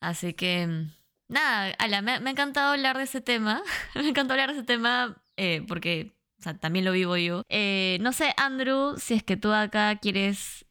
Así 0.00 0.32
que. 0.34 0.86
Nada, 1.28 1.74
ala, 1.78 2.00
me, 2.02 2.18
me 2.20 2.30
ha 2.30 2.32
encantado 2.32 2.72
hablar 2.72 2.96
de 2.96 3.04
ese 3.04 3.20
tema. 3.20 3.62
me 3.94 4.08
encantó 4.08 4.32
hablar 4.32 4.50
de 4.52 4.56
ese 4.58 4.66
tema 4.66 5.22
eh, 5.36 5.62
porque. 5.68 6.15
O 6.46 6.48
sea, 6.48 6.56
también 6.56 6.84
lo 6.84 6.92
vivo 6.92 7.16
yo. 7.16 7.42
Eh, 7.48 7.98
no 8.00 8.12
sé, 8.12 8.32
Andrew, 8.36 8.94
si 8.98 9.14
es 9.14 9.24
que 9.24 9.36
tú 9.36 9.50
acá 9.52 9.96
quieres 9.96 10.64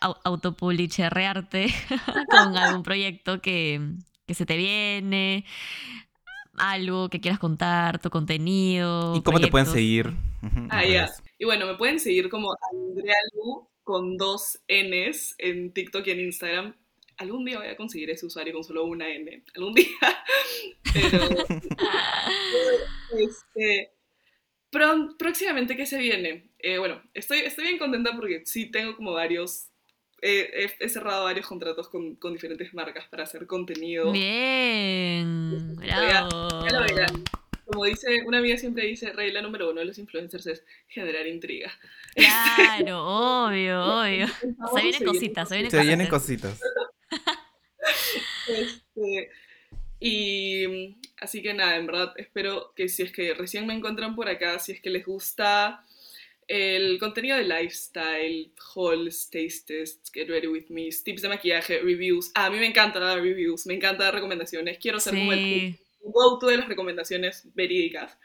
au- 0.00 0.16
autopublicherrearte 0.24 1.66
con 2.30 2.56
algún 2.56 2.82
proyecto 2.82 3.40
que, 3.40 3.80
que 4.26 4.34
se 4.34 4.44
te 4.44 4.56
viene, 4.56 5.44
algo 6.58 7.10
que 7.10 7.20
quieras 7.20 7.38
contar, 7.38 8.00
tu 8.00 8.10
contenido. 8.10 9.14
¿Y 9.14 9.22
cómo 9.22 9.38
te 9.38 9.46
pueden 9.46 9.68
seguir? 9.68 10.12
Ah, 10.68 10.84
ya. 10.84 11.08
Y 11.38 11.44
bueno, 11.44 11.66
me 11.66 11.76
pueden 11.76 12.00
seguir 12.00 12.28
como 12.28 12.48
Andrea 12.72 13.14
Lu 13.34 13.68
con 13.84 14.16
dos 14.16 14.58
Ns 14.68 15.36
en 15.38 15.72
TikTok 15.72 16.08
y 16.08 16.10
en 16.10 16.20
Instagram. 16.22 16.74
Algún 17.18 17.44
día 17.44 17.58
voy 17.58 17.68
a 17.68 17.76
conseguir 17.76 18.10
ese 18.10 18.26
usuario 18.26 18.52
con 18.52 18.64
solo 18.64 18.84
una 18.84 19.08
N. 19.08 19.44
Algún 19.54 19.74
día. 19.74 19.86
Pero 20.92 21.20
este, 23.16 23.92
próximamente, 24.70 25.76
¿qué 25.76 25.86
se 25.86 25.98
viene? 25.98 26.50
Eh, 26.58 26.78
bueno, 26.78 27.02
estoy, 27.14 27.38
estoy 27.38 27.64
bien 27.64 27.78
contenta 27.78 28.12
porque 28.14 28.42
sí 28.46 28.66
tengo 28.70 28.96
como 28.96 29.12
varios. 29.12 29.66
eh, 30.22 30.50
he, 30.80 30.84
he 30.84 30.88
cerrado 30.88 31.24
varios 31.24 31.46
contratos 31.46 31.88
con, 31.88 32.14
con 32.16 32.32
diferentes 32.34 32.72
marcas 32.74 33.06
para 33.08 33.24
hacer 33.24 33.46
contenido. 33.46 34.12
Bien, 34.12 35.76
Ya- 35.82 36.00
bravo. 36.00 36.48
Ya 36.66 36.72
lo 36.72 36.80
verán. 36.82 37.24
Como 37.64 37.84
dice, 37.84 38.22
una 38.26 38.38
amiga 38.38 38.56
siempre 38.56 38.84
dice, 38.86 39.12
regla 39.12 39.42
número 39.42 39.70
uno 39.70 39.78
de 39.80 39.86
los 39.86 39.96
influencers 39.98 40.44
es 40.48 40.64
generar 40.88 41.26
intriga. 41.28 41.70
Claro, 42.16 43.04
obvio, 43.46 43.80
obvio. 44.00 44.26
Se 44.26 44.82
vienen 44.82 45.04
cositas, 45.04 45.48
se 45.48 45.54
vienen 45.54 45.70
Se 45.70 45.80
vienen 45.82 46.08
cositas. 46.08 46.58
cositas. 46.58 46.70
Este, 48.48 49.30
y 50.00 50.66
mm, 50.66 51.00
así 51.18 51.42
que 51.42 51.54
nada, 51.54 51.76
en 51.76 51.86
verdad, 51.86 52.14
espero 52.16 52.72
que 52.74 52.88
si 52.88 53.02
es 53.02 53.12
que 53.12 53.34
recién 53.34 53.66
me 53.66 53.74
encuentran 53.74 54.16
por 54.16 54.28
acá, 54.28 54.58
si 54.58 54.72
es 54.72 54.80
que 54.80 54.90
les 54.90 55.04
gusta 55.06 55.84
el 56.48 56.98
contenido 56.98 57.36
de 57.36 57.44
lifestyle, 57.44 58.52
hauls, 58.74 59.30
taste 59.30 59.66
tests, 59.66 60.10
get 60.12 60.28
ready 60.28 60.48
with 60.48 60.66
me, 60.70 60.90
tips 60.90 61.22
de 61.22 61.28
maquillaje, 61.28 61.80
reviews. 61.80 62.32
Ah, 62.34 62.46
a 62.46 62.50
mí 62.50 62.58
me 62.58 62.66
encanta 62.66 62.98
dar 62.98 63.20
reviews, 63.22 63.66
me 63.66 63.74
encanta 63.74 64.04
dar 64.04 64.14
recomendaciones. 64.14 64.78
Quiero 64.78 65.00
ser 65.00 65.16
como 65.16 65.32
el 65.32 65.40
Sí, 65.42 65.78
go-to 66.00 66.48
de 66.48 66.58
las 66.58 66.68
recomendaciones 66.68 67.48
verídicas. 67.54 68.18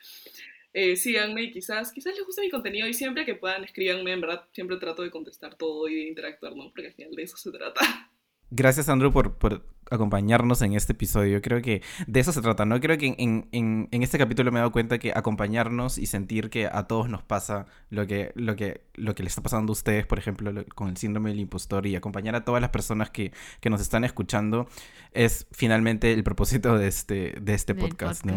Eh, 0.73 0.95
síganme 0.97 1.43
y 1.43 1.51
quizás, 1.51 1.91
quizás 1.91 2.15
les 2.15 2.25
guste 2.25 2.41
mi 2.41 2.49
contenido 2.49 2.87
y 2.87 2.93
siempre 2.93 3.25
que 3.25 3.35
puedan 3.35 3.63
escríbanme, 3.63 4.11
en 4.11 4.21
verdad 4.21 4.45
siempre 4.53 4.77
trato 4.77 5.03
de 5.03 5.11
contestar 5.11 5.55
todo 5.57 5.87
y 5.87 5.95
de 5.95 6.07
interactuar, 6.09 6.55
¿no? 6.55 6.65
Porque 6.71 6.87
al 6.87 6.93
final 6.93 7.15
de 7.15 7.23
eso 7.23 7.37
se 7.37 7.51
trata. 7.51 8.04
Gracias, 8.51 8.89
Andrew, 8.89 9.11
por, 9.11 9.33
por 9.37 9.65
acompañarnos 9.91 10.61
en 10.61 10.73
este 10.73 10.93
episodio. 10.93 11.41
Creo 11.41 11.61
que 11.61 11.81
de 12.07 12.19
eso 12.19 12.31
se 12.31 12.41
trata, 12.41 12.65
¿no? 12.65 12.79
Creo 12.79 12.97
que 12.97 13.15
en, 13.17 13.47
en- 13.51 13.87
en 13.91 14.03
este 14.03 14.17
capítulo 14.17 14.51
me 14.51 14.57
he 14.57 14.61
dado 14.61 14.71
cuenta 14.71 14.97
que 14.97 15.11
acompañarnos 15.15 15.97
y 15.97 16.05
sentir 16.07 16.49
que 16.49 16.67
a 16.67 16.83
todos 16.87 17.09
nos 17.09 17.21
pasa 17.23 17.65
lo 17.89 18.07
que, 18.07 18.31
lo 18.35 18.55
que, 18.55 18.81
lo 18.95 19.13
que 19.15 19.23
le 19.23 19.29
está 19.29 19.41
pasando 19.43 19.71
a 19.71 19.73
ustedes, 19.73 20.05
por 20.07 20.17
ejemplo, 20.19 20.51
lo- 20.51 20.65
con 20.67 20.89
el 20.89 20.97
síndrome 20.97 21.29
del 21.29 21.39
impostor 21.39 21.85
y 21.87 21.95
acompañar 21.95 22.35
a 22.35 22.45
todas 22.45 22.61
las 22.61 22.71
personas 22.71 23.09
que, 23.09 23.31
que 23.59 23.69
nos 23.69 23.81
están 23.81 24.03
escuchando 24.03 24.67
es 25.11 25.47
finalmente 25.51 26.11
el 26.13 26.23
propósito 26.23 26.77
de 26.77 26.87
este, 26.87 27.35
de 27.41 27.53
este 27.53 27.73
podcast, 27.75 28.25
¿no? 28.25 28.33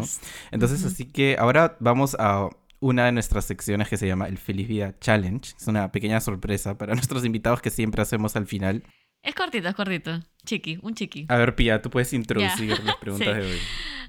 Entonces, 0.51 0.83
así 0.85 1.05
que 1.05 1.35
ahora 1.39 1.77
vamos 1.79 2.15
a 2.19 2.49
una 2.79 3.05
de 3.05 3.11
nuestras 3.11 3.45
secciones 3.45 3.89
que 3.89 3.97
se 3.97 4.07
llama 4.07 4.27
el 4.27 4.37
Feliz 4.37 4.67
Vida 4.67 4.95
Challenge. 4.99 5.53
Es 5.59 5.67
una 5.67 5.91
pequeña 5.91 6.21
sorpresa 6.21 6.77
para 6.77 6.93
nuestros 6.95 7.25
invitados 7.25 7.61
que 7.61 7.69
siempre 7.71 8.01
hacemos 8.01 8.35
al 8.35 8.45
final. 8.47 8.83
Es 9.21 9.35
cortito, 9.35 9.67
es 9.67 9.75
cortito. 9.75 10.19
Chiqui, 10.45 10.79
un 10.81 10.95
chiqui. 10.95 11.25
A 11.29 11.37
ver, 11.37 11.55
Pia, 11.55 11.81
tú 11.81 11.89
puedes 11.89 12.13
introducir 12.13 12.79
las 12.83 12.95
preguntas 12.97 13.27
Sí. 13.35 13.41
de 13.41 13.45
hoy. 13.53 13.59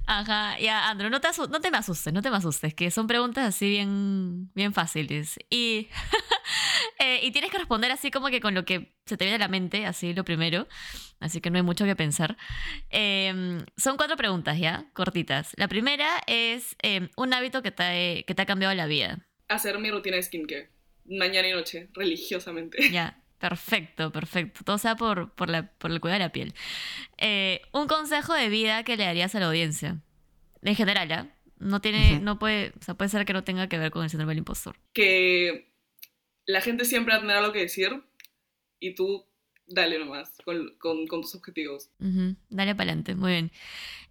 Ajá, 0.07 0.59
ya, 0.59 0.89
Andrew, 0.89 1.11
no 1.11 1.21
te, 1.21 1.29
no 1.51 1.61
te 1.61 1.71
me 1.71 1.79
asustes, 1.79 2.13
no 2.13 2.23
te 2.23 2.31
me 2.31 2.37
asustes, 2.37 2.75
que 2.75 2.91
son 2.91 3.07
preguntas 3.07 3.47
así 3.47 3.69
bien, 3.69 4.51
bien 4.55 4.73
fáciles. 4.73 5.39
Y, 5.51 5.89
eh, 6.99 7.21
y 7.23 7.31
tienes 7.31 7.51
que 7.51 7.59
responder 7.59 7.93
así 7.93 8.11
como 8.11 8.29
que 8.29 8.41
con 8.41 8.55
lo 8.55 8.65
que 8.65 8.97
se 9.07 9.17
te 9.17 9.25
viene 9.25 9.37
a 9.37 9.39
la 9.39 9.49
mente, 9.49 9.87
así 9.87 10.13
lo 10.15 10.25
primero. 10.25 10.67
Así 11.21 11.41
que 11.41 11.51
no 11.51 11.59
hay 11.59 11.63
mucho 11.63 11.85
que 11.85 11.95
pensar. 11.95 12.37
Em, 12.89 13.65
son 13.77 13.97
cuatro 13.97 14.17
preguntas, 14.17 14.59
¿ya? 14.59 14.87
Cortitas. 14.95 15.53
La 15.57 15.69
primera 15.69 16.09
es 16.27 16.77
em, 16.83 17.09
un 17.17 17.35
hábito 17.35 17.63
que 17.63 17.71
te, 17.71 18.25
que 18.27 18.35
te 18.35 18.43
ha 18.43 18.47
cambiado 18.47 18.75
la 18.75 18.87
vida. 18.87 19.19
Hacer 19.49 19.79
mi 19.79 19.91
rutina 19.91 20.17
de 20.17 20.23
skincare, 20.23 20.71
mañana 21.05 21.47
y 21.49 21.53
noche, 21.53 21.89
religiosamente. 21.93 22.91
Ya, 22.91 23.20
perfecto, 23.41 24.13
perfecto. 24.13 24.61
Todo 24.65 24.79
sea 24.79 24.95
por, 24.95 25.33
por, 25.33 25.51
la, 25.51 25.73
por 25.73 25.91
el 25.91 26.01
cuidado 26.01 26.21
de 26.21 26.25
la 26.27 26.33
piel. 26.33 26.55
Eh, 27.19 27.63
un 27.73 27.89
consejo 27.89 28.35
de 28.35 28.49
vida 28.49 28.85
que 28.85 28.97
le 28.97 29.05
darías 29.05 29.35
a 29.35 29.41
la 29.41 29.47
audiencia. 29.47 30.01
En 30.63 30.77
general, 30.77 31.11
¿ah? 31.11 31.27
No 31.59 31.81
tiene, 31.81 32.21
no 32.21 32.39
puede, 32.39 32.73
o 32.81 32.83
sea, 32.83 32.95
puede 32.95 33.11
ser 33.11 33.25
que 33.25 33.33
no 33.33 33.45
tenga 33.45 33.69
que 33.69 33.79
ver 33.79 33.91
con 33.91 34.05
el 34.05 34.11
síndrome 34.11 34.31
del 34.31 34.39
impostor. 34.39 34.77
Que 34.93 35.73
la 36.47 36.61
gente 36.61 36.85
siempre 36.85 37.13
va 37.13 37.19
a 37.19 37.21
tener 37.21 37.37
algo 37.37 37.53
que 37.53 37.61
decir 37.61 38.03
y 38.79 38.95
tú 38.95 39.27
dale 39.67 39.99
nomás 39.99 40.31
con, 40.45 40.77
con, 40.79 41.07
con 41.07 41.23
tus 41.23 41.35
objetivos. 41.35 41.91
Dale 41.99 42.75
para 42.75 42.91
adelante, 42.91 43.15
muy 43.15 43.33
bien. 43.33 43.53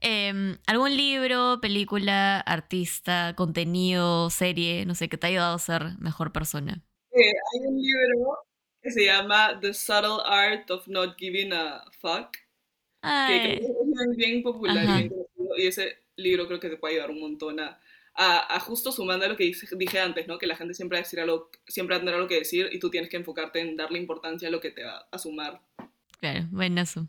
Eh, 0.02 0.58
¿Algún 0.68 0.96
libro, 0.96 1.60
película, 1.62 2.40
artista, 2.40 3.34
contenido, 3.36 4.30
serie, 4.30 4.86
no 4.86 4.96
sé, 4.96 5.10
que 5.10 5.18
te 5.18 5.28
ha 5.28 5.30
ayudado 5.30 5.56
a 5.56 5.60
ser 5.60 5.98
mejor 6.00 6.32
persona? 6.32 6.84
Eh, 7.12 7.34
hay 7.54 7.68
un 7.68 7.82
libro 7.82 8.38
que 8.82 8.92
se 8.92 9.06
llama 9.06 9.60
The 9.62 9.74
Subtle 9.74 10.24
Art 10.26 10.70
of 10.72 10.88
Not 10.88 11.18
Giving 11.18 11.54
a 11.54 11.84
Fuck, 12.00 12.32
que 12.32 12.40
Ay, 13.02 13.60
creo 13.60 13.60
que 13.60 14.12
es 14.12 14.18
bien, 14.18 14.44
popular 14.44 14.86
bien 14.86 15.10
conocido, 15.10 15.58
y 15.58 15.68
ese 15.68 15.98
libro 16.16 16.48
creo 16.48 16.60
que 16.60 16.70
te 16.70 16.78
puede 16.78 16.96
ayudar 16.96 17.12
un 17.12 17.22
montón 17.22 17.60
a, 17.60 17.80
a, 18.14 18.56
a 18.56 18.60
justo 18.60 18.92
sumando 18.92 19.26
a 19.26 19.30
lo 19.30 19.38
que 19.38 19.46
dije, 19.46 19.68
dije 19.78 20.00
antes, 20.00 20.28
¿no? 20.28 20.38
Que 20.38 20.48
la 20.48 20.56
gente 20.56 20.74
siempre 20.74 20.98
decir 20.98 21.20
algo, 21.20 21.50
siempre 21.68 21.98
tener 22.00 22.14
algo 22.16 22.28
que 22.28 22.40
decir 22.40 22.70
y 22.72 22.80
tú 22.80 22.90
tienes 22.90 23.10
que 23.10 23.18
enfocarte 23.18 23.60
en 23.62 23.78
darle 23.78 24.00
importancia 24.00 24.48
a 24.48 24.52
lo 24.52 24.60
que 24.60 24.72
te 24.72 24.84
va 24.84 25.08
a 25.12 25.18
sumar. 25.18 25.62
claro, 26.20 26.46
buenazo. 26.52 27.08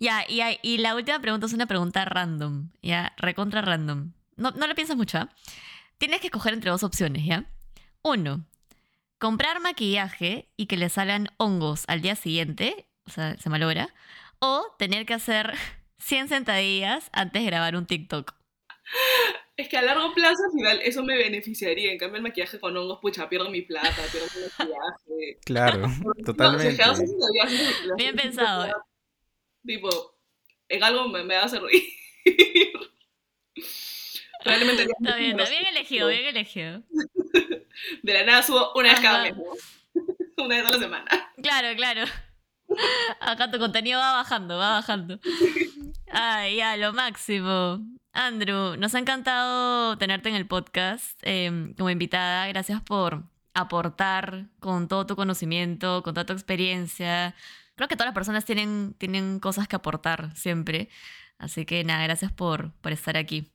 Ya, 0.00 0.24
y, 0.28 0.40
y 0.62 0.78
la 0.78 0.94
última 0.94 1.20
pregunta 1.20 1.46
es 1.46 1.52
una 1.52 1.66
pregunta 1.66 2.04
random, 2.04 2.70
ya, 2.82 3.14
recontra 3.16 3.62
random. 3.62 4.12
No, 4.36 4.52
no 4.52 4.66
lo 4.66 4.74
piensas 4.74 4.96
mucho, 4.96 5.18
¿ah? 5.18 5.28
Tienes 5.98 6.20
que 6.20 6.28
escoger 6.28 6.54
entre 6.54 6.70
dos 6.70 6.84
opciones, 6.84 7.24
¿ya? 7.24 7.46
Uno, 8.02 8.44
comprar 9.18 9.60
maquillaje 9.60 10.48
y 10.56 10.66
que 10.66 10.76
le 10.76 10.88
salgan 10.88 11.28
hongos 11.36 11.84
al 11.88 12.00
día 12.00 12.16
siguiente, 12.16 12.88
o 13.06 13.10
sea, 13.10 13.36
se 13.36 13.50
malogra, 13.50 13.94
o 14.38 14.74
tener 14.78 15.06
que 15.06 15.14
hacer 15.14 15.52
100 15.98 16.28
sentadillas 16.28 17.10
antes 17.12 17.42
de 17.42 17.46
grabar 17.46 17.76
un 17.76 17.86
TikTok. 17.86 18.34
Es 19.56 19.68
que 19.68 19.76
a 19.76 19.82
largo 19.82 20.14
plazo 20.14 20.44
al 20.46 20.52
final 20.52 20.80
eso 20.82 21.02
me 21.02 21.16
beneficiaría, 21.16 21.92
en 21.92 21.98
cambio 21.98 22.16
el 22.18 22.22
maquillaje 22.22 22.58
con 22.60 22.76
hongos, 22.76 23.00
pucha, 23.02 23.28
pierdo 23.28 23.50
mi 23.50 23.62
plata, 23.62 24.02
pierdo 24.12 24.28
mi 24.34 24.42
maquillaje. 24.42 25.38
Claro, 25.44 25.88
No, 26.04 26.24
totalmente. 26.24 26.82
si 26.96 27.14
Bien 27.96 28.16
pensado. 28.16 28.72
Tipo, 29.66 29.90
en 30.68 30.84
algo 30.84 31.08
me, 31.08 31.24
me 31.24 31.34
va 31.34 31.42
a 31.42 31.46
hacer 31.46 31.60
reír. 31.60 31.82
Probablemente 34.48 34.82
Está 34.84 35.16
bien, 35.16 35.38
está 35.38 35.50
bien 35.50 35.66
elegido, 35.66 36.08
bien 36.08 36.24
elegido. 36.24 36.82
De 38.02 38.14
la 38.14 38.24
nada 38.24 38.42
subo 38.42 38.72
una 38.74 38.90
vez 38.90 39.00
cada 39.00 39.22
mes, 39.22 39.36
¿no? 39.36 39.42
Una 40.44 40.56
vez 40.56 40.66
a 40.66 40.70
la 40.70 40.78
semana. 40.78 41.04
Claro, 41.42 41.76
claro. 41.76 42.04
Acá 43.20 43.50
tu 43.50 43.58
contenido 43.58 43.98
va 43.98 44.12
bajando, 44.14 44.56
va 44.56 44.74
bajando. 44.74 45.18
Ay, 46.10 46.56
ya, 46.56 46.76
lo 46.76 46.92
máximo. 46.92 47.80
Andrew, 48.12 48.76
nos 48.76 48.94
ha 48.94 49.00
encantado 49.00 49.98
tenerte 49.98 50.28
en 50.28 50.36
el 50.36 50.46
podcast 50.46 51.20
eh, 51.22 51.74
como 51.76 51.90
invitada. 51.90 52.46
Gracias 52.46 52.80
por 52.80 53.24
aportar 53.52 54.46
con 54.60 54.88
todo 54.88 55.06
tu 55.06 55.16
conocimiento, 55.16 56.02
con 56.02 56.14
toda 56.14 56.24
tu 56.24 56.32
experiencia. 56.32 57.34
Creo 57.74 57.88
que 57.88 57.96
todas 57.96 58.06
las 58.06 58.14
personas 58.14 58.44
tienen, 58.44 58.94
tienen 58.96 59.40
cosas 59.40 59.68
que 59.68 59.76
aportar 59.76 60.34
siempre. 60.36 60.88
Así 61.36 61.66
que 61.66 61.84
nada, 61.84 62.04
gracias 62.04 62.32
por, 62.32 62.72
por 62.80 62.92
estar 62.92 63.16
aquí. 63.16 63.50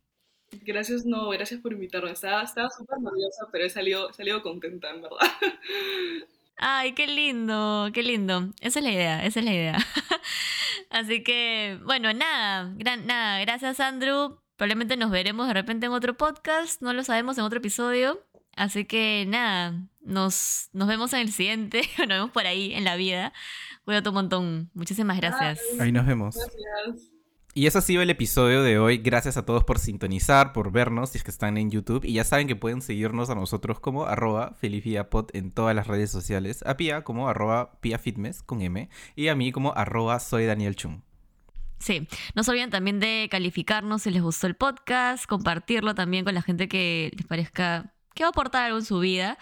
Gracias, 0.62 1.06
no, 1.06 1.30
gracias 1.30 1.60
por 1.62 1.74
invitarme. 1.74 2.12
Estaba 2.12 2.44
estaba 2.44 2.70
súper 2.70 3.00
nerviosa, 3.00 3.48
pero 3.52 3.66
he 3.66 3.70
salido, 3.70 4.10
he 4.10 4.14
salido 4.14 4.42
contenta, 4.42 4.90
en 4.90 5.02
verdad. 5.02 5.18
Ay, 6.58 6.94
qué 6.94 7.08
lindo, 7.08 7.90
qué 7.94 8.04
lindo. 8.04 8.50
Esa 8.62 8.80
es 8.80 8.86
la 8.86 8.92
idea, 8.92 9.26
esa 9.26 9.40
es 9.40 9.46
la 9.46 9.54
idea. 9.54 9.78
Así 10.90 11.24
que, 11.24 11.80
bueno, 11.84 12.14
nada, 12.14 12.72
gran, 12.76 13.06
nada, 13.06 13.40
gracias 13.40 13.80
Andrew. 13.80 14.40
Probablemente 14.56 14.96
nos 14.98 15.10
veremos 15.10 15.48
de 15.48 15.54
repente 15.54 15.88
en 15.88 15.92
otro 15.92 16.16
podcast, 16.16 16.82
no 16.82 16.94
lo 16.94 17.04
sabemos 17.04 17.38
en 17.38 17.44
otro 17.44 17.58
episodio. 17.58 18.24
Así 18.56 18.86
que 18.86 19.26
nada, 19.28 19.74
nos, 20.02 20.70
nos 20.74 20.88
vemos 20.88 21.12
en 21.14 21.22
el 21.22 21.32
siguiente, 21.32 21.82
nos 21.98 22.08
vemos 22.08 22.32
por 22.32 22.46
ahí 22.46 22.74
en 22.74 22.84
la 22.84 22.96
vida. 22.96 23.34
Cuídate 23.84 24.10
un 24.10 24.16
montón. 24.16 24.70
Muchísimas 24.74 25.18
gracias. 25.18 25.60
Ahí 25.80 25.92
nos 25.92 26.06
vemos. 26.06 26.36
Gracias. 26.36 27.13
Y 27.56 27.68
eso 27.68 27.78
ha 27.78 27.82
sido 27.84 28.02
el 28.02 28.10
episodio 28.10 28.64
de 28.64 28.80
hoy. 28.80 28.98
Gracias 28.98 29.38
a 29.38 29.46
todos 29.46 29.64
por 29.64 29.78
sintonizar, 29.78 30.54
por 30.54 30.72
vernos, 30.72 31.12
si 31.12 31.20
es 31.20 31.24
que 31.24 31.30
están 31.30 31.58
en 31.58 31.70
YouTube. 31.70 32.04
Y 32.04 32.14
ya 32.14 32.24
saben 32.24 32.48
que 32.48 32.56
pueden 32.56 32.82
seguirnos 32.82 33.30
a 33.30 33.36
nosotros 33.36 33.80
como 33.80 34.06
arroba 34.06 34.56
felipiapod 34.60 35.30
en 35.34 35.52
todas 35.52 35.76
las 35.76 35.86
redes 35.86 36.10
sociales. 36.10 36.64
A 36.66 36.78
Pia 36.78 37.04
como 37.04 37.30
arroba 37.30 37.80
piafitness 37.80 38.42
con 38.42 38.64
M. 38.64 38.90
Y 39.16 39.28
a 39.28 39.36
mí 39.36 39.52
como 39.52 39.72
arroba 39.76 40.20
soy 40.20 40.48
Daniel 40.48 40.76
Chung. 40.76 41.02
Sí, 41.78 42.08
no 42.34 42.44
se 42.44 42.50
olviden 42.50 42.72
también 42.72 43.00
de 43.00 43.28
calificarnos 43.30 44.04
si 44.04 44.10
les 44.10 44.24
gustó 44.24 44.48
el 44.48 44.56
podcast, 44.56 45.26
compartirlo 45.28 45.94
también 45.94 46.24
con 46.26 46.34
la 46.34 46.42
gente 46.42 46.68
que 46.68 47.12
les 47.16 47.28
parezca 47.28 47.93
que 48.14 48.24
va 48.24 48.28
a 48.28 48.30
aportar 48.30 48.64
algo 48.66 48.78
en 48.78 48.86
su 48.86 49.00
vida. 49.00 49.38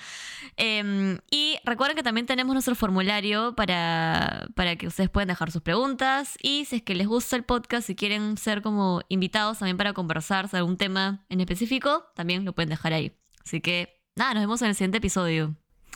Eh, 0.58 1.18
y 1.30 1.58
recuerden 1.66 1.96
que 1.96 2.04
también 2.04 2.26
tenemos 2.26 2.54
nuestro 2.54 2.76
formulario 2.76 3.56
para, 3.56 4.48
para 4.56 4.76
que 4.76 4.88
ustedes 4.88 5.10
puedan 5.10 5.28
dejar 5.28 5.52
sus 5.52 5.62
preguntas. 5.62 6.38
Y 6.42 6.66
si 6.66 6.78
es 6.78 6.82
que 6.82 6.96
les 6.96 7.08
gusta 7.08 7.36
el 7.36 7.44
podcast, 7.44 7.88
si 7.88 7.96
quieren 7.96 8.38
ser 8.38 8.62
como 8.62 9.02
invitados 9.10 9.60
también 9.60 9.78
para 9.78 9.94
conversar 9.94 10.48
sobre 10.48 10.60
algún 10.60 10.78
tema 10.78 11.26
en 11.30 11.42
específico, 11.42 12.06
también 12.16 12.46
lo 12.46 12.54
pueden 12.54 12.70
dejar 12.70 12.94
ahí. 12.94 13.18
Así 13.46 13.62
que 13.62 14.02
nada, 14.16 14.34
nos 14.34 14.44
vemos 14.44 14.62
en 14.62 14.70
el 14.70 14.76
siguiente 14.76 14.98
episodio. 15.00 15.56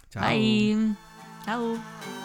Chao. 0.10 0.28
Bye. 0.28 0.96
Chao. 1.46 2.25